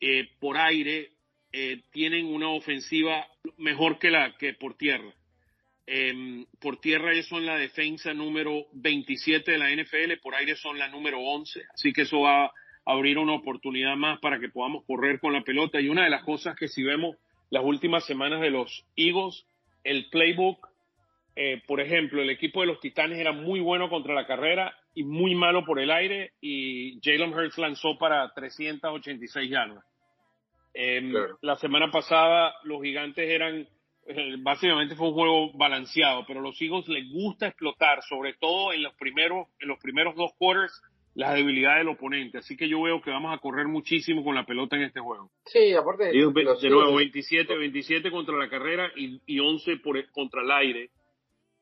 Eh, 0.00 0.28
por 0.38 0.56
aire, 0.56 1.10
tienen 1.92 2.26
una 2.26 2.48
ofensiva 2.48 3.28
mejor 3.58 4.00
que 4.00 4.10
la 4.10 4.36
que 4.36 4.54
por 4.54 4.76
tierra. 4.76 5.14
Em, 5.86 6.46
por 6.60 6.80
tierra 6.80 7.12
ellos 7.12 7.28
son 7.28 7.46
la 7.46 7.56
defensa 7.56 8.12
número 8.12 8.66
27 8.72 9.52
de 9.52 9.58
la 9.58 9.70
NFL, 9.70 10.18
por 10.20 10.34
aire 10.34 10.56
son 10.56 10.78
la 10.78 10.88
número 10.88 11.20
11, 11.20 11.62
así 11.72 11.92
que 11.92 12.02
eso 12.02 12.22
va 12.22 12.46
a 12.46 12.52
abrir 12.86 13.18
una 13.18 13.34
oportunidad 13.34 13.94
más 13.94 14.18
para 14.18 14.40
que 14.40 14.48
podamos 14.48 14.84
correr 14.84 15.20
con 15.20 15.32
la 15.32 15.42
pelota. 15.42 15.80
Y 15.80 15.88
una 15.88 16.02
de 16.02 16.10
las 16.10 16.24
cosas 16.24 16.56
que 16.56 16.66
si 16.66 16.82
vemos 16.82 17.16
las 17.50 17.62
últimas 17.64 18.04
semanas 18.04 18.40
de 18.40 18.50
los 18.50 18.84
Eagles, 18.96 19.46
el 19.84 20.08
playbook 20.10 20.73
eh, 21.36 21.62
por 21.66 21.80
ejemplo, 21.80 22.22
el 22.22 22.30
equipo 22.30 22.60
de 22.60 22.68
los 22.68 22.80
Titanes 22.80 23.18
era 23.18 23.32
muy 23.32 23.60
bueno 23.60 23.88
contra 23.88 24.14
la 24.14 24.26
carrera 24.26 24.72
y 24.94 25.02
muy 25.02 25.34
malo 25.34 25.64
por 25.64 25.80
el 25.80 25.90
aire 25.90 26.32
y 26.40 27.00
Jalen 27.02 27.34
Hurts 27.34 27.58
lanzó 27.58 27.98
para 27.98 28.32
386 28.34 29.50
yardas. 29.50 29.84
Em, 30.72 31.12
la 31.40 31.56
semana 31.56 31.90
pasada 31.90 32.54
los 32.62 32.82
gigantes 32.82 33.28
eran, 33.28 33.66
eh, 34.06 34.36
básicamente 34.38 34.94
fue 34.94 35.08
un 35.08 35.14
juego 35.14 35.52
balanceado, 35.54 36.24
pero 36.26 36.40
los 36.40 36.60
Eagles 36.60 36.88
les 36.88 37.10
gusta 37.10 37.48
explotar, 37.48 38.02
sobre 38.02 38.34
todo 38.34 38.72
en 38.72 38.84
los 38.84 38.94
primeros, 38.94 39.48
en 39.58 39.68
los 39.68 39.78
primeros 39.80 40.14
dos 40.14 40.32
quarters, 40.38 40.80
las 41.14 41.34
debilidades 41.34 41.78
del 41.78 41.94
oponente. 41.94 42.38
Así 42.38 42.56
que 42.56 42.68
yo 42.68 42.82
veo 42.82 43.00
que 43.00 43.10
vamos 43.10 43.34
a 43.34 43.38
correr 43.38 43.66
muchísimo 43.66 44.22
con 44.22 44.36
la 44.36 44.46
pelota 44.46 44.76
en 44.76 44.82
este 44.82 45.00
juego. 45.00 45.30
Sí, 45.46 45.72
aparte 45.74 46.04
de, 46.04 46.12
de 46.12 46.70
nuevo 46.70 46.94
27, 46.94 47.56
27 47.56 48.10
contra 48.12 48.36
la 48.36 48.48
carrera 48.48 48.90
y, 48.96 49.20
y 49.26 49.40
11 49.40 49.78
por, 49.78 50.10
contra 50.10 50.42
el 50.42 50.50
aire 50.52 50.90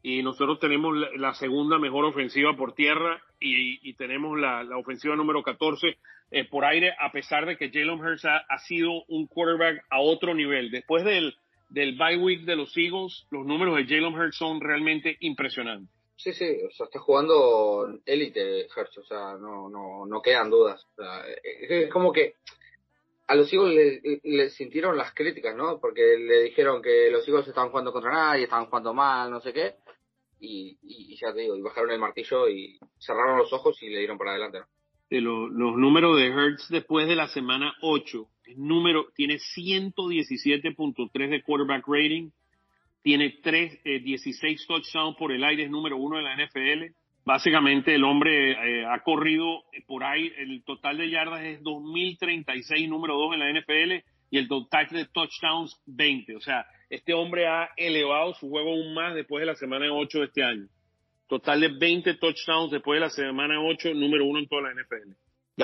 y 0.02 0.22
nosotros 0.22 0.58
tenemos 0.58 0.96
la, 1.16 1.34
segunda 1.34 1.78
mejor 1.78 2.04
ofensiva 2.04 2.56
por 2.56 2.74
tierra 2.74 3.22
y, 3.40 3.94
tenemos 3.94 4.38
la, 4.38 4.66
ofensiva 4.76 5.14
número 5.16 5.42
14 5.42 5.96
eh, 6.30 6.44
por 6.48 6.64
aire, 6.64 6.92
a 6.98 7.12
pesar 7.12 7.46
de 7.46 7.56
que 7.56 7.70
Jalen 7.70 8.00
Hurts 8.00 8.24
ha, 8.24 8.58
sido 8.58 9.04
un 9.08 9.26
quarterback 9.26 9.84
a 9.90 10.00
otro 10.00 10.34
nivel. 10.34 10.70
Después 10.70 11.04
del, 11.04 11.34
del 11.68 11.96
bye 11.96 12.16
week 12.16 12.42
de 12.42 12.56
los 12.56 12.76
Eagles, 12.76 13.26
los 13.30 13.46
números 13.46 13.76
de 13.76 13.84
Jalen 13.84 14.14
Hurts 14.14 14.36
son 14.36 14.60
realmente 14.60 15.16
impresionantes. 15.20 16.02
Sí, 16.22 16.32
sí, 16.34 16.56
o 16.64 16.70
sea, 16.70 16.86
está 16.86 17.00
jugando 17.00 17.98
élite 18.06 18.68
Hertz, 18.68 18.98
o 18.98 19.02
sea, 19.02 19.34
no, 19.40 19.68
no, 19.68 20.06
no 20.06 20.22
quedan 20.22 20.50
dudas. 20.50 20.86
O 20.92 21.02
sea, 21.02 21.24
es 21.42 21.90
como 21.90 22.12
que 22.12 22.36
a 23.26 23.34
los 23.34 23.52
Eagles 23.52 24.00
le, 24.22 24.50
sintieron 24.50 24.96
las 24.96 25.12
críticas, 25.14 25.56
¿no? 25.56 25.80
Porque 25.80 26.16
le 26.18 26.42
dijeron 26.42 26.80
que 26.80 27.10
los 27.10 27.26
Eagles 27.26 27.48
estaban 27.48 27.70
jugando 27.70 27.92
contra 27.92 28.12
nadie, 28.12 28.44
estaban 28.44 28.66
jugando 28.66 28.94
mal, 28.94 29.32
no 29.32 29.40
sé 29.40 29.52
qué. 29.52 29.74
Y, 30.44 30.76
y, 30.82 31.16
ya 31.16 31.32
te 31.32 31.42
digo, 31.42 31.56
y 31.56 31.62
bajaron 31.62 31.92
el 31.92 32.00
martillo 32.00 32.48
y 32.48 32.76
cerraron 32.98 33.38
los 33.38 33.52
ojos 33.52 33.80
y 33.80 33.88
le 33.88 33.98
dieron 33.98 34.18
para 34.18 34.32
adelante, 34.32 34.58
¿no? 34.58 34.66
De 35.08 35.20
los 35.20 35.52
números 35.52 36.16
de 36.16 36.28
Hertz 36.28 36.68
después 36.68 37.06
de 37.06 37.14
la 37.14 37.28
semana 37.28 37.74
8, 37.82 38.26
el 38.46 38.58
número 38.58 39.06
tiene 39.14 39.36
117.3 39.36 41.28
de 41.28 41.42
quarterback 41.42 41.84
rating, 41.86 42.30
tiene 43.02 43.38
3, 43.42 43.84
16 43.84 44.42
eh, 44.42 44.64
touchdowns 44.66 45.16
por 45.16 45.30
el 45.30 45.44
aire, 45.44 45.64
es 45.64 45.70
número 45.70 45.96
uno 45.96 46.16
de 46.16 46.22
la 46.22 46.34
NFL. 46.34 46.94
Básicamente 47.24 47.94
el 47.94 48.02
hombre 48.02 48.52
eh, 48.52 48.86
ha 48.86 49.00
corrido 49.04 49.62
por 49.86 50.02
ahí, 50.02 50.32
el 50.38 50.64
total 50.64 50.96
de 50.98 51.10
yardas 51.10 51.44
es 51.44 51.62
2036, 51.62 52.88
número 52.88 53.14
2 53.14 53.34
en 53.34 53.40
la 53.40 53.60
NFL, 53.60 54.04
y 54.30 54.38
el 54.38 54.48
total 54.48 54.88
de 54.88 55.04
touchdowns 55.06 55.78
20. 55.86 56.34
O 56.36 56.40
sea, 56.40 56.64
este 56.92 57.14
hombre 57.14 57.46
ha 57.46 57.70
elevado 57.78 58.34
su 58.34 58.50
juego 58.50 58.72
aún 58.72 58.92
más 58.92 59.14
después 59.14 59.40
de 59.40 59.46
la 59.46 59.54
semana 59.54 59.86
8 59.90 60.18
de 60.18 60.24
este 60.26 60.42
año. 60.42 60.68
Total 61.26 61.58
de 61.58 61.68
20 61.68 62.16
touchdowns 62.16 62.70
después 62.70 62.98
de 62.98 63.00
la 63.00 63.08
semana 63.08 63.54
8, 63.64 63.94
número 63.94 64.26
1 64.26 64.40
en 64.40 64.46
toda 64.46 64.60
la 64.60 64.74
NFL. 64.74 65.12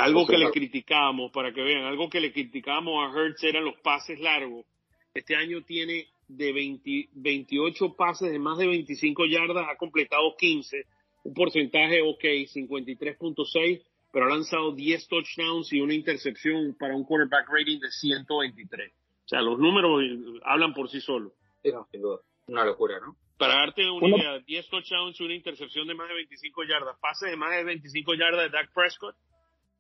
Algo 0.01 0.27
que 0.27 0.39
le 0.39 0.51
criticábamos, 0.51 1.31
para 1.31 1.53
que 1.53 1.61
vean, 1.61 1.85
algo 1.85 2.09
que 2.09 2.21
le 2.21 2.33
criticábamos 2.33 2.95
a 3.05 3.21
Hertz 3.21 3.45
eran 3.45 3.63
los 3.67 3.79
pases 3.81 4.19
largos. 4.21 4.65
Este 5.13 5.37
año 5.37 5.63
tiene 5.65 6.07
de 6.29 7.07
28 7.13 7.95
pases 7.95 8.33
de 8.33 8.39
más 8.39 8.57
de 8.57 8.67
25 8.67 9.27
yardas, 9.27 9.67
ha 9.71 9.77
completado 9.77 10.35
15, 10.35 10.87
un 11.25 11.35
porcentaje 11.35 12.01
ok, 12.01 12.25
53.6, 12.25 13.83
pero 14.11 14.25
ha 14.25 14.29
lanzado 14.31 14.73
10 14.73 15.09
touchdowns 15.09 15.75
y 15.75 15.81
una 15.83 15.93
intercepción 15.93 16.75
para 16.79 16.97
un 16.97 17.05
quarterback 17.05 17.47
rating 17.51 17.81
de 17.81 17.91
123. 17.91 18.93
O 19.29 19.31
sea, 19.31 19.43
los 19.43 19.59
números 19.59 20.01
hablan 20.43 20.73
por 20.73 20.89
sí 20.89 21.03
solos. 21.03 21.33
Sí, 21.63 21.71
sin 21.93 22.01
duda. 22.01 22.21
Una 22.47 22.65
locura, 22.65 22.99
¿no? 22.99 23.15
Para 23.37 23.57
darte 23.57 23.89
una 23.89 24.09
idea, 24.09 24.39
10 24.39 24.69
touchdowns 24.69 25.21
y 25.21 25.25
una 25.25 25.35
intercepción 25.35 25.87
de 25.87 25.95
más 25.95 26.09
de 26.09 26.15
25 26.15 26.65
yardas, 26.65 26.99
pases 26.99 27.31
de 27.31 27.37
más 27.37 27.51
de 27.53 27.63
25 27.63 28.15
yardas 28.15 28.45
de 28.45 28.49
Dak 28.49 28.73
Prescott, 28.73 29.15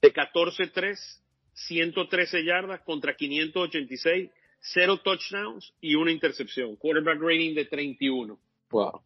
de 0.02 0.12
14-3, 0.12 0.96
113 1.54 2.44
yardas 2.44 2.82
contra 2.82 3.16
586 3.16 4.30
cero 4.60 4.98
touchdowns 5.02 5.74
y 5.80 5.94
una 5.94 6.12
intercepción. 6.12 6.76
Quarterback 6.76 7.20
rating 7.20 7.54
de 7.54 7.64
31. 7.64 8.38
Wow. 8.70 9.02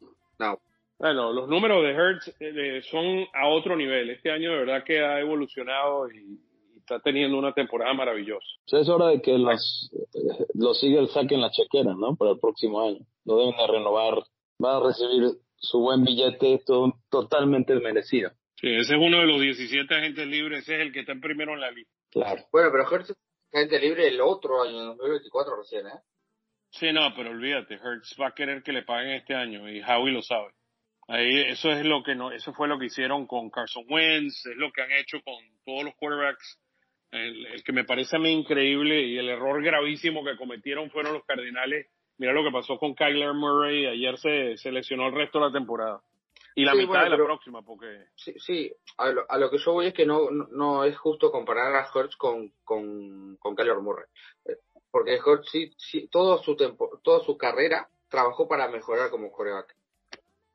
Bueno, 0.99 1.33
los 1.33 1.49
números 1.49 1.83
de 1.83 1.91
Hertz 1.91 2.35
eh, 2.41 2.83
son 2.91 3.27
a 3.35 3.49
otro 3.49 3.77
nivel. 3.77 4.11
Este 4.11 4.31
año 4.31 4.53
de 4.53 4.59
verdad 4.59 4.85
que 4.85 5.01
ha 5.01 5.21
evolucionado 5.21 6.11
y, 6.11 6.39
está 6.79 6.99
teniendo 6.99 7.39
una 7.39 7.53
temporada 7.53 7.95
maravillosa. 7.95 8.45
es 8.67 8.89
hora 8.89 9.09
de 9.09 9.23
que 9.23 9.35
eh, 9.35 10.22
los 10.63 10.83
Eagles 10.83 11.13
saquen 11.13 11.41
la 11.41 11.51
chequera, 11.51 11.95
¿no? 11.95 12.17
Para 12.17 12.33
el 12.33 12.41
próximo 12.41 12.81
año. 12.81 13.01
Lo 13.25 13.39
deben 13.39 13.57
de 13.57 13.67
renovar. 13.67 14.25
Va 14.63 14.77
a 14.77 14.81
recibir 14.81 15.33
su 15.57 15.81
buen 15.81 16.05
billete 16.05 16.63
todo, 16.65 16.95
totalmente 17.11 17.75
merecido. 17.75 18.31
Sí, 18.57 18.69
ese 18.69 18.95
es 18.95 19.01
uno 19.01 19.19
de 19.19 19.27
los 19.27 19.41
17 19.41 19.95
agentes 19.95 20.27
libres. 20.27 20.61
Ese 20.61 20.77
es 20.77 20.81
el 20.83 20.93
que 20.93 21.01
está 21.01 21.13
en 21.13 21.21
primero 21.21 21.55
en 21.55 21.61
la 21.61 21.71
lista. 21.71 21.93
Claro. 22.11 22.43
Bueno, 22.53 22.71
pero 22.71 22.91
Hertz 22.91 23.15
gente 23.53 23.79
libre 23.79 24.09
el 24.09 24.21
otro 24.21 24.63
año, 24.63 24.95
2024 24.97 25.57
recién, 25.57 25.87
¿eh? 25.87 26.01
Sí, 26.71 26.91
no, 26.93 27.13
pero 27.15 27.31
olvídate, 27.31 27.75
Hertz 27.75 28.17
va 28.19 28.29
a 28.29 28.35
querer 28.35 28.63
que 28.63 28.73
le 28.73 28.83
paguen 28.83 29.13
este 29.13 29.35
año 29.35 29.69
y 29.69 29.83
Howie 29.83 30.13
lo 30.13 30.23
sabe. 30.23 30.53
Ahí, 31.07 31.41
eso 31.49 31.71
es 31.71 31.85
lo 31.85 32.03
que 32.03 32.15
no, 32.15 32.33
eso 32.33 32.55
fue 32.55 32.69
lo 32.69 32.79
que 32.79 32.87
hicieron 32.87 33.27
con 33.27 33.51
Carson 33.51 33.85
Wentz, 33.89 34.47
es 34.47 34.57
lo 34.57 34.73
que 34.73 34.83
han 34.83 34.93
hecho 34.93 35.19
con 35.23 35.35
todos 35.67 35.85
los 35.85 35.95
quarterbacks. 35.97 36.59
El, 37.13 37.63
que 37.63 37.73
me 37.73 37.85
parece 37.85 38.17
a 38.17 38.19
mí 38.19 38.33
increíble 38.33 39.03
y 39.03 39.19
el 39.19 39.29
error 39.29 39.63
gravísimo 39.63 40.25
que 40.25 40.37
cometieron 40.37 40.91
fueron 40.91 41.13
los 41.13 41.25
Cardinales. 41.25 41.87
Mira 42.17 42.33
lo 42.33 42.43
que 42.43 42.51
pasó 42.51 42.79
con 42.79 42.95
Kyler 42.95 43.35
Murray, 43.35 43.87
ayer 43.87 44.17
se, 44.19 44.57
se 44.57 44.73
lesionó 44.73 45.09
el 45.09 45.15
resto 45.15 45.39
de 45.39 45.47
la 45.47 45.53
temporada. 45.53 46.01
Y 46.55 46.65
la 46.65 46.75
mitad 46.75 47.05
de 47.05 47.11
la 47.11 47.17
próxima, 47.17 47.63
porque... 47.63 48.07
Sí, 48.15 48.35
sí. 48.39 48.73
A, 48.99 49.39
lo, 49.39 49.51
que 49.51 49.59
yo 49.59 49.73
voy 49.73 49.87
es 49.87 49.95
que 49.95 50.07
no, 50.07 50.31
no, 50.31 50.85
es 50.85 50.97
justo 50.99 51.31
comparar 51.31 51.75
a 51.75 51.89
Hertz 51.95 52.17
con, 52.17 52.53
con, 52.65 53.37
con 53.37 53.55
Kyler 53.55 53.79
Murray. 53.79 54.05
Eh, 54.47 54.57
porque 54.91 55.15
Hertz 55.15 55.51
sí, 55.51 55.73
sí, 55.77 56.09
todo 56.09 56.39
su 56.43 56.57
tiempo, 56.57 57.01
toda 57.03 57.25
su 57.25 57.37
carrera 57.37 57.89
trabajó 58.09 58.49
para 58.49 58.69
mejorar 58.69 59.11
como 59.11 59.33
coreback. 59.33 59.75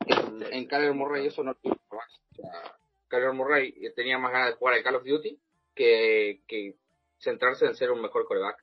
En, 0.06 0.54
en 0.54 0.68
Kyler 0.68 0.94
Murray 0.94 1.28
eso 1.28 1.44
no 1.44 1.56
tiene 1.56 1.78
más. 1.92 2.22
Kyler 3.08 3.34
Murray 3.34 3.74
tenía 3.96 4.20
más 4.20 4.32
ganas 4.32 4.50
de 4.50 4.56
jugar 4.56 4.76
al 4.76 4.84
Call 4.84 4.96
of 4.96 5.04
Duty 5.04 5.40
que, 5.78 6.42
que 6.48 6.76
centrarse 7.20 7.66
en 7.66 7.76
ser 7.76 7.92
un 7.92 8.02
mejor 8.02 8.26
coreback. 8.26 8.58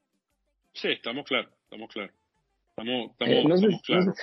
Sí, 0.73 0.89
estamos 0.89 1.25
claros, 1.25 1.53
estamos 1.63 1.91
claros. 1.93 2.15
Estamos, 2.71 3.13
estamos, 3.13 3.35
eh, 3.35 3.45
no, 3.47 3.57
sé, 3.57 3.67
claros. 3.87 4.19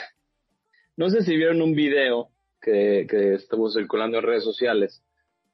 no 0.98 1.10
sé 1.10 1.24
si 1.24 1.38
vieron 1.38 1.62
un 1.62 1.74
video 1.74 2.30
que, 2.62 3.08
que 3.10 3.36
estuvo 3.36 3.70
circulando 3.72 4.18
en 4.18 4.24
redes 4.24 4.44
sociales. 4.44 5.02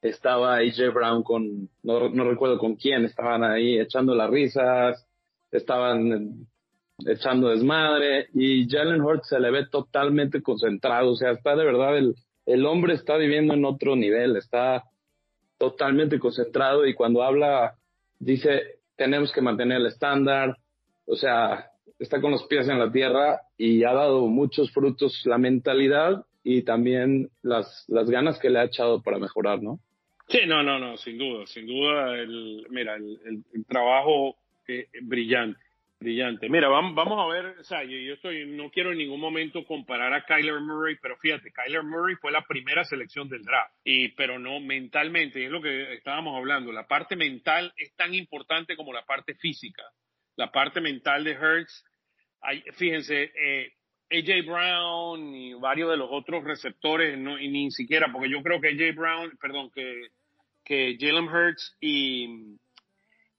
Estaba 0.01 0.57
AJ 0.57 0.93
Brown 0.93 1.23
con, 1.23 1.69
no, 1.83 2.09
no 2.09 2.29
recuerdo 2.29 2.57
con 2.57 2.75
quién, 2.75 3.05
estaban 3.05 3.43
ahí 3.43 3.79
echando 3.79 4.15
las 4.15 4.29
risas, 4.29 5.07
estaban 5.51 6.47
echando 7.05 7.49
desmadre 7.49 8.27
y 8.33 8.67
Jalen 8.67 9.01
Hurts 9.01 9.29
se 9.29 9.39
le 9.39 9.51
ve 9.51 9.67
totalmente 9.67 10.41
concentrado, 10.41 11.11
o 11.11 11.15
sea, 11.15 11.31
está 11.31 11.55
de 11.55 11.65
verdad, 11.65 11.97
el, 11.97 12.15
el 12.45 12.65
hombre 12.65 12.95
está 12.95 13.17
viviendo 13.17 13.53
en 13.53 13.65
otro 13.65 13.95
nivel, 13.95 14.35
está 14.35 14.83
totalmente 15.57 16.19
concentrado 16.19 16.85
y 16.85 16.93
cuando 16.93 17.23
habla 17.23 17.75
dice 18.19 18.77
tenemos 18.95 19.31
que 19.31 19.41
mantener 19.41 19.77
el 19.77 19.85
estándar, 19.87 20.57
o 21.05 21.15
sea, 21.15 21.71
está 21.99 22.19
con 22.19 22.31
los 22.31 22.45
pies 22.47 22.67
en 22.67 22.79
la 22.79 22.91
tierra 22.91 23.41
y 23.57 23.83
ha 23.83 23.93
dado 23.93 24.27
muchos 24.27 24.71
frutos 24.71 25.21
la 25.25 25.37
mentalidad 25.37 26.25
y 26.43 26.63
también 26.63 27.29
las, 27.43 27.85
las 27.87 28.09
ganas 28.09 28.39
que 28.39 28.49
le 28.49 28.59
ha 28.59 28.65
echado 28.65 29.01
para 29.01 29.19
mejorar, 29.19 29.61
¿no? 29.61 29.79
Sí, 30.27 30.39
no, 30.45 30.61
no, 30.63 30.77
no, 30.77 30.97
sin 30.97 31.17
duda, 31.17 31.45
sin 31.45 31.67
duda, 31.67 32.15
el, 32.15 32.65
mira, 32.69 32.95
el, 32.95 33.43
el, 33.53 33.65
trabajo 33.65 34.35
eh, 34.67 34.87
brillante, 35.01 35.59
brillante. 35.99 36.49
Mira, 36.49 36.69
vamos, 36.69 36.93
vamos 36.95 37.19
a 37.19 37.33
ver, 37.33 37.59
o 37.59 37.63
sea, 37.63 37.83
yo, 37.83 37.97
yo, 37.97 38.15
no 38.47 38.69
quiero 38.69 38.91
en 38.91 38.99
ningún 38.99 39.19
momento 39.19 39.65
comparar 39.65 40.13
a 40.13 40.23
Kyler 40.23 40.59
Murray, 40.59 40.97
pero 41.01 41.17
fíjate, 41.17 41.51
Kyler 41.51 41.83
Murray 41.83 42.15
fue 42.15 42.31
la 42.31 42.45
primera 42.45 42.83
selección 42.83 43.27
del 43.27 43.43
draft, 43.43 43.73
y, 43.83 44.09
pero 44.09 44.37
no 44.37 44.59
mentalmente, 44.59 45.43
es 45.43 45.51
lo 45.51 45.61
que 45.61 45.93
estábamos 45.93 46.35
hablando, 46.35 46.71
la 46.71 46.87
parte 46.87 47.15
mental 47.15 47.73
es 47.77 47.95
tan 47.95 48.13
importante 48.13 48.75
como 48.75 48.93
la 48.93 49.05
parte 49.05 49.35
física. 49.35 49.83
La 50.35 50.51
parte 50.51 50.81
mental 50.81 51.23
de 51.23 51.31
Hertz, 51.31 51.83
hay, 52.41 52.61
fíjense, 52.73 53.31
eh, 53.35 53.73
AJ 54.11 54.45
Brown 54.45 55.33
y 55.33 55.53
varios 55.55 55.89
de 55.89 55.97
los 55.97 56.09
otros 56.11 56.43
receptores, 56.43 57.17
no, 57.17 57.39
y 57.39 57.49
ni 57.49 57.71
siquiera, 57.71 58.11
porque 58.11 58.29
yo 58.29 58.43
creo 58.43 58.61
que 58.61 58.69
AJ 58.69 58.95
Brown, 58.95 59.37
perdón, 59.41 59.71
que, 59.73 60.09
que 60.63 60.95
Jalen 60.99 61.27
Hurts 61.27 61.75
y, 61.81 62.57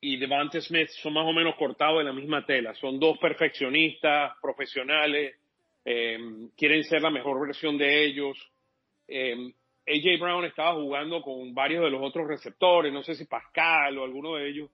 y 0.00 0.16
Devante 0.16 0.60
Smith 0.60 0.88
son 1.02 1.14
más 1.14 1.26
o 1.26 1.32
menos 1.32 1.56
cortados 1.56 1.98
de 1.98 2.04
la 2.04 2.12
misma 2.12 2.44
tela. 2.46 2.74
Son 2.74 2.98
dos 3.00 3.18
perfeccionistas, 3.18 4.32
profesionales, 4.40 5.36
eh, 5.84 6.18
quieren 6.56 6.84
ser 6.84 7.02
la 7.02 7.10
mejor 7.10 7.40
versión 7.46 7.76
de 7.78 8.04
ellos. 8.04 8.36
Eh, 9.08 9.52
AJ 9.86 10.20
Brown 10.20 10.44
estaba 10.44 10.74
jugando 10.74 11.22
con 11.22 11.54
varios 11.54 11.82
de 11.82 11.90
los 11.90 12.02
otros 12.02 12.28
receptores, 12.28 12.92
no 12.92 13.02
sé 13.02 13.14
si 13.14 13.24
Pascal 13.24 13.96
o 13.98 14.04
alguno 14.04 14.34
de 14.34 14.48
ellos, 14.48 14.70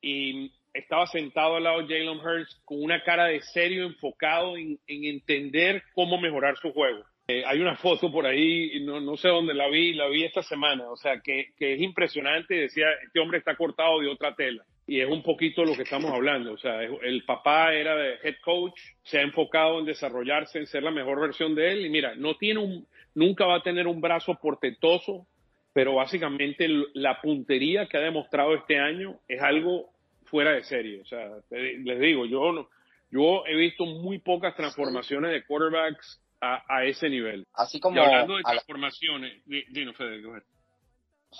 y 0.00 0.52
estaba 0.74 1.06
sentado 1.06 1.56
al 1.56 1.64
lado 1.64 1.82
de 1.82 1.86
Jalen 1.86 2.18
Hurts 2.18 2.60
con 2.64 2.82
una 2.82 3.02
cara 3.02 3.26
de 3.26 3.40
serio 3.40 3.86
enfocado 3.86 4.56
en, 4.56 4.78
entender 4.86 5.82
cómo 5.94 6.20
mejorar 6.20 6.56
su 6.58 6.72
juego. 6.72 7.04
Eh, 7.30 7.44
hay 7.44 7.60
una 7.60 7.76
foto 7.76 8.10
por 8.10 8.24
ahí, 8.24 8.80
no, 8.80 9.00
no 9.00 9.18
sé 9.18 9.28
dónde 9.28 9.52
la 9.52 9.68
vi, 9.68 9.92
la 9.92 10.08
vi 10.08 10.24
esta 10.24 10.42
semana, 10.42 10.90
o 10.90 10.96
sea, 10.96 11.20
que, 11.20 11.50
es 11.58 11.78
impresionante, 11.78 12.54
decía, 12.54 12.86
este 13.04 13.20
hombre 13.20 13.36
está 13.36 13.54
cortado 13.54 14.00
de 14.00 14.08
otra 14.08 14.34
tela. 14.34 14.64
Y 14.86 15.00
es 15.00 15.10
un 15.10 15.22
poquito 15.22 15.62
lo 15.62 15.74
que 15.74 15.82
estamos 15.82 16.10
hablando, 16.10 16.54
o 16.54 16.56
sea, 16.56 16.80
el 16.82 17.24
papá 17.26 17.74
era 17.74 17.94
de 17.96 18.14
head 18.22 18.36
coach, 18.42 18.80
se 19.02 19.18
ha 19.18 19.22
enfocado 19.22 19.78
en 19.78 19.84
desarrollarse, 19.84 20.58
en 20.58 20.66
ser 20.66 20.82
la 20.82 20.90
mejor 20.90 21.20
versión 21.20 21.54
de 21.54 21.70
él, 21.70 21.84
y 21.84 21.90
mira, 21.90 22.14
no 22.14 22.38
tiene 22.38 22.60
un, 22.60 22.86
nunca 23.14 23.44
va 23.44 23.56
a 23.56 23.62
tener 23.62 23.86
un 23.86 24.00
brazo 24.00 24.38
portentoso, 24.40 25.26
pero 25.74 25.96
básicamente 25.96 26.66
la 26.94 27.20
puntería 27.20 27.88
que 27.88 27.98
ha 27.98 28.00
demostrado 28.00 28.54
este 28.54 28.78
año 28.78 29.20
es 29.28 29.42
algo 29.42 29.90
fuera 30.24 30.52
de 30.52 30.64
serie. 30.64 31.02
O 31.02 31.04
sea, 31.04 31.28
les 31.50 32.00
digo, 32.00 32.24
yo 32.24 32.52
no, 32.52 32.70
yo 33.10 33.44
he 33.46 33.54
visto 33.54 33.84
muy 33.84 34.18
pocas 34.18 34.56
transformaciones 34.56 35.30
de 35.30 35.44
quarterbacks 35.44 36.22
a, 36.40 36.62
a 36.68 36.84
ese 36.84 37.08
nivel. 37.08 37.46
Así 37.54 37.80
como 37.80 37.96
y 37.96 38.00
hablando 38.00 38.36
de 38.36 38.42
transformaciones, 38.42 39.42
dino 39.46 39.92
Fede, 39.94 40.22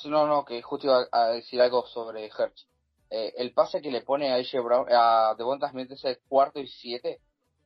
No, 0.06 0.26
no, 0.26 0.44
que 0.44 0.60
justo 0.62 0.86
iba 0.86 1.06
a 1.10 1.28
decir 1.28 1.60
algo 1.60 1.86
sobre 1.86 2.26
Hertz. 2.26 2.66
Eh, 3.10 3.32
el 3.38 3.52
pase 3.52 3.80
que 3.80 3.90
le 3.90 4.02
pone 4.02 4.30
a 4.30 4.36
AJ 4.36 4.62
Brown, 4.62 4.86
a 4.90 5.34
Devonta 5.38 5.70
Smith 5.70 5.90
ese 5.90 6.18
cuarto 6.28 6.60
y 6.60 6.68
siete, 6.68 7.20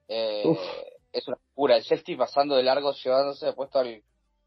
eh, 0.09 0.45
es 1.13 1.27
una 1.27 1.39
pura. 1.55 1.77
El 1.77 1.85
safety 1.85 2.17
pasando 2.17 2.55
de 2.55 2.63
largo, 2.63 2.93
llevándose 2.93 3.47
de 3.47 3.53
puesto 3.53 3.81
al, 3.81 4.03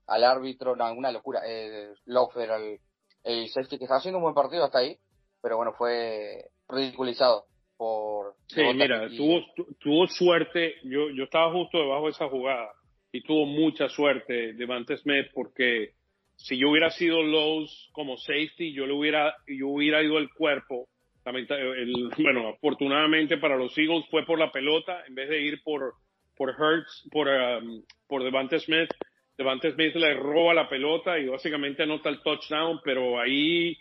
al 0.08 0.24
árbitro, 0.24 0.76
no, 0.76 0.92
una 0.94 1.12
locura. 1.12 1.42
Eh, 1.46 1.94
era 2.36 2.56
el, 2.58 2.80
el 3.24 3.50
safety 3.50 3.78
que 3.78 3.86
está 3.86 3.98
haciendo 3.98 4.20
un 4.20 4.24
buen 4.24 4.36
partido 4.36 4.64
hasta 4.64 4.80
ahí, 4.80 4.98
pero 5.42 5.58
bueno, 5.58 5.74
fue 5.74 6.50
ridiculizado 6.70 7.46
por... 7.78 8.34
Sí, 8.48 8.62
mira, 8.74 9.08
tuvo, 9.10 9.46
tuvo 9.80 10.08
suerte, 10.08 10.76
yo, 10.84 11.10
yo 11.10 11.26
estaba 11.26 11.52
justo 11.52 11.78
debajo 11.80 12.06
de 12.06 12.12
esa 12.12 12.28
jugada 12.28 12.70
y 13.12 13.22
tuvo 13.22 13.46
mucha 13.46 13.88
suerte 13.90 14.54
Devante 14.54 14.98
Smith 14.98 15.28
porque 15.34 15.92
si 16.38 16.58
yo 16.58 16.70
hubiera 16.70 16.90
sido 16.90 17.24
Lowe's 17.24 17.90
como 17.94 18.18
safety, 18.18 18.74
yo 18.74 18.86
le 18.86 18.94
hubiera, 18.94 19.34
yo 19.48 19.70
hubiera 19.70 20.04
ido 20.04 20.18
el 20.18 20.30
cuerpo. 20.34 20.88
El, 21.26 22.12
bueno, 22.20 22.50
afortunadamente 22.50 23.38
para 23.38 23.56
los 23.56 23.76
Eagles 23.78 24.06
fue 24.12 24.26
por 24.26 24.38
la 24.38 24.52
pelota 24.52 25.04
en 25.08 25.16
vez 25.16 25.30
de 25.30 25.42
ir 25.42 25.64
por, 25.64 25.94
por 26.36 26.50
Hertz, 26.50 27.10
por, 27.12 27.28
um, 27.28 27.84
por 28.08 28.24
Devante 28.24 28.60
Smith. 28.60 28.90
Devante 29.38 29.72
Smith 29.72 29.96
le 29.96 30.14
roba 30.14 30.54
la 30.54 30.70
pelota 30.70 31.18
y 31.18 31.28
básicamente 31.28 31.84
anota 31.84 32.10
el 32.10 32.22
touchdown, 32.22 32.80
pero 32.84 33.20
ahí 33.20 33.76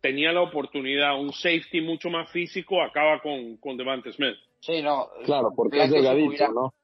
tenía 0.00 0.32
la 0.32 0.42
oportunidad. 0.42 1.18
Un 1.18 1.32
safety 1.32 1.80
mucho 1.80 2.10
más 2.10 2.30
físico 2.30 2.82
acaba 2.82 3.20
con, 3.20 3.56
con 3.58 3.76
Devante 3.76 4.12
Smith. 4.12 4.36
Sí, 4.60 4.82
no. 4.82 5.08
Claro, 5.24 5.52
porque 5.54 5.82
es 5.82 5.90
delgadito, 5.90 6.48
¿no? 6.52 6.74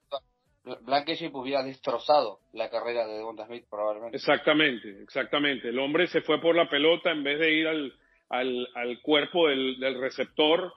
Blankenship 0.82 1.30
hubiera 1.34 1.62
destrozado 1.62 2.40
la 2.52 2.68
carrera 2.68 3.06
de 3.06 3.14
Devonta 3.14 3.46
Smith 3.46 3.64
probablemente. 3.70 4.16
Exactamente, 4.16 5.02
exactamente. 5.02 5.68
El 5.68 5.78
hombre 5.78 6.08
se 6.08 6.22
fue 6.22 6.40
por 6.40 6.56
la 6.56 6.68
pelota 6.68 7.12
en 7.12 7.22
vez 7.22 7.38
de 7.38 7.52
ir 7.52 7.68
al, 7.68 7.92
al, 8.30 8.68
al 8.74 9.00
cuerpo 9.00 9.46
del, 9.46 9.78
del, 9.78 10.00
receptor 10.00 10.72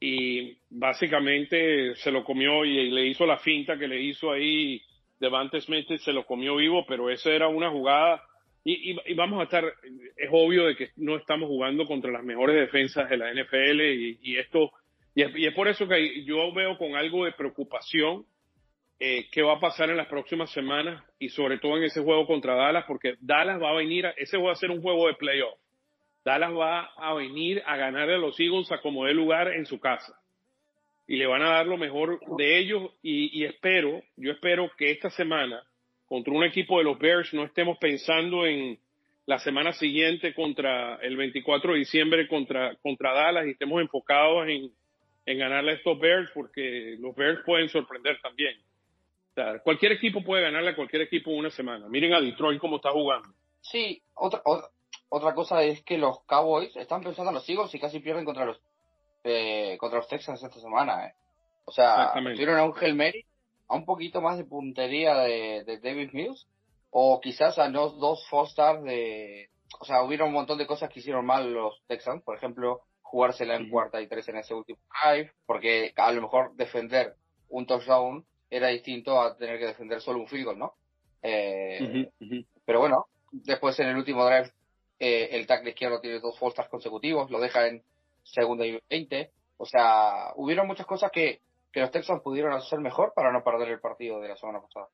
y 0.00 0.56
básicamente 0.70 1.94
se 1.96 2.10
lo 2.10 2.24
comió 2.24 2.64
y, 2.64 2.90
le 2.90 3.06
hizo 3.06 3.26
la 3.26 3.36
finta 3.36 3.78
que 3.78 3.88
le 3.88 4.00
hizo 4.00 4.30
ahí 4.30 4.80
Devante 5.18 5.60
Smith, 5.60 5.88
se 5.98 6.12
lo 6.12 6.24
comió 6.24 6.56
vivo, 6.56 6.84
pero 6.86 7.10
esa 7.10 7.30
era 7.30 7.48
una 7.48 7.70
jugada 7.70 8.22
y, 8.68 8.96
y, 9.06 9.14
vamos 9.14 9.38
a 9.38 9.44
estar, 9.44 9.64
es 10.16 10.28
obvio 10.32 10.66
de 10.66 10.74
que 10.74 10.90
no 10.96 11.14
estamos 11.16 11.48
jugando 11.48 11.86
contra 11.86 12.10
las 12.10 12.24
mejores 12.24 12.56
defensas 12.56 13.08
de 13.08 13.16
la 13.16 13.32
NFL 13.32 13.80
y, 14.20 14.36
esto, 14.38 14.72
y 15.14 15.46
es, 15.46 15.54
por 15.54 15.68
eso 15.68 15.86
que 15.86 16.24
yo 16.24 16.52
veo 16.52 16.76
con 16.76 16.96
algo 16.96 17.24
de 17.24 17.32
preocupación 17.32 18.26
eh, 18.98 19.28
qué 19.30 19.42
va 19.42 19.54
a 19.54 19.60
pasar 19.60 19.90
en 19.90 19.96
las 19.96 20.08
próximas 20.08 20.50
semanas 20.50 21.00
y 21.20 21.28
sobre 21.28 21.58
todo 21.58 21.76
en 21.76 21.84
ese 21.84 22.02
juego 22.02 22.26
contra 22.26 22.56
Dallas, 22.56 22.86
porque 22.88 23.14
Dallas 23.20 23.62
va 23.62 23.70
a 23.70 23.76
venir, 23.76 24.04
a, 24.04 24.10
ese 24.16 24.36
va 24.36 24.50
a 24.50 24.56
ser 24.56 24.72
un 24.72 24.82
juego 24.82 25.06
de 25.06 25.14
playoff. 25.14 25.56
Dallas 26.24 26.52
va 26.52 26.90
a 26.96 27.14
venir 27.14 27.62
a 27.66 27.76
ganar 27.76 28.10
a 28.10 28.18
los 28.18 28.40
Eagles 28.40 28.72
a 28.72 28.80
como 28.80 29.04
de 29.04 29.14
lugar 29.14 29.46
en 29.46 29.66
su 29.66 29.78
casa. 29.78 30.18
Y 31.06 31.18
le 31.18 31.26
van 31.28 31.42
a 31.42 31.50
dar 31.50 31.66
lo 31.66 31.76
mejor 31.76 32.18
de 32.36 32.58
ellos 32.58 32.90
y, 33.00 33.38
y 33.38 33.44
espero, 33.44 34.02
yo 34.16 34.32
espero 34.32 34.72
que 34.76 34.90
esta 34.90 35.08
semana 35.10 35.62
contra 36.06 36.32
un 36.32 36.44
equipo 36.44 36.78
de 36.78 36.84
los 36.84 36.98
Bears 36.98 37.32
no 37.34 37.44
estemos 37.44 37.78
pensando 37.78 38.46
en 38.46 38.78
la 39.26 39.38
semana 39.38 39.72
siguiente 39.72 40.34
contra 40.34 40.96
el 40.96 41.16
24 41.16 41.72
de 41.72 41.78
diciembre 41.80 42.28
contra, 42.28 42.76
contra 42.76 43.12
Dallas 43.12 43.46
y 43.46 43.50
estemos 43.50 43.80
enfocados 43.80 44.48
en, 44.48 44.70
en 45.26 45.38
ganarle 45.38 45.72
a 45.72 45.74
estos 45.74 45.98
Bears 45.98 46.30
porque 46.32 46.96
los 46.98 47.14
Bears 47.16 47.40
pueden 47.44 47.68
sorprender 47.68 48.20
también 48.22 48.56
cualquier 49.62 49.92
equipo 49.92 50.22
puede 50.22 50.42
ganarle 50.42 50.70
a 50.70 50.76
cualquier 50.76 51.02
equipo 51.02 51.30
en 51.30 51.38
una 51.38 51.50
semana. 51.50 51.88
Miren 51.88 52.14
a 52.14 52.20
Detroit 52.20 52.60
cómo 52.60 52.76
está 52.76 52.90
jugando. 52.90 53.28
Sí, 53.60 54.02
otra, 54.14 54.42
otra, 55.08 55.34
cosa 55.34 55.62
es 55.62 55.82
que 55.82 55.98
los 55.98 56.20
Cowboys 56.24 56.74
están 56.76 57.02
pensando 57.02 57.30
en 57.30 57.34
los 57.34 57.48
Eagles 57.48 57.74
y 57.74 57.80
casi 57.80 58.00
pierden 58.00 58.24
contra 58.24 58.44
los 58.44 58.60
eh, 59.24 59.76
contra 59.78 59.98
los 59.98 60.08
Texans 60.08 60.42
esta 60.42 60.60
semana. 60.60 61.06
Eh. 61.06 61.14
O 61.64 61.72
sea, 61.72 62.12
tuvieron 62.14 62.58
a 62.58 62.64
un 62.64 62.96
Mary, 62.96 63.24
a 63.68 63.74
un 63.74 63.84
poquito 63.84 64.20
más 64.20 64.38
de 64.38 64.44
puntería 64.44 65.14
de, 65.16 65.64
de 65.64 65.78
David 65.78 66.10
Mills, 66.12 66.46
o 66.90 67.20
quizás 67.20 67.58
a 67.58 67.68
los 67.68 67.98
dos 67.98 68.26
Foster 68.28 68.80
de... 68.80 69.50
O 69.80 69.84
sea, 69.84 70.02
hubieron 70.02 70.28
un 70.28 70.34
montón 70.34 70.58
de 70.58 70.66
cosas 70.66 70.90
que 70.90 71.00
hicieron 71.00 71.26
mal 71.26 71.52
los 71.52 71.82
Texans, 71.86 72.22
por 72.22 72.36
ejemplo, 72.36 72.82
jugársela 73.02 73.56
en 73.56 73.68
cuarta 73.68 74.00
y 74.00 74.08
tres 74.08 74.28
en 74.28 74.36
ese 74.36 74.54
último 74.54 74.78
drive, 75.02 75.32
porque 75.44 75.92
a 75.96 76.12
lo 76.12 76.22
mejor 76.22 76.54
defender 76.54 77.14
un 77.48 77.66
touchdown 77.66 78.24
era 78.50 78.68
distinto 78.68 79.20
a 79.20 79.36
tener 79.36 79.58
que 79.58 79.66
defender 79.66 80.00
solo 80.00 80.20
un 80.20 80.28
field 80.28 80.44
goal, 80.44 80.58
¿no? 80.58 80.74
Eh, 81.22 82.08
Pero 82.64 82.80
bueno, 82.80 83.06
después 83.32 83.78
en 83.80 83.88
el 83.88 83.96
último 83.96 84.24
drive, 84.24 84.50
eh, 84.98 85.28
el 85.32 85.46
tackle 85.46 85.70
izquierdo 85.70 86.00
tiene 86.00 86.20
dos 86.20 86.38
faltas 86.38 86.68
consecutivos, 86.68 87.30
lo 87.30 87.40
deja 87.40 87.66
en 87.66 87.82
segunda 88.22 88.66
y 88.66 88.80
20. 88.88 89.30
O 89.58 89.66
sea, 89.66 90.32
hubieron 90.36 90.66
muchas 90.66 90.86
cosas 90.86 91.10
que, 91.10 91.40
que 91.76 91.82
los 91.82 91.90
Texans 91.90 92.22
pudieron 92.22 92.54
hacer 92.54 92.80
mejor 92.80 93.12
para 93.14 93.30
no 93.30 93.44
perder 93.44 93.68
el 93.68 93.80
partido 93.80 94.18
de 94.18 94.28
la 94.28 94.36
semana 94.36 94.62
pasada 94.62 94.86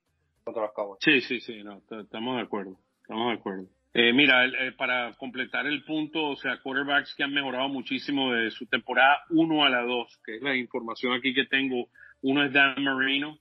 contra 0.42 0.62
los 0.62 0.72
Cowboys. 0.72 0.98
Sí, 1.00 1.20
sí, 1.20 1.38
sí, 1.38 1.62
estamos 2.00 2.36
de 2.36 2.42
acuerdo, 2.42 2.76
estamos 3.02 3.28
de 3.28 3.38
acuerdo. 3.38 3.66
Eh, 3.94 4.12
mira, 4.12 4.46
eh, 4.46 4.72
para 4.76 5.14
completar 5.14 5.64
el 5.66 5.84
punto, 5.84 6.30
o 6.30 6.34
sea, 6.34 6.60
quarterbacks 6.60 7.14
que 7.14 7.22
han 7.22 7.32
mejorado 7.32 7.68
muchísimo 7.68 8.32
de 8.32 8.50
su 8.50 8.66
temporada 8.66 9.20
1 9.30 9.64
a 9.64 9.70
la 9.70 9.82
2, 9.82 10.22
que 10.24 10.36
es 10.38 10.42
la 10.42 10.56
información 10.56 11.12
aquí 11.12 11.32
que 11.32 11.46
tengo. 11.46 11.86
Uno 12.20 12.44
es 12.44 12.52
Dan 12.52 12.82
Marino, 12.82 13.38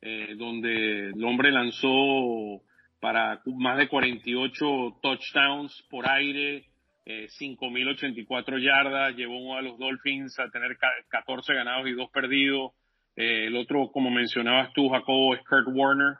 eh, 0.00 0.36
donde 0.38 1.08
el 1.08 1.24
hombre 1.24 1.50
lanzó 1.50 2.62
para 3.00 3.42
más 3.46 3.78
de 3.78 3.88
48 3.88 5.00
touchdowns 5.02 5.84
por 5.90 6.08
aire, 6.08 6.66
eh, 7.06 7.28
5.084 7.28 8.58
yardas, 8.60 9.14
llevó 9.14 9.56
a 9.56 9.62
los 9.62 9.78
Dolphins 9.78 10.38
a 10.40 10.50
tener 10.50 10.76
14 11.08 11.54
ganados 11.54 11.88
y 11.88 11.92
2 11.92 12.10
perdidos. 12.10 12.72
Eh, 13.14 13.46
el 13.46 13.56
otro, 13.56 13.90
como 13.92 14.10
mencionabas 14.10 14.72
tú, 14.72 14.88
Jacobo, 14.88 15.34
es 15.34 15.42
Kurt 15.44 15.68
Warner. 15.68 16.16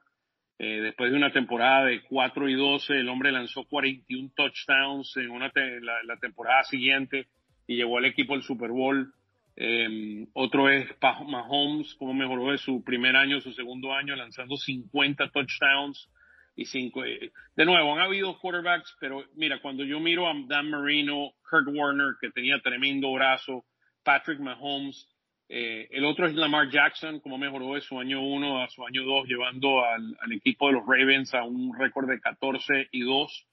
Eh, 0.58 0.80
después 0.80 1.10
de 1.10 1.16
una 1.16 1.32
temporada 1.32 1.84
de 1.84 2.02
4 2.02 2.48
y 2.48 2.54
12, 2.54 3.00
el 3.00 3.08
hombre 3.08 3.32
lanzó 3.32 3.64
41 3.64 4.30
touchdowns 4.34 5.16
en 5.16 5.30
una 5.30 5.50
la, 5.54 6.02
la 6.04 6.16
temporada 6.18 6.62
siguiente 6.62 7.26
y 7.66 7.76
llevó 7.76 7.98
al 7.98 8.04
equipo 8.04 8.34
al 8.34 8.42
Super 8.42 8.70
Bowl. 8.70 9.12
Eh, 9.56 10.26
otro 10.34 10.70
es 10.70 10.86
Mahomes, 11.00 11.94
cómo 11.94 12.14
mejoró 12.14 12.52
de 12.52 12.58
su 12.58 12.84
primer 12.84 13.16
año, 13.16 13.40
su 13.40 13.52
segundo 13.52 13.92
año, 13.92 14.14
lanzando 14.14 14.56
50 14.56 15.30
touchdowns 15.30 16.08
y 16.56 16.64
cinco. 16.64 17.04
Eh, 17.04 17.30
de 17.54 17.64
nuevo, 17.64 17.94
han 17.94 18.00
habido 18.00 18.38
quarterbacks, 18.38 18.96
pero 18.98 19.24
mira, 19.36 19.60
cuando 19.60 19.84
yo 19.84 20.00
miro 20.00 20.28
a 20.28 20.34
Dan 20.46 20.70
Marino, 20.70 21.34
Kurt 21.48 21.68
Warner, 21.68 22.14
que 22.20 22.30
tenía 22.30 22.58
tremendo 22.60 23.12
brazo, 23.12 23.64
Patrick 24.02 24.40
Mahomes, 24.40 25.08
eh, 25.48 25.86
el 25.92 26.04
otro 26.04 26.26
es 26.26 26.34
Lamar 26.34 26.70
Jackson, 26.70 27.20
cómo 27.20 27.38
mejoró 27.38 27.74
de 27.74 27.80
su 27.80 27.98
año 28.00 28.20
uno 28.20 28.62
a 28.62 28.68
su 28.68 28.84
año 28.84 29.04
dos, 29.04 29.28
llevando 29.28 29.84
al, 29.84 30.16
al 30.20 30.32
equipo 30.32 30.66
de 30.66 30.72
los 30.72 30.86
Ravens 30.86 31.32
a 31.34 31.44
un 31.44 31.72
récord 31.78 32.08
de 32.08 32.20
14 32.20 32.88
y 32.90 33.02
2, 33.02 33.46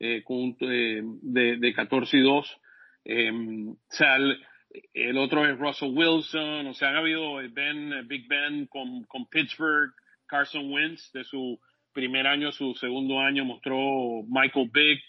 eh, 0.00 0.22
con, 0.24 0.56
eh, 0.60 1.02
de, 1.02 1.56
de 1.56 1.72
14 1.72 2.18
y 2.18 2.20
2. 2.20 2.60
Eh, 3.04 3.32
o 3.32 3.76
sea, 3.88 4.16
el, 4.92 5.18
otro 5.18 5.46
es 5.46 5.58
Russell 5.58 5.96
Wilson, 5.96 6.66
o 6.66 6.74
sea, 6.74 6.90
han 6.90 6.96
habido 6.96 7.36
Ben, 7.50 8.06
Big 8.06 8.28
Ben 8.28 8.66
con, 8.66 9.04
con 9.04 9.26
Pittsburgh, 9.26 9.92
Carson 10.26 10.70
Wentz 10.70 11.10
de 11.12 11.24
su 11.24 11.58
primer 11.92 12.26
año, 12.26 12.52
su 12.52 12.74
segundo 12.74 13.20
año 13.20 13.44
mostró 13.44 14.22
Michael 14.28 14.70
Big, 14.72 15.00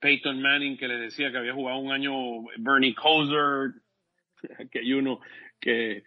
Peyton 0.00 0.40
Manning 0.40 0.76
que 0.76 0.88
le 0.88 0.96
decía 0.96 1.30
que 1.30 1.38
había 1.38 1.54
jugado 1.54 1.78
un 1.78 1.92
año 1.92 2.12
Bernie 2.58 2.94
Kosar, 2.94 3.72
que 4.70 4.80
hay 4.80 4.92
uno 4.92 5.20
que 5.60 6.02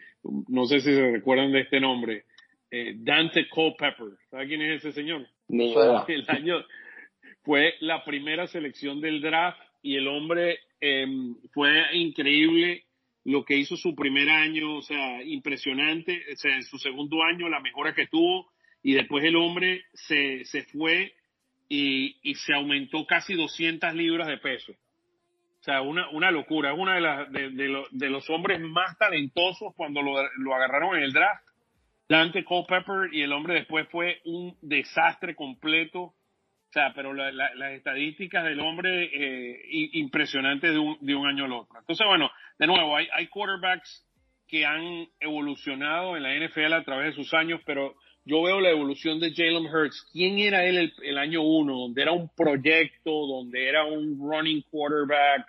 no 0.50 0.66
sé 0.66 0.82
si 0.82 0.94
se 0.94 1.12
recuerdan 1.12 1.52
de 1.52 1.62
este 1.62 1.80
nombre, 1.80 2.26
eh, 2.70 2.94
Dante 2.98 3.48
Culpepper, 3.48 4.18
¿sabe 4.30 4.48
quién 4.48 4.62
es 4.62 4.84
ese 4.84 4.92
señor? 4.92 5.28
El 6.08 6.26
año 6.28 6.64
fue 7.44 7.76
la 7.80 8.04
primera 8.04 8.46
selección 8.48 9.00
del 9.00 9.22
draft 9.22 9.60
y 9.82 9.96
el 9.96 10.08
hombre 10.08 10.60
eh, 10.82 11.08
fue 11.54 11.72
increíble 11.94 12.84
lo 13.24 13.44
que 13.44 13.58
hizo 13.58 13.76
su 13.76 13.96
primer 13.96 14.30
año, 14.30 14.78
o 14.78 14.82
sea, 14.82 15.24
impresionante, 15.24 16.24
o 16.32 16.36
sea, 16.38 16.56
en 16.56 16.64
su 16.64 16.78
segundo 16.78 17.24
año 17.24 17.50
la 17.50 17.60
mejora 17.60 17.94
que 17.94 18.08
tuvo 18.08 18.52
y 18.88 18.94
después 18.94 19.22
el 19.26 19.36
hombre 19.36 19.84
se, 19.92 20.46
se 20.46 20.64
fue 20.64 21.14
y, 21.68 22.16
y 22.24 22.36
se 22.36 22.54
aumentó 22.54 23.06
casi 23.06 23.34
200 23.34 23.94
libras 23.94 24.30
de 24.30 24.38
peso. 24.38 24.72
O 24.72 25.64
sea, 25.64 25.82
una, 25.82 26.08
una 26.12 26.32
locura, 26.32 26.72
es 26.72 26.80
uno 26.80 26.94
de, 26.94 27.02
las 27.02 27.30
de, 27.30 27.50
de, 27.50 27.84
de, 27.92 28.10
los 28.10 28.30
hombres 28.30 28.62
más 28.62 28.98
talentosos 28.98 29.74
cuando 29.76 30.02
lo, 30.02 30.14
lo 30.38 30.56
agarraron 30.56 30.96
en 30.96 31.04
el 31.04 31.12
draft. 31.12 31.44
Dante 32.08 32.46
Culpepper 32.46 33.14
y 33.14 33.24
el 33.24 33.34
hombre 33.34 33.56
después 33.56 33.90
fue 33.90 34.22
un 34.24 34.58
desastre 34.62 35.36
completo 35.36 36.00
o 36.00 36.72
sea, 36.72 36.94
pero 36.94 37.14
la, 37.14 37.30
la, 37.34 37.54
las 37.56 37.74
estadísticas 37.74 38.46
del 38.46 38.62
hombre 38.62 39.10
eh, 39.14 39.90
impresionantes 39.94 40.72
de 40.72 40.80
un, 40.80 40.98
de 41.02 41.14
un 41.14 41.28
año 41.28 41.44
al 41.44 41.52
otro. 41.52 41.78
Entonces, 41.78 42.08
bueno, 42.08 42.32
de 42.58 42.68
nuevo, 42.68 42.96
hay, 42.96 43.10
hay 43.14 43.28
quarterbacks 43.28 44.06
que 44.48 44.66
han 44.66 45.10
evolucionado 45.20 46.16
en 46.16 46.24
la 46.24 46.34
NFL 46.36 46.72
a 46.72 46.84
través 46.84 47.08
de 47.08 47.22
sus 47.22 47.34
años, 47.34 47.60
pero 47.66 47.96
yo 48.28 48.44
veo 48.44 48.60
la 48.60 48.70
evolución 48.70 49.20
de 49.20 49.34
Jalen 49.34 49.66
Hurts. 49.66 50.08
¿Quién 50.12 50.40
era 50.40 50.66
él 50.66 50.78
el, 50.78 50.94
el, 51.02 51.18
año 51.18 51.42
uno? 51.42 51.78
Donde 51.78 52.02
era 52.02 52.12
un 52.12 52.30
proyecto, 52.36 53.12
donde 53.12 53.68
era 53.68 53.86
un 53.86 54.20
running 54.20 54.64
quarterback, 54.70 55.48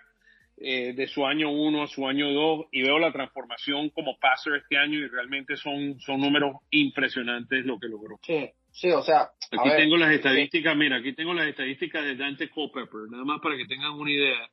eh, 0.61 0.91
de 0.93 1.07
su 1.07 1.25
año 1.25 1.49
1 1.51 1.83
a 1.83 1.87
su 1.87 2.05
año 2.05 2.33
2 2.33 2.65
y 2.73 2.81
veo 2.81 2.99
la 2.99 3.13
transformación 3.13 3.91
como 3.91 4.19
passer 4.19 4.55
este 4.55 4.75
año 4.75 4.99
y 4.99 5.07
realmente 5.07 5.55
son, 5.55 5.97
son 6.01 6.19
números 6.19 6.57
impresionantes 6.69 7.65
lo 7.65 7.79
que 7.79 7.87
logró. 7.87 8.19
Sí, 8.23 8.49
sí, 8.73 8.91
o 8.91 9.01
sea. 9.01 9.29
Aquí 9.51 9.69
tengo 9.77 9.95
las 9.95 10.11
estadísticas, 10.11 10.75
mira, 10.75 10.97
aquí 10.97 11.13
tengo 11.13 11.33
las 11.33 11.47
estadísticas 11.47 12.03
de 12.03 12.17
Dante 12.17 12.49
Culpepper, 12.49 13.09
nada 13.09 13.23
más 13.23 13.39
para 13.39 13.55
que 13.55 13.67
tengan 13.67 13.93
una 13.93 14.11
idea. 14.11 14.49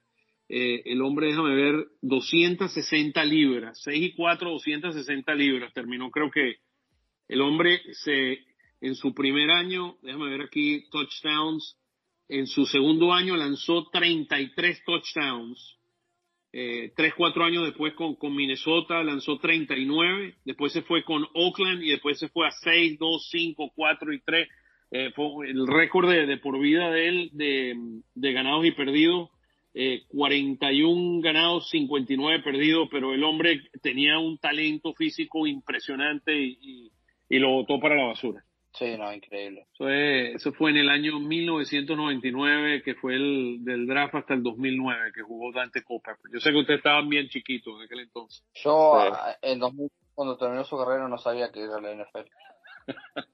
Eh, 0.49 0.83
el 0.85 1.03
hombre, 1.03 1.27
déjame 1.27 1.57
ver, 1.57 1.87
260 2.03 3.25
libras, 3.25 3.81
6 3.83 4.01
y 4.01 4.15
4, 4.15 4.49
260 4.49 5.35
libras. 5.35 5.73
Terminó, 5.73 6.13
creo 6.13 6.31
que 6.31 6.59
el 7.29 7.41
hombre 7.41 7.81
se, 7.93 8.39
en 8.81 8.95
su 8.95 9.15
primer 9.15 9.51
año, 9.51 9.97
déjame 10.03 10.31
ver 10.31 10.43
aquí, 10.43 10.85
touchdowns. 10.91 11.77
En 12.29 12.47
su 12.47 12.67
segundo 12.67 13.13
año 13.13 13.37
lanzó 13.37 13.89
33 13.91 14.85
touchdowns. 14.85 15.79
Eh, 16.53 16.93
tres, 16.97 17.13
cuatro 17.15 17.45
años 17.45 17.65
después 17.65 17.93
con, 17.95 18.17
con, 18.17 18.35
Minnesota 18.35 19.03
lanzó 19.05 19.39
39, 19.39 20.37
después 20.45 20.73
se 20.73 20.83
fue 20.83 21.05
con 21.05 21.27
Oakland 21.35 21.83
y 21.83 21.91
después 21.91 22.19
se 22.19 22.29
fue 22.29 22.47
a 22.47 22.51
6, 22.51 22.99
2, 22.99 23.29
5, 23.31 23.73
4 23.75 24.13
y 24.13 24.21
3. 24.21 24.49
Eh, 24.93 25.13
el 25.47 25.67
récord 25.67 26.09
de, 26.09 26.27
de, 26.27 26.39
por 26.39 26.59
vida 26.59 26.91
de 26.91 27.09
él 27.09 27.31
de, 27.33 27.75
de 28.15 28.33
ganados 28.33 28.65
y 28.65 28.71
perdidos 28.71 29.31
eh, 29.79 30.05
41 30.09 31.21
ganados, 31.21 31.69
59 31.69 32.43
perdidos, 32.43 32.89
pero 32.91 33.13
el 33.13 33.23
hombre 33.23 33.61
tenía 33.83 34.19
un 34.19 34.39
talento 34.39 34.95
físico 34.95 35.47
impresionante 35.47 36.35
y, 36.35 36.91
lo 37.29 37.51
botó 37.51 37.81
para 37.81 37.97
la 37.97 38.07
basura. 38.07 38.43
Sí, 38.73 38.95
no, 38.99 39.11
increíble. 39.11 39.67
Eso, 39.73 39.89
eso, 39.89 40.53
fue 40.53 40.71
en 40.71 40.77
el 40.77 40.91
año 40.91 41.19
1999, 41.19 42.83
que 42.83 42.95
fue 42.95 43.15
el 43.15 43.65
del 43.65 43.87
draft 43.87 44.17
hasta 44.17 44.35
el 44.35 44.43
2009, 44.43 45.13
que 45.15 45.23
jugó 45.23 45.51
Dante 45.51 45.83
Culpepper. 45.83 46.31
Yo 46.33 46.41
sé 46.41 46.51
que 46.51 46.59
ustedes 46.59 46.79
estaban 46.79 47.09
bien 47.09 47.29
chiquitos 47.29 47.75
en 47.75 47.87
aquel 47.87 48.01
entonces. 48.01 48.45
Yo, 48.63 48.99
en 49.41 49.61
2000, 49.61 49.89
cuando 50.15 50.37
terminó 50.37 50.63
su 50.65 50.77
carrera, 50.77 51.09
no 51.09 51.17
sabía 51.17 51.51
que 51.51 51.63
era 51.63 51.81
la 51.81 51.95
NFL. 51.95 52.29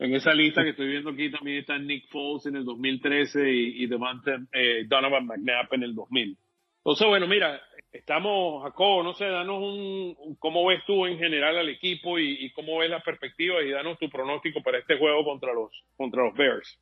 en 0.00 0.14
esa 0.16 0.34
lista 0.34 0.64
que 0.64 0.70
estoy 0.70 0.88
viendo 0.88 1.10
aquí 1.10 1.30
también 1.30 1.58
está 1.58 1.78
Nick 1.78 2.08
Foles 2.08 2.46
en 2.46 2.56
el 2.56 2.64
2013 2.64 3.52
y, 3.52 3.84
y 3.84 3.86
Devante, 3.86 4.32
eh, 4.52 4.84
Donovan 4.88 5.26
McNabb 5.26 5.74
en 5.74 5.84
el 5.84 5.94
2000. 5.94 6.36
Entonces, 6.78 7.06
bueno, 7.06 7.28
mira, 7.28 7.60
estamos, 7.92 8.62
Jacobo, 8.64 9.02
no 9.02 9.14
sé, 9.14 9.26
danos 9.26 9.62
un, 9.62 10.36
cómo 10.38 10.66
ves 10.66 10.80
tú 10.86 11.06
en 11.06 11.18
general 11.18 11.56
al 11.56 11.68
equipo 11.68 12.18
y, 12.18 12.50
cómo 12.52 12.78
ves 12.78 12.90
las 12.90 13.02
perspectivas 13.02 13.64
y 13.64 13.70
danos 13.70 13.98
tu 13.98 14.08
pronóstico 14.08 14.62
para 14.62 14.78
este 14.78 14.98
juego 14.98 15.24
contra 15.24 15.52
los, 15.52 15.70
contra 15.96 16.24
los 16.24 16.34
Bears. 16.34 16.78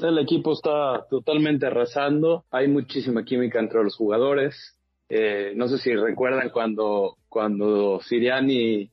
El 0.00 0.18
equipo 0.18 0.52
está 0.52 1.06
totalmente 1.10 1.66
arrasando, 1.66 2.44
hay 2.50 2.68
muchísima 2.68 3.24
química 3.24 3.58
entre 3.58 3.82
los 3.82 3.96
jugadores. 3.96 4.78
Eh, 5.08 5.52
no 5.56 5.68
sé 5.68 5.78
si 5.78 5.94
recuerdan 5.94 6.50
cuando, 6.50 7.16
cuando 7.28 8.00
Siriani 8.00 8.90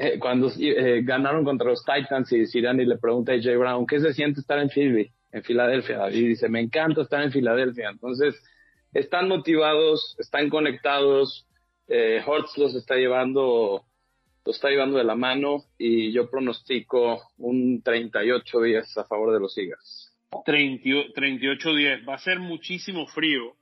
eh, 0.00 0.20
cuando 0.20 0.48
eh, 0.56 1.02
ganaron 1.02 1.44
contra 1.44 1.70
los 1.70 1.84
Titans 1.84 2.32
y 2.32 2.46
Siriani 2.46 2.84
le 2.84 2.98
pregunta 2.98 3.32
a 3.32 3.34
AJ 3.34 3.58
Brown, 3.58 3.84
¿qué 3.84 3.98
se 3.98 4.14
siente 4.14 4.38
estar 4.38 4.60
en 4.60 4.70
Philly, 4.70 5.10
en 5.32 5.42
Filadelfia? 5.42 6.08
Y 6.10 6.28
dice, 6.28 6.48
me 6.48 6.60
encanta 6.60 7.02
estar 7.02 7.20
en 7.20 7.32
Filadelfia. 7.32 7.90
Entonces, 7.90 8.40
están 8.98 9.28
motivados, 9.28 10.16
están 10.18 10.48
conectados, 10.48 11.46
eh, 11.88 12.22
Hortz 12.24 12.56
los 12.58 12.74
está 12.74 12.96
llevando, 12.96 13.84
los 14.44 14.56
está 14.56 14.68
llevando 14.68 14.98
de 14.98 15.04
la 15.04 15.14
mano 15.14 15.64
y 15.78 16.12
yo 16.12 16.30
pronostico 16.30 17.22
un 17.38 17.82
38 17.82 18.60
días 18.62 18.96
a 18.98 19.04
favor 19.04 19.32
de 19.32 19.40
los 19.40 19.56
Eagles. 19.56 20.12
38 20.44 21.74
días, 21.74 22.00
va 22.06 22.14
a 22.14 22.18
ser 22.18 22.38
muchísimo 22.38 23.06
frío. 23.06 23.54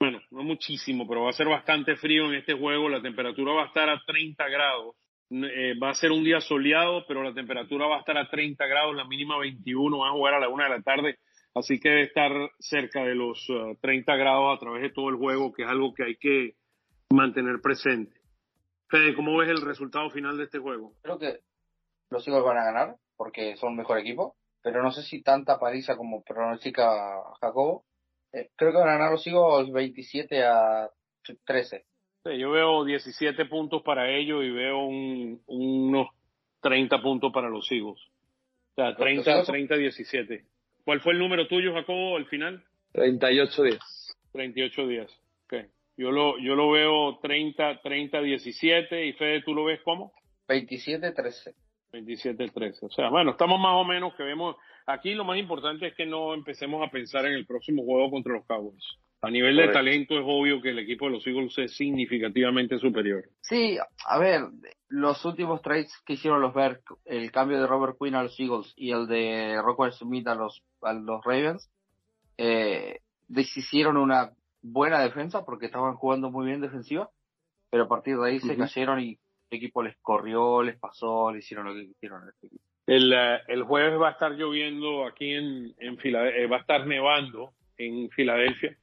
Bueno, 0.00 0.20
no 0.30 0.42
muchísimo, 0.42 1.06
pero 1.06 1.22
va 1.22 1.30
a 1.30 1.34
ser 1.34 1.46
bastante 1.46 1.94
frío 1.94 2.26
en 2.26 2.34
este 2.34 2.54
juego. 2.54 2.88
La 2.88 3.00
temperatura 3.00 3.52
va 3.52 3.64
a 3.64 3.66
estar 3.66 3.88
a 3.88 4.02
30 4.04 4.48
grados 4.48 4.96
eh, 5.32 5.74
va 5.82 5.90
a 5.90 5.94
ser 5.94 6.12
un 6.12 6.22
día 6.24 6.42
soleado, 6.42 7.06
pero 7.08 7.22
la 7.22 7.32
temperatura 7.32 7.86
va 7.86 7.96
a 7.96 8.00
estar 8.00 8.18
a 8.18 8.28
30 8.28 8.66
grados, 8.66 8.94
la 8.94 9.06
mínima 9.06 9.38
21, 9.38 9.96
van 9.96 10.10
a 10.10 10.12
jugar 10.12 10.34
a 10.34 10.40
la 10.40 10.50
una 10.50 10.64
de 10.64 10.70
la 10.70 10.82
tarde, 10.82 11.18
así 11.54 11.78
que 11.78 11.88
debe 11.88 12.02
estar 12.02 12.32
cerca 12.58 13.04
de 13.04 13.14
los 13.14 13.46
30 13.80 14.12
uh, 14.12 14.18
grados 14.18 14.56
a 14.56 14.60
través 14.60 14.82
de 14.82 14.90
todo 14.90 15.08
el 15.08 15.16
juego, 15.16 15.52
que 15.52 15.62
es 15.62 15.68
algo 15.68 15.94
que 15.94 16.04
hay 16.04 16.16
que 16.16 16.56
mantener 17.10 17.60
presente. 17.60 18.20
Fede, 18.88 19.14
¿cómo 19.14 19.36
ves 19.38 19.50
el 19.50 19.62
resultado 19.62 20.10
final 20.10 20.36
de 20.36 20.44
este 20.44 20.58
juego? 20.58 20.92
Creo 21.02 21.18
que 21.18 21.40
los 22.10 22.26
Eagles 22.26 22.44
van 22.44 22.58
a 22.58 22.64
ganar, 22.64 22.96
porque 23.16 23.56
son 23.56 23.70
un 23.70 23.76
mejor 23.76 23.98
equipo, 23.98 24.36
pero 24.62 24.82
no 24.82 24.90
sé 24.92 25.02
si 25.02 25.22
tanta 25.22 25.58
paliza 25.58 25.96
como 25.96 26.22
pronostica 26.22 27.22
Jacobo. 27.40 27.84
Eh, 28.32 28.50
creo 28.56 28.72
que 28.72 28.78
van 28.78 28.88
a 28.88 28.92
ganar 28.92 29.12
los 29.12 29.26
Eagles 29.26 29.72
27 29.72 30.44
a 30.44 30.90
13 31.44 31.84
yo 32.24 32.50
veo 32.50 32.84
17 32.84 33.46
puntos 33.46 33.82
para 33.82 34.10
ellos 34.10 34.44
y 34.44 34.50
veo 34.50 34.84
un, 34.84 35.42
unos 35.46 36.08
30 36.60 37.02
puntos 37.02 37.32
para 37.32 37.48
los 37.48 37.70
Eagles. 37.70 38.00
O 38.72 38.74
sea, 38.76 38.94
30, 38.94 39.44
30, 39.44 39.76
17. 39.76 40.46
¿Cuál 40.84 41.00
fue 41.00 41.12
el 41.12 41.18
número 41.18 41.46
tuyo, 41.46 41.72
Jacobo, 41.74 42.16
al 42.16 42.26
final? 42.26 42.64
38 42.92 43.62
días. 43.62 44.16
38 44.32 44.86
días. 44.86 45.10
Okay. 45.46 45.66
Yo 45.96 46.10
lo, 46.10 46.38
yo 46.38 46.54
lo 46.54 46.70
veo 46.70 47.18
30, 47.20 47.80
30, 47.82 48.20
17 48.20 49.06
y 49.06 49.12
Fede, 49.12 49.42
¿tú 49.42 49.54
lo 49.54 49.64
ves 49.64 49.80
cómo? 49.84 50.12
27, 50.48 51.12
13. 51.12 51.54
27, 51.92 52.48
13. 52.48 52.86
O 52.86 52.90
sea, 52.90 53.10
bueno, 53.10 53.32
estamos 53.32 53.60
más 53.60 53.74
o 53.74 53.84
menos 53.84 54.14
que 54.14 54.22
vemos. 54.22 54.56
Aquí 54.86 55.14
lo 55.14 55.24
más 55.24 55.38
importante 55.38 55.86
es 55.88 55.94
que 55.94 56.06
no 56.06 56.34
empecemos 56.34 56.86
a 56.86 56.90
pensar 56.90 57.26
en 57.26 57.34
el 57.34 57.46
próximo 57.46 57.84
juego 57.84 58.10
contra 58.10 58.32
los 58.32 58.46
Cowboys. 58.46 58.84
A 59.24 59.30
nivel 59.30 59.56
de 59.56 59.68
talento 59.68 60.18
es 60.18 60.24
obvio 60.26 60.60
que 60.60 60.70
el 60.70 60.80
equipo 60.80 61.04
de 61.04 61.12
los 61.12 61.26
Eagles 61.28 61.56
es 61.56 61.76
significativamente 61.76 62.76
superior. 62.80 63.22
Sí, 63.40 63.78
a 64.04 64.18
ver, 64.18 64.48
los 64.88 65.24
últimos 65.24 65.62
trades 65.62 65.96
que 66.04 66.14
hicieron 66.14 66.40
los 66.40 66.52
Bears, 66.52 66.80
el 67.04 67.30
cambio 67.30 67.60
de 67.60 67.68
Robert 67.68 67.96
Quinn 68.00 68.16
a 68.16 68.24
los 68.24 68.38
Eagles 68.40 68.72
y 68.74 68.90
el 68.90 69.06
de 69.06 69.62
Rockwell 69.62 69.92
Smith 69.92 70.26
a 70.26 70.34
los, 70.34 70.64
a 70.80 70.92
los 70.92 71.24
Ravens, 71.24 71.70
eh, 72.36 72.98
deshicieron 73.28 73.96
una 73.96 74.32
buena 74.60 75.00
defensa 75.00 75.44
porque 75.44 75.66
estaban 75.66 75.94
jugando 75.94 76.32
muy 76.32 76.46
bien 76.46 76.60
defensiva, 76.60 77.08
pero 77.70 77.84
a 77.84 77.88
partir 77.88 78.16
de 78.16 78.28
ahí 78.28 78.40
se 78.40 78.56
cayeron 78.56 78.98
y 78.98 79.20
el 79.50 79.58
equipo 79.58 79.84
les 79.84 79.96
corrió, 79.98 80.64
les 80.64 80.80
pasó, 80.80 81.30
le 81.30 81.38
hicieron 81.38 81.66
lo 81.66 81.74
que 81.74 81.86
quisieron. 81.86 82.28
Este 82.28 82.56
el, 82.88 83.12
uh, 83.12 83.38
el 83.46 83.62
jueves 83.62 84.00
va 84.00 84.08
a 84.08 84.12
estar 84.12 84.32
lloviendo 84.32 85.06
aquí 85.06 85.30
en, 85.30 85.72
en 85.78 85.96
Filadelfia, 85.98 86.42
eh, 86.42 86.46
va 86.48 86.56
a 86.56 86.60
estar 86.60 86.84
nevando 86.88 87.52
en 87.78 88.10
Filadelfia 88.10 88.76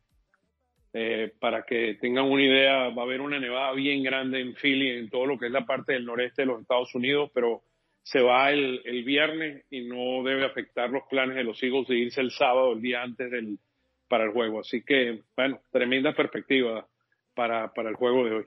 eh, 0.94 1.32
para 1.40 1.64
que 1.64 1.96
tengan 2.02 2.26
una 2.26 2.44
idea, 2.44 2.90
va 2.90 3.04
a 3.04 3.06
haber 3.06 3.22
una 3.22 3.40
nevada 3.40 3.74
bien 3.74 4.04
grande 4.04 4.42
en 4.42 4.56
Philly, 4.56 4.90
en 4.98 5.10
todo 5.10 5.26
lo 5.26 5.38
que 5.38 5.48
es 5.48 5.52
la 5.52 5.66
parte 5.66 5.94
del 5.94 6.06
noreste 6.06 6.42
de 6.42 6.48
los 6.48 6.62
Estados 6.62 6.94
Unidos, 6.96 7.32
pero 7.34 7.62
se 8.02 8.22
va 8.22 8.52
el, 8.52 8.82
el 8.86 9.04
viernes 9.04 9.66
y 9.70 9.82
no 9.82 10.24
debe 10.24 10.46
afectar 10.46 10.90
los 10.90 11.04
planes 11.10 11.36
de 11.36 11.44
los 11.44 11.62
Eagles 11.62 11.88
de 11.88 11.98
irse 11.98 12.22
el 12.22 12.32
sábado, 12.32 12.74
el 12.74 12.82
día 12.82 13.04
antes 13.04 13.30
del, 13.30 13.60
para 14.08 14.24
el 14.24 14.32
juego. 14.32 14.62
Así 14.62 14.84
que, 14.84 15.22
bueno, 15.36 15.60
tremenda 15.72 16.14
perspectiva 16.14 16.88
para, 17.36 17.72
para 17.74 17.90
el 17.90 17.96
juego 17.96 18.26
de 18.26 18.36
hoy, 18.36 18.46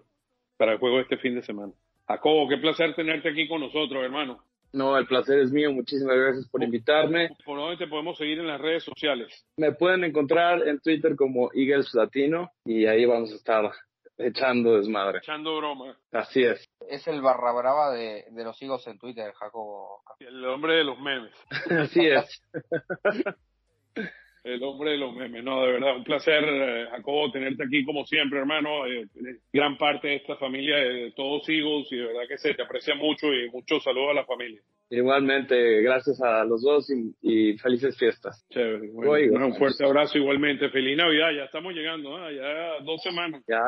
para 0.57 0.73
el 0.73 0.79
juego 0.79 0.97
de 0.97 1.03
este 1.03 1.17
fin 1.19 1.35
de 1.37 1.43
semana. 1.43 1.73
Jacobo, 2.09 2.49
qué 2.49 2.59
placer 2.59 2.95
tenerte 2.95 3.31
aquí 3.31 3.47
con 3.49 3.61
nosotros, 3.61 4.03
hermano. 4.03 4.45
No, 4.73 4.97
el 4.97 5.07
placer 5.07 5.39
es 5.41 5.53
mío. 5.53 5.71
Muchísimas 5.73 6.17
gracias 6.17 6.49
por 6.49 6.63
invitarme. 6.63 7.31
¿Por 7.45 7.59
dónde 7.59 7.77
te 7.77 7.87
podemos 7.87 8.17
seguir 8.17 8.39
en 8.39 8.47
las 8.47 8.61
redes 8.61 8.85
sociales? 8.85 9.45
Me 9.57 9.73
pueden 9.73 10.05
encontrar 10.05 10.67
en 10.67 10.81
Twitter 10.81 11.15
como 11.15 11.51
Eagles 11.53 11.93
Latino 11.95 12.51
y 12.65 12.87
ahí 12.87 13.05
vamos 13.05 13.33
a 13.33 13.37
estar 13.37 13.71
echando 14.17 14.77
desmadre. 14.77 15.19
Echando 15.19 15.57
broma. 15.59 15.97
Así 16.13 16.43
es. 16.43 16.65
Es 16.89 17.07
el 17.07 17.21
barra 17.21 17.53
brava 17.53 17.93
de, 17.93 18.25
de 18.31 18.45
los 18.45 18.61
Eagles 18.63 18.87
en 18.87 18.99
Twitter, 18.99 19.33
Jacobo. 19.35 20.03
El 20.21 20.45
hombre 20.47 20.77
de 20.77 20.85
los 20.85 20.99
memes. 20.99 21.35
Así 21.71 22.07
es. 22.07 22.43
el 24.45 24.63
hombre 24.63 24.93
de 24.93 24.99
los 24.99 25.15
memes. 25.15 25.45
No, 25.45 25.63
de 25.63 25.73
verdad, 25.73 25.97
un 25.97 26.05
placer, 26.05 26.43
eh, 26.45 26.87
Jacobo, 26.91 27.31
tenerte 27.31 27.65
aquí 27.65 27.85
como 27.85 28.05
siempre, 28.05 28.41
hermano. 28.41 28.87
Eh, 28.87 29.07
gran 29.53 29.77
parte 29.79 30.09
de 30.09 30.17
esta 30.17 30.37
familia, 30.37 30.77
de 30.77 31.13
todos 31.13 31.49
Eagles, 31.49 31.89
y 31.93 31.97
de 31.97 32.07
verdad 32.07 32.23
que 32.29 32.39
se 32.39 32.55
te 32.55 32.63
aprecia 32.63 32.95
mucho 32.95 33.33
y 33.33 33.49
muchos 33.51 33.83
saludos 33.85 34.11
a 34.11 34.15
la 34.15 34.25
familia. 34.25 34.61
Igualmente, 34.91 35.81
gracias 35.83 36.21
a 36.21 36.45
los 36.45 36.63
dos 36.63 36.91
y, 37.23 37.57
felices 37.59 37.97
fiestas. 37.99 38.45
Chévere. 38.51 38.91
Bueno, 38.93 39.47
un 39.47 39.57
fuerte 39.57 39.85
abrazo 39.85 40.19
igualmente. 40.19 40.69
Feliz 40.71 40.97
Navidad, 40.97 41.31
ya 41.35 41.45
estamos 41.45 41.73
llegando, 41.73 42.29
¿eh? 42.29 42.37
ya 42.37 42.85
dos 42.85 43.03
semanas. 43.03 43.43
Ya. 43.47 43.63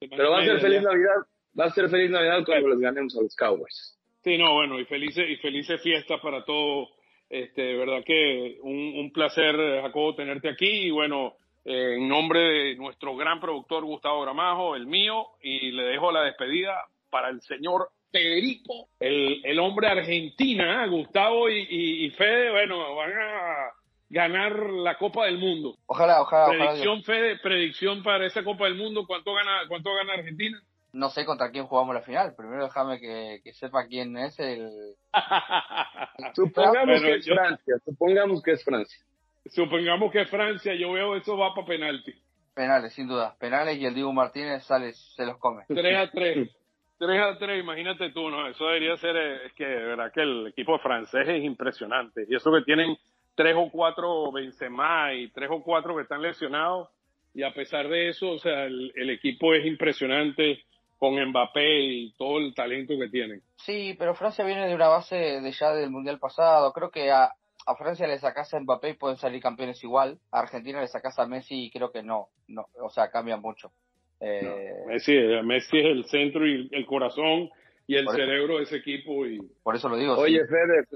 Pero 0.00 0.30
va 0.30 0.40
a 0.40 0.44
ser 0.44 0.60
feliz 0.60 0.82
Navidad, 0.82 1.26
va 1.58 1.64
a 1.66 1.70
ser 1.70 1.88
feliz 1.88 2.10
Navidad 2.10 2.42
cuando 2.44 2.68
les 2.68 2.78
ganemos 2.78 3.16
a 3.18 3.22
los 3.22 3.36
Cowboys. 3.36 3.98
Sí, 4.24 4.38
no, 4.38 4.54
bueno, 4.54 4.78
y 4.80 4.84
felices, 4.84 5.28
y 5.28 5.36
felices 5.36 5.82
fiestas 5.82 6.20
para 6.20 6.44
todos 6.44 6.88
este, 7.32 7.62
de 7.62 7.76
verdad 7.76 8.04
que 8.04 8.58
un, 8.62 8.94
un 8.98 9.10
placer, 9.10 9.56
Jacobo, 9.80 10.14
tenerte 10.14 10.50
aquí 10.50 10.68
y 10.68 10.90
bueno, 10.90 11.36
eh, 11.64 11.94
en 11.96 12.06
nombre 12.06 12.40
de 12.40 12.76
nuestro 12.76 13.16
gran 13.16 13.40
productor 13.40 13.84
Gustavo 13.84 14.20
Gramajo, 14.20 14.76
el 14.76 14.86
mío, 14.86 15.28
y 15.40 15.72
le 15.72 15.84
dejo 15.84 16.12
la 16.12 16.24
despedida 16.24 16.74
para 17.08 17.30
el 17.30 17.40
señor 17.40 17.88
Federico, 18.10 18.88
el, 19.00 19.40
el 19.44 19.58
hombre 19.60 19.88
argentina, 19.88 20.84
¿eh? 20.84 20.88
Gustavo 20.90 21.48
y, 21.48 21.66
y, 22.04 22.10
Fede, 22.10 22.50
bueno, 22.50 22.96
van 22.96 23.12
a, 23.12 23.70
ganar 24.10 24.68
la 24.68 24.98
Copa 24.98 25.24
del 25.24 25.38
Mundo. 25.38 25.78
Ojalá, 25.86 26.20
ojalá, 26.20 26.48
predicción, 26.48 27.02
Fede, 27.02 27.38
predicción 27.38 28.02
para 28.02 28.26
esa 28.26 28.44
Copa 28.44 28.64
del 28.66 28.74
Mundo, 28.74 29.06
¿cuánto 29.06 29.32
gana, 29.32 29.62
cuánto 29.68 29.94
gana 29.94 30.12
Argentina? 30.12 30.62
No 30.92 31.08
sé 31.08 31.24
contra 31.24 31.50
quién 31.50 31.66
jugamos 31.66 31.94
la 31.94 32.02
final. 32.02 32.34
Primero 32.36 32.64
déjame 32.64 33.00
que, 33.00 33.40
sepa 33.54 33.86
quién 33.86 34.16
es 34.18 34.38
el. 34.38 34.68
supongamos 36.34 37.00
que 37.00 37.14
es 37.14 37.26
Francia. 37.26 37.74
Supongamos 37.84 38.42
que 38.42 38.52
es 38.52 38.64
Francia. 38.64 39.04
Supongamos 39.46 40.12
que 40.12 40.20
es 40.20 40.30
Francia. 40.30 40.74
Yo 40.74 40.92
veo 40.92 41.16
eso 41.16 41.36
va 41.38 41.54
para 41.54 41.66
penalti. 41.66 42.12
Penales, 42.54 42.92
sin 42.92 43.08
duda. 43.08 43.34
Penales 43.38 43.78
y 43.78 43.86
el 43.86 43.94
Diego 43.94 44.12
Martínez 44.12 44.64
sale, 44.64 44.92
se 44.92 45.24
los 45.24 45.38
come. 45.38 45.64
3 45.68 45.96
a 45.96 46.10
3. 46.10 46.50
3 46.98 47.20
a 47.20 47.38
3, 47.38 47.60
imagínate 47.60 48.10
tú, 48.10 48.28
¿no? 48.28 48.46
Eso 48.46 48.66
debería 48.66 48.96
ser, 48.98 49.16
eh, 49.16 49.46
es 49.46 49.52
que, 49.54 49.64
verdad 49.64 50.12
que 50.12 50.20
el 50.20 50.48
equipo 50.48 50.78
francés 50.78 51.26
es 51.26 51.42
impresionante. 51.42 52.26
Y 52.28 52.36
eso 52.36 52.52
que 52.52 52.62
tienen 52.62 52.96
tres 53.34 53.54
o 53.56 53.70
cuatro 53.70 54.30
Benzema 54.30 55.14
y 55.14 55.30
tres 55.30 55.48
o 55.50 55.62
cuatro 55.62 55.96
que 55.96 56.02
están 56.02 56.20
lesionados. 56.20 56.90
Y 57.34 57.42
a 57.44 57.54
pesar 57.54 57.88
de 57.88 58.10
eso, 58.10 58.32
o 58.32 58.38
sea, 58.38 58.64
el, 58.64 58.92
el 58.94 59.08
equipo 59.08 59.54
es 59.54 59.64
impresionante 59.64 60.62
con 61.02 61.20
Mbappé 61.20 61.80
y 61.80 62.12
todo 62.12 62.38
el 62.38 62.54
talento 62.54 62.94
que 62.96 63.08
tienen. 63.08 63.42
Sí, 63.56 63.96
pero 63.98 64.14
Francia 64.14 64.44
viene 64.44 64.68
de 64.68 64.74
una 64.76 64.86
base 64.86 65.16
de 65.16 65.50
ya 65.50 65.74
del 65.74 65.90
Mundial 65.90 66.20
pasado. 66.20 66.72
Creo 66.72 66.92
que 66.92 67.10
a, 67.10 67.32
a 67.66 67.74
Francia 67.74 68.06
le 68.06 68.20
sacas 68.20 68.54
a 68.54 68.60
Mbappé 68.60 68.90
y 68.90 68.94
pueden 68.94 69.16
salir 69.16 69.42
campeones 69.42 69.82
igual. 69.82 70.20
A 70.30 70.38
Argentina 70.38 70.80
le 70.80 70.86
sacas 70.86 71.18
a 71.18 71.26
Messi 71.26 71.64
y 71.64 71.70
creo 71.72 71.90
que 71.90 72.04
no. 72.04 72.28
no 72.46 72.66
o 72.80 72.88
sea, 72.88 73.10
cambia 73.10 73.36
mucho. 73.36 73.72
Eh, 74.20 74.74
Messi, 74.86 75.12
Messi 75.42 75.78
es 75.80 75.86
el 75.86 76.04
centro 76.04 76.46
y 76.46 76.68
el 76.70 76.86
corazón 76.86 77.50
y 77.88 77.96
el 77.96 78.08
cerebro 78.08 78.58
de 78.58 78.62
ese 78.62 78.76
equipo. 78.76 79.26
y 79.26 79.40
Por 79.60 79.74
eso 79.74 79.88
lo 79.88 79.96
digo. 79.96 80.14
Oye, 80.14 80.46
Fede, 80.46 80.86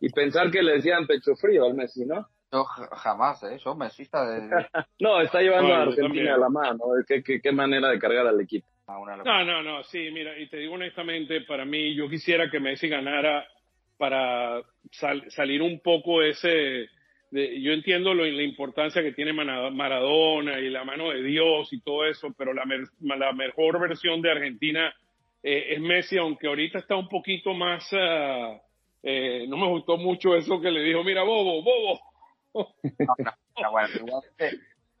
y 0.00 0.08
pensar 0.10 0.50
que 0.50 0.64
le 0.64 0.72
decían 0.72 1.06
pecho 1.06 1.36
frío 1.36 1.64
al 1.64 1.74
Messi, 1.74 2.04
¿no? 2.04 2.26
Yo 2.50 2.64
jamás, 2.64 3.40
¿eh? 3.44 3.56
Yo 3.64 3.76
mesista 3.76 4.28
de... 4.28 4.50
no, 4.98 5.20
está 5.20 5.40
llevando 5.42 5.72
a 5.74 5.82
Argentina 5.82 6.34
a 6.34 6.38
la 6.38 6.48
mano. 6.48 6.86
¿Qué, 7.06 7.22
qué, 7.22 7.40
qué 7.40 7.52
manera 7.52 7.88
de 7.90 8.00
cargar 8.00 8.26
al 8.26 8.40
equipo. 8.40 8.66
No, 9.24 9.44
no, 9.44 9.62
no, 9.62 9.84
sí, 9.84 10.10
mira, 10.10 10.38
y 10.38 10.48
te 10.48 10.56
digo 10.56 10.74
honestamente, 10.74 11.42
para 11.42 11.64
mí, 11.64 11.94
yo 11.94 12.08
quisiera 12.08 12.50
que 12.50 12.58
Messi 12.58 12.88
ganara 12.88 13.46
para 13.96 14.62
salir 15.28 15.62
un 15.62 15.80
poco 15.80 16.22
ese... 16.22 16.88
De, 17.30 17.60
yo 17.60 17.72
entiendo 17.72 18.14
lo, 18.14 18.24
la 18.24 18.42
importancia 18.42 19.02
que 19.02 19.12
tiene 19.12 19.34
Maradona 19.34 20.58
y 20.60 20.70
la 20.70 20.84
mano 20.84 21.10
de 21.10 21.22
Dios 21.22 21.70
y 21.72 21.80
todo 21.82 22.06
eso, 22.06 22.34
pero 22.38 22.54
la, 22.54 22.64
la 23.00 23.32
mejor 23.34 23.78
versión 23.78 24.22
de 24.22 24.30
Argentina 24.30 24.94
eh, 25.42 25.74
es 25.74 25.80
Messi, 25.80 26.16
aunque 26.16 26.46
ahorita 26.46 26.78
está 26.78 26.96
un 26.96 27.08
poquito 27.08 27.52
más... 27.52 27.92
Uh, 27.92 28.58
eh, 29.02 29.46
no 29.48 29.56
me 29.56 29.68
gustó 29.68 29.96
mucho 29.96 30.34
eso 30.34 30.60
que 30.60 30.70
le 30.70 30.82
dijo, 30.82 31.04
mira, 31.04 31.22
bobo, 31.22 31.62
bobo. 31.62 32.00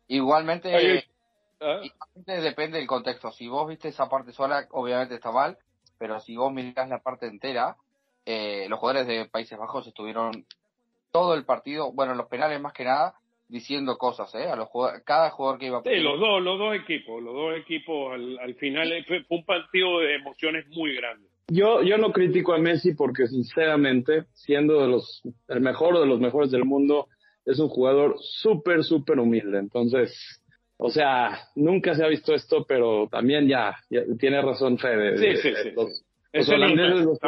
igualmente, 0.08 1.04
¿Ah? 1.60 1.80
depende 2.26 2.78
del 2.78 2.86
contexto. 2.86 3.30
Si 3.32 3.48
vos 3.48 3.68
viste 3.68 3.88
esa 3.88 4.08
parte 4.08 4.32
sola, 4.32 4.66
obviamente 4.70 5.14
está 5.14 5.32
mal, 5.32 5.58
pero 5.98 6.20
si 6.20 6.36
vos 6.36 6.52
mirás 6.52 6.88
la 6.88 7.00
parte 7.00 7.26
entera, 7.26 7.76
eh, 8.24 8.66
los 8.68 8.78
jugadores 8.78 9.06
de 9.06 9.26
Países 9.26 9.58
Bajos 9.58 9.86
estuvieron 9.86 10.44
todo 11.10 11.34
el 11.34 11.44
partido, 11.44 11.92
bueno, 11.92 12.14
los 12.14 12.28
penales 12.28 12.60
más 12.60 12.72
que 12.72 12.84
nada, 12.84 13.14
diciendo 13.48 13.96
cosas, 13.96 14.34
¿eh? 14.34 14.46
A 14.46 14.56
los 14.56 14.68
cada 15.04 15.30
jugador 15.30 15.58
que 15.58 15.66
iba. 15.66 15.82
Sí, 15.82 15.96
los 15.96 16.20
dos, 16.20 16.42
los 16.42 16.58
dos 16.58 16.74
equipos, 16.74 17.22
los 17.22 17.34
dos 17.34 17.56
equipos 17.56 18.12
al, 18.12 18.38
al 18.38 18.54
final 18.56 18.92
fue 19.06 19.24
un 19.30 19.44
partido 19.44 20.00
de 20.00 20.16
emociones 20.16 20.66
muy 20.68 20.94
grande. 20.94 21.26
Yo, 21.50 21.82
yo 21.82 21.96
no 21.96 22.12
critico 22.12 22.52
a 22.52 22.58
Messi 22.58 22.92
porque 22.94 23.26
sinceramente, 23.26 24.26
siendo 24.34 24.82
de 24.82 24.88
los, 24.88 25.22
el 25.48 25.60
mejor 25.62 25.98
de 25.98 26.06
los 26.06 26.20
mejores 26.20 26.50
del 26.50 26.66
mundo, 26.66 27.08
es 27.46 27.58
un 27.58 27.68
jugador 27.68 28.16
súper, 28.20 28.84
súper 28.84 29.18
humilde. 29.18 29.58
Entonces, 29.58 30.42
o 30.80 30.90
sea, 30.90 31.48
nunca 31.56 31.94
se 31.94 32.04
ha 32.04 32.08
visto 32.08 32.34
esto, 32.34 32.64
pero 32.66 33.08
también 33.10 33.48
ya, 33.48 33.76
tiene 34.18 34.40
razón 34.40 34.78
Fede. 34.78 35.18
Sí, 35.18 35.42
sí, 35.42 35.54
sí. 35.62 35.72
Los, 35.74 36.48
holandeses 36.48 37.18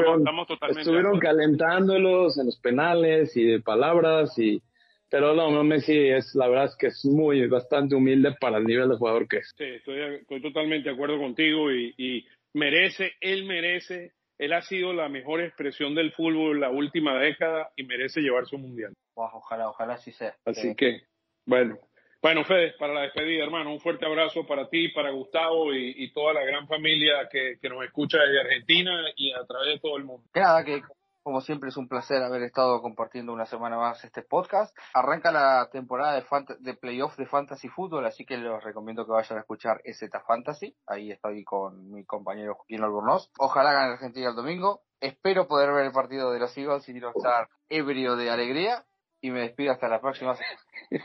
estuvieron 0.76 1.18
calentándolos 1.18 2.38
en 2.38 2.46
los 2.46 2.60
penales 2.60 3.36
y 3.36 3.44
de 3.44 3.60
palabras 3.60 4.38
y 4.38 4.62
pero 5.10 5.34
no, 5.34 5.64
Messi 5.64 5.98
es 6.10 6.32
la 6.36 6.46
verdad 6.46 6.66
es 6.66 6.76
que 6.76 6.86
es 6.88 7.04
muy 7.04 7.44
bastante 7.48 7.96
humilde 7.96 8.36
para 8.40 8.58
el 8.58 8.64
nivel 8.64 8.90
de 8.90 8.96
jugador 8.96 9.26
que 9.26 9.38
es. 9.38 9.52
Sí, 9.58 9.64
estoy, 9.64 10.00
estoy 10.20 10.40
totalmente 10.40 10.88
de 10.88 10.94
acuerdo 10.94 11.18
contigo 11.18 11.72
y, 11.72 11.92
y 11.98 12.24
merece, 12.54 13.14
él 13.20 13.44
merece, 13.44 14.12
él 14.38 14.52
ha 14.52 14.62
sido 14.62 14.92
la 14.92 15.08
mejor 15.08 15.40
expresión 15.40 15.96
del 15.96 16.12
fútbol 16.12 16.60
la 16.60 16.70
última 16.70 17.18
década 17.18 17.70
y 17.74 17.82
merece 17.82 18.20
llevarse 18.20 18.54
un 18.54 18.62
mundial. 18.62 18.92
ojalá, 19.14 19.70
ojalá 19.70 19.94
así 19.94 20.12
sea. 20.12 20.36
Así 20.44 20.76
que, 20.76 21.00
bueno. 21.44 21.76
Bueno, 22.22 22.44
Fede, 22.44 22.74
para 22.78 22.92
la 22.92 23.00
despedida, 23.02 23.44
hermano, 23.44 23.72
un 23.72 23.80
fuerte 23.80 24.04
abrazo 24.04 24.46
para 24.46 24.68
ti, 24.68 24.88
para 24.88 25.10
Gustavo 25.10 25.72
y, 25.72 26.12
toda 26.12 26.34
la 26.34 26.44
gran 26.44 26.68
familia 26.68 27.28
que, 27.30 27.58
que, 27.60 27.68
nos 27.70 27.82
escucha 27.82 28.18
desde 28.18 28.40
Argentina 28.40 28.92
y 29.16 29.32
a 29.32 29.44
través 29.46 29.74
de 29.74 29.80
todo 29.80 29.96
el 29.96 30.04
mundo. 30.04 30.28
Nada, 30.34 30.62
que 30.62 30.82
como 31.22 31.40
siempre 31.40 31.68
es 31.68 31.76
un 31.76 31.88
placer 31.88 32.22
haber 32.22 32.42
estado 32.42 32.80
compartiendo 32.80 33.32
una 33.32 33.46
semana 33.46 33.76
más 33.76 34.04
este 34.04 34.22
podcast. 34.22 34.76
Arranca 34.94 35.30
la 35.30 35.68
temporada 35.70 36.14
de, 36.14 36.24
de 36.58 36.74
playoff 36.74 37.16
de 37.16 37.26
Fantasy 37.26 37.68
Football, 37.68 38.06
así 38.06 38.24
que 38.24 38.36
les 38.36 38.62
recomiendo 38.62 39.04
que 39.04 39.12
vayan 39.12 39.38
a 39.38 39.42
escuchar 39.42 39.80
EZ 39.84 40.10
Fantasy. 40.26 40.74
Ahí 40.86 41.10
estoy 41.10 41.44
con 41.44 41.90
mi 41.90 42.04
compañero 42.04 42.54
Joaquín 42.54 42.82
Albornoz. 42.82 43.30
Ojalá 43.38 43.72
gane 43.72 43.92
Argentina 43.92 44.30
el 44.30 44.36
domingo. 44.36 44.82
Espero 45.00 45.46
poder 45.46 45.72
ver 45.72 45.86
el 45.86 45.92
partido 45.92 46.32
de 46.32 46.38
los 46.38 46.56
Eagles 46.56 46.88
y 46.88 46.94
no 46.94 47.10
estar 47.10 47.48
ebrio 47.68 48.16
de 48.16 48.30
alegría. 48.30 48.84
Y 49.22 49.30
me 49.30 49.40
despido 49.40 49.72
hasta 49.72 49.88
la 49.88 50.00
próxima. 50.00 50.34
fly, 50.34 50.98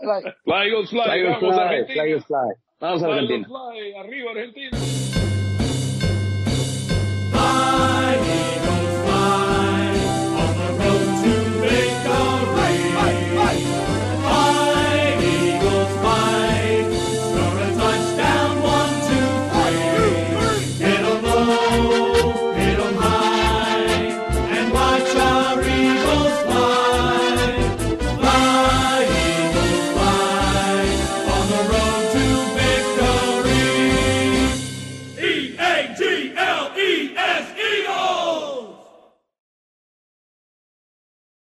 fly. 0.00 0.22
Fly, 0.44 0.86
fly. 0.86 1.84
Fly, 1.86 2.20
fly. 2.20 2.38
Vamos, 2.80 3.02
Argentina. 3.02 3.46
Arriba, 3.98 4.30
Argentina. 4.30 5.09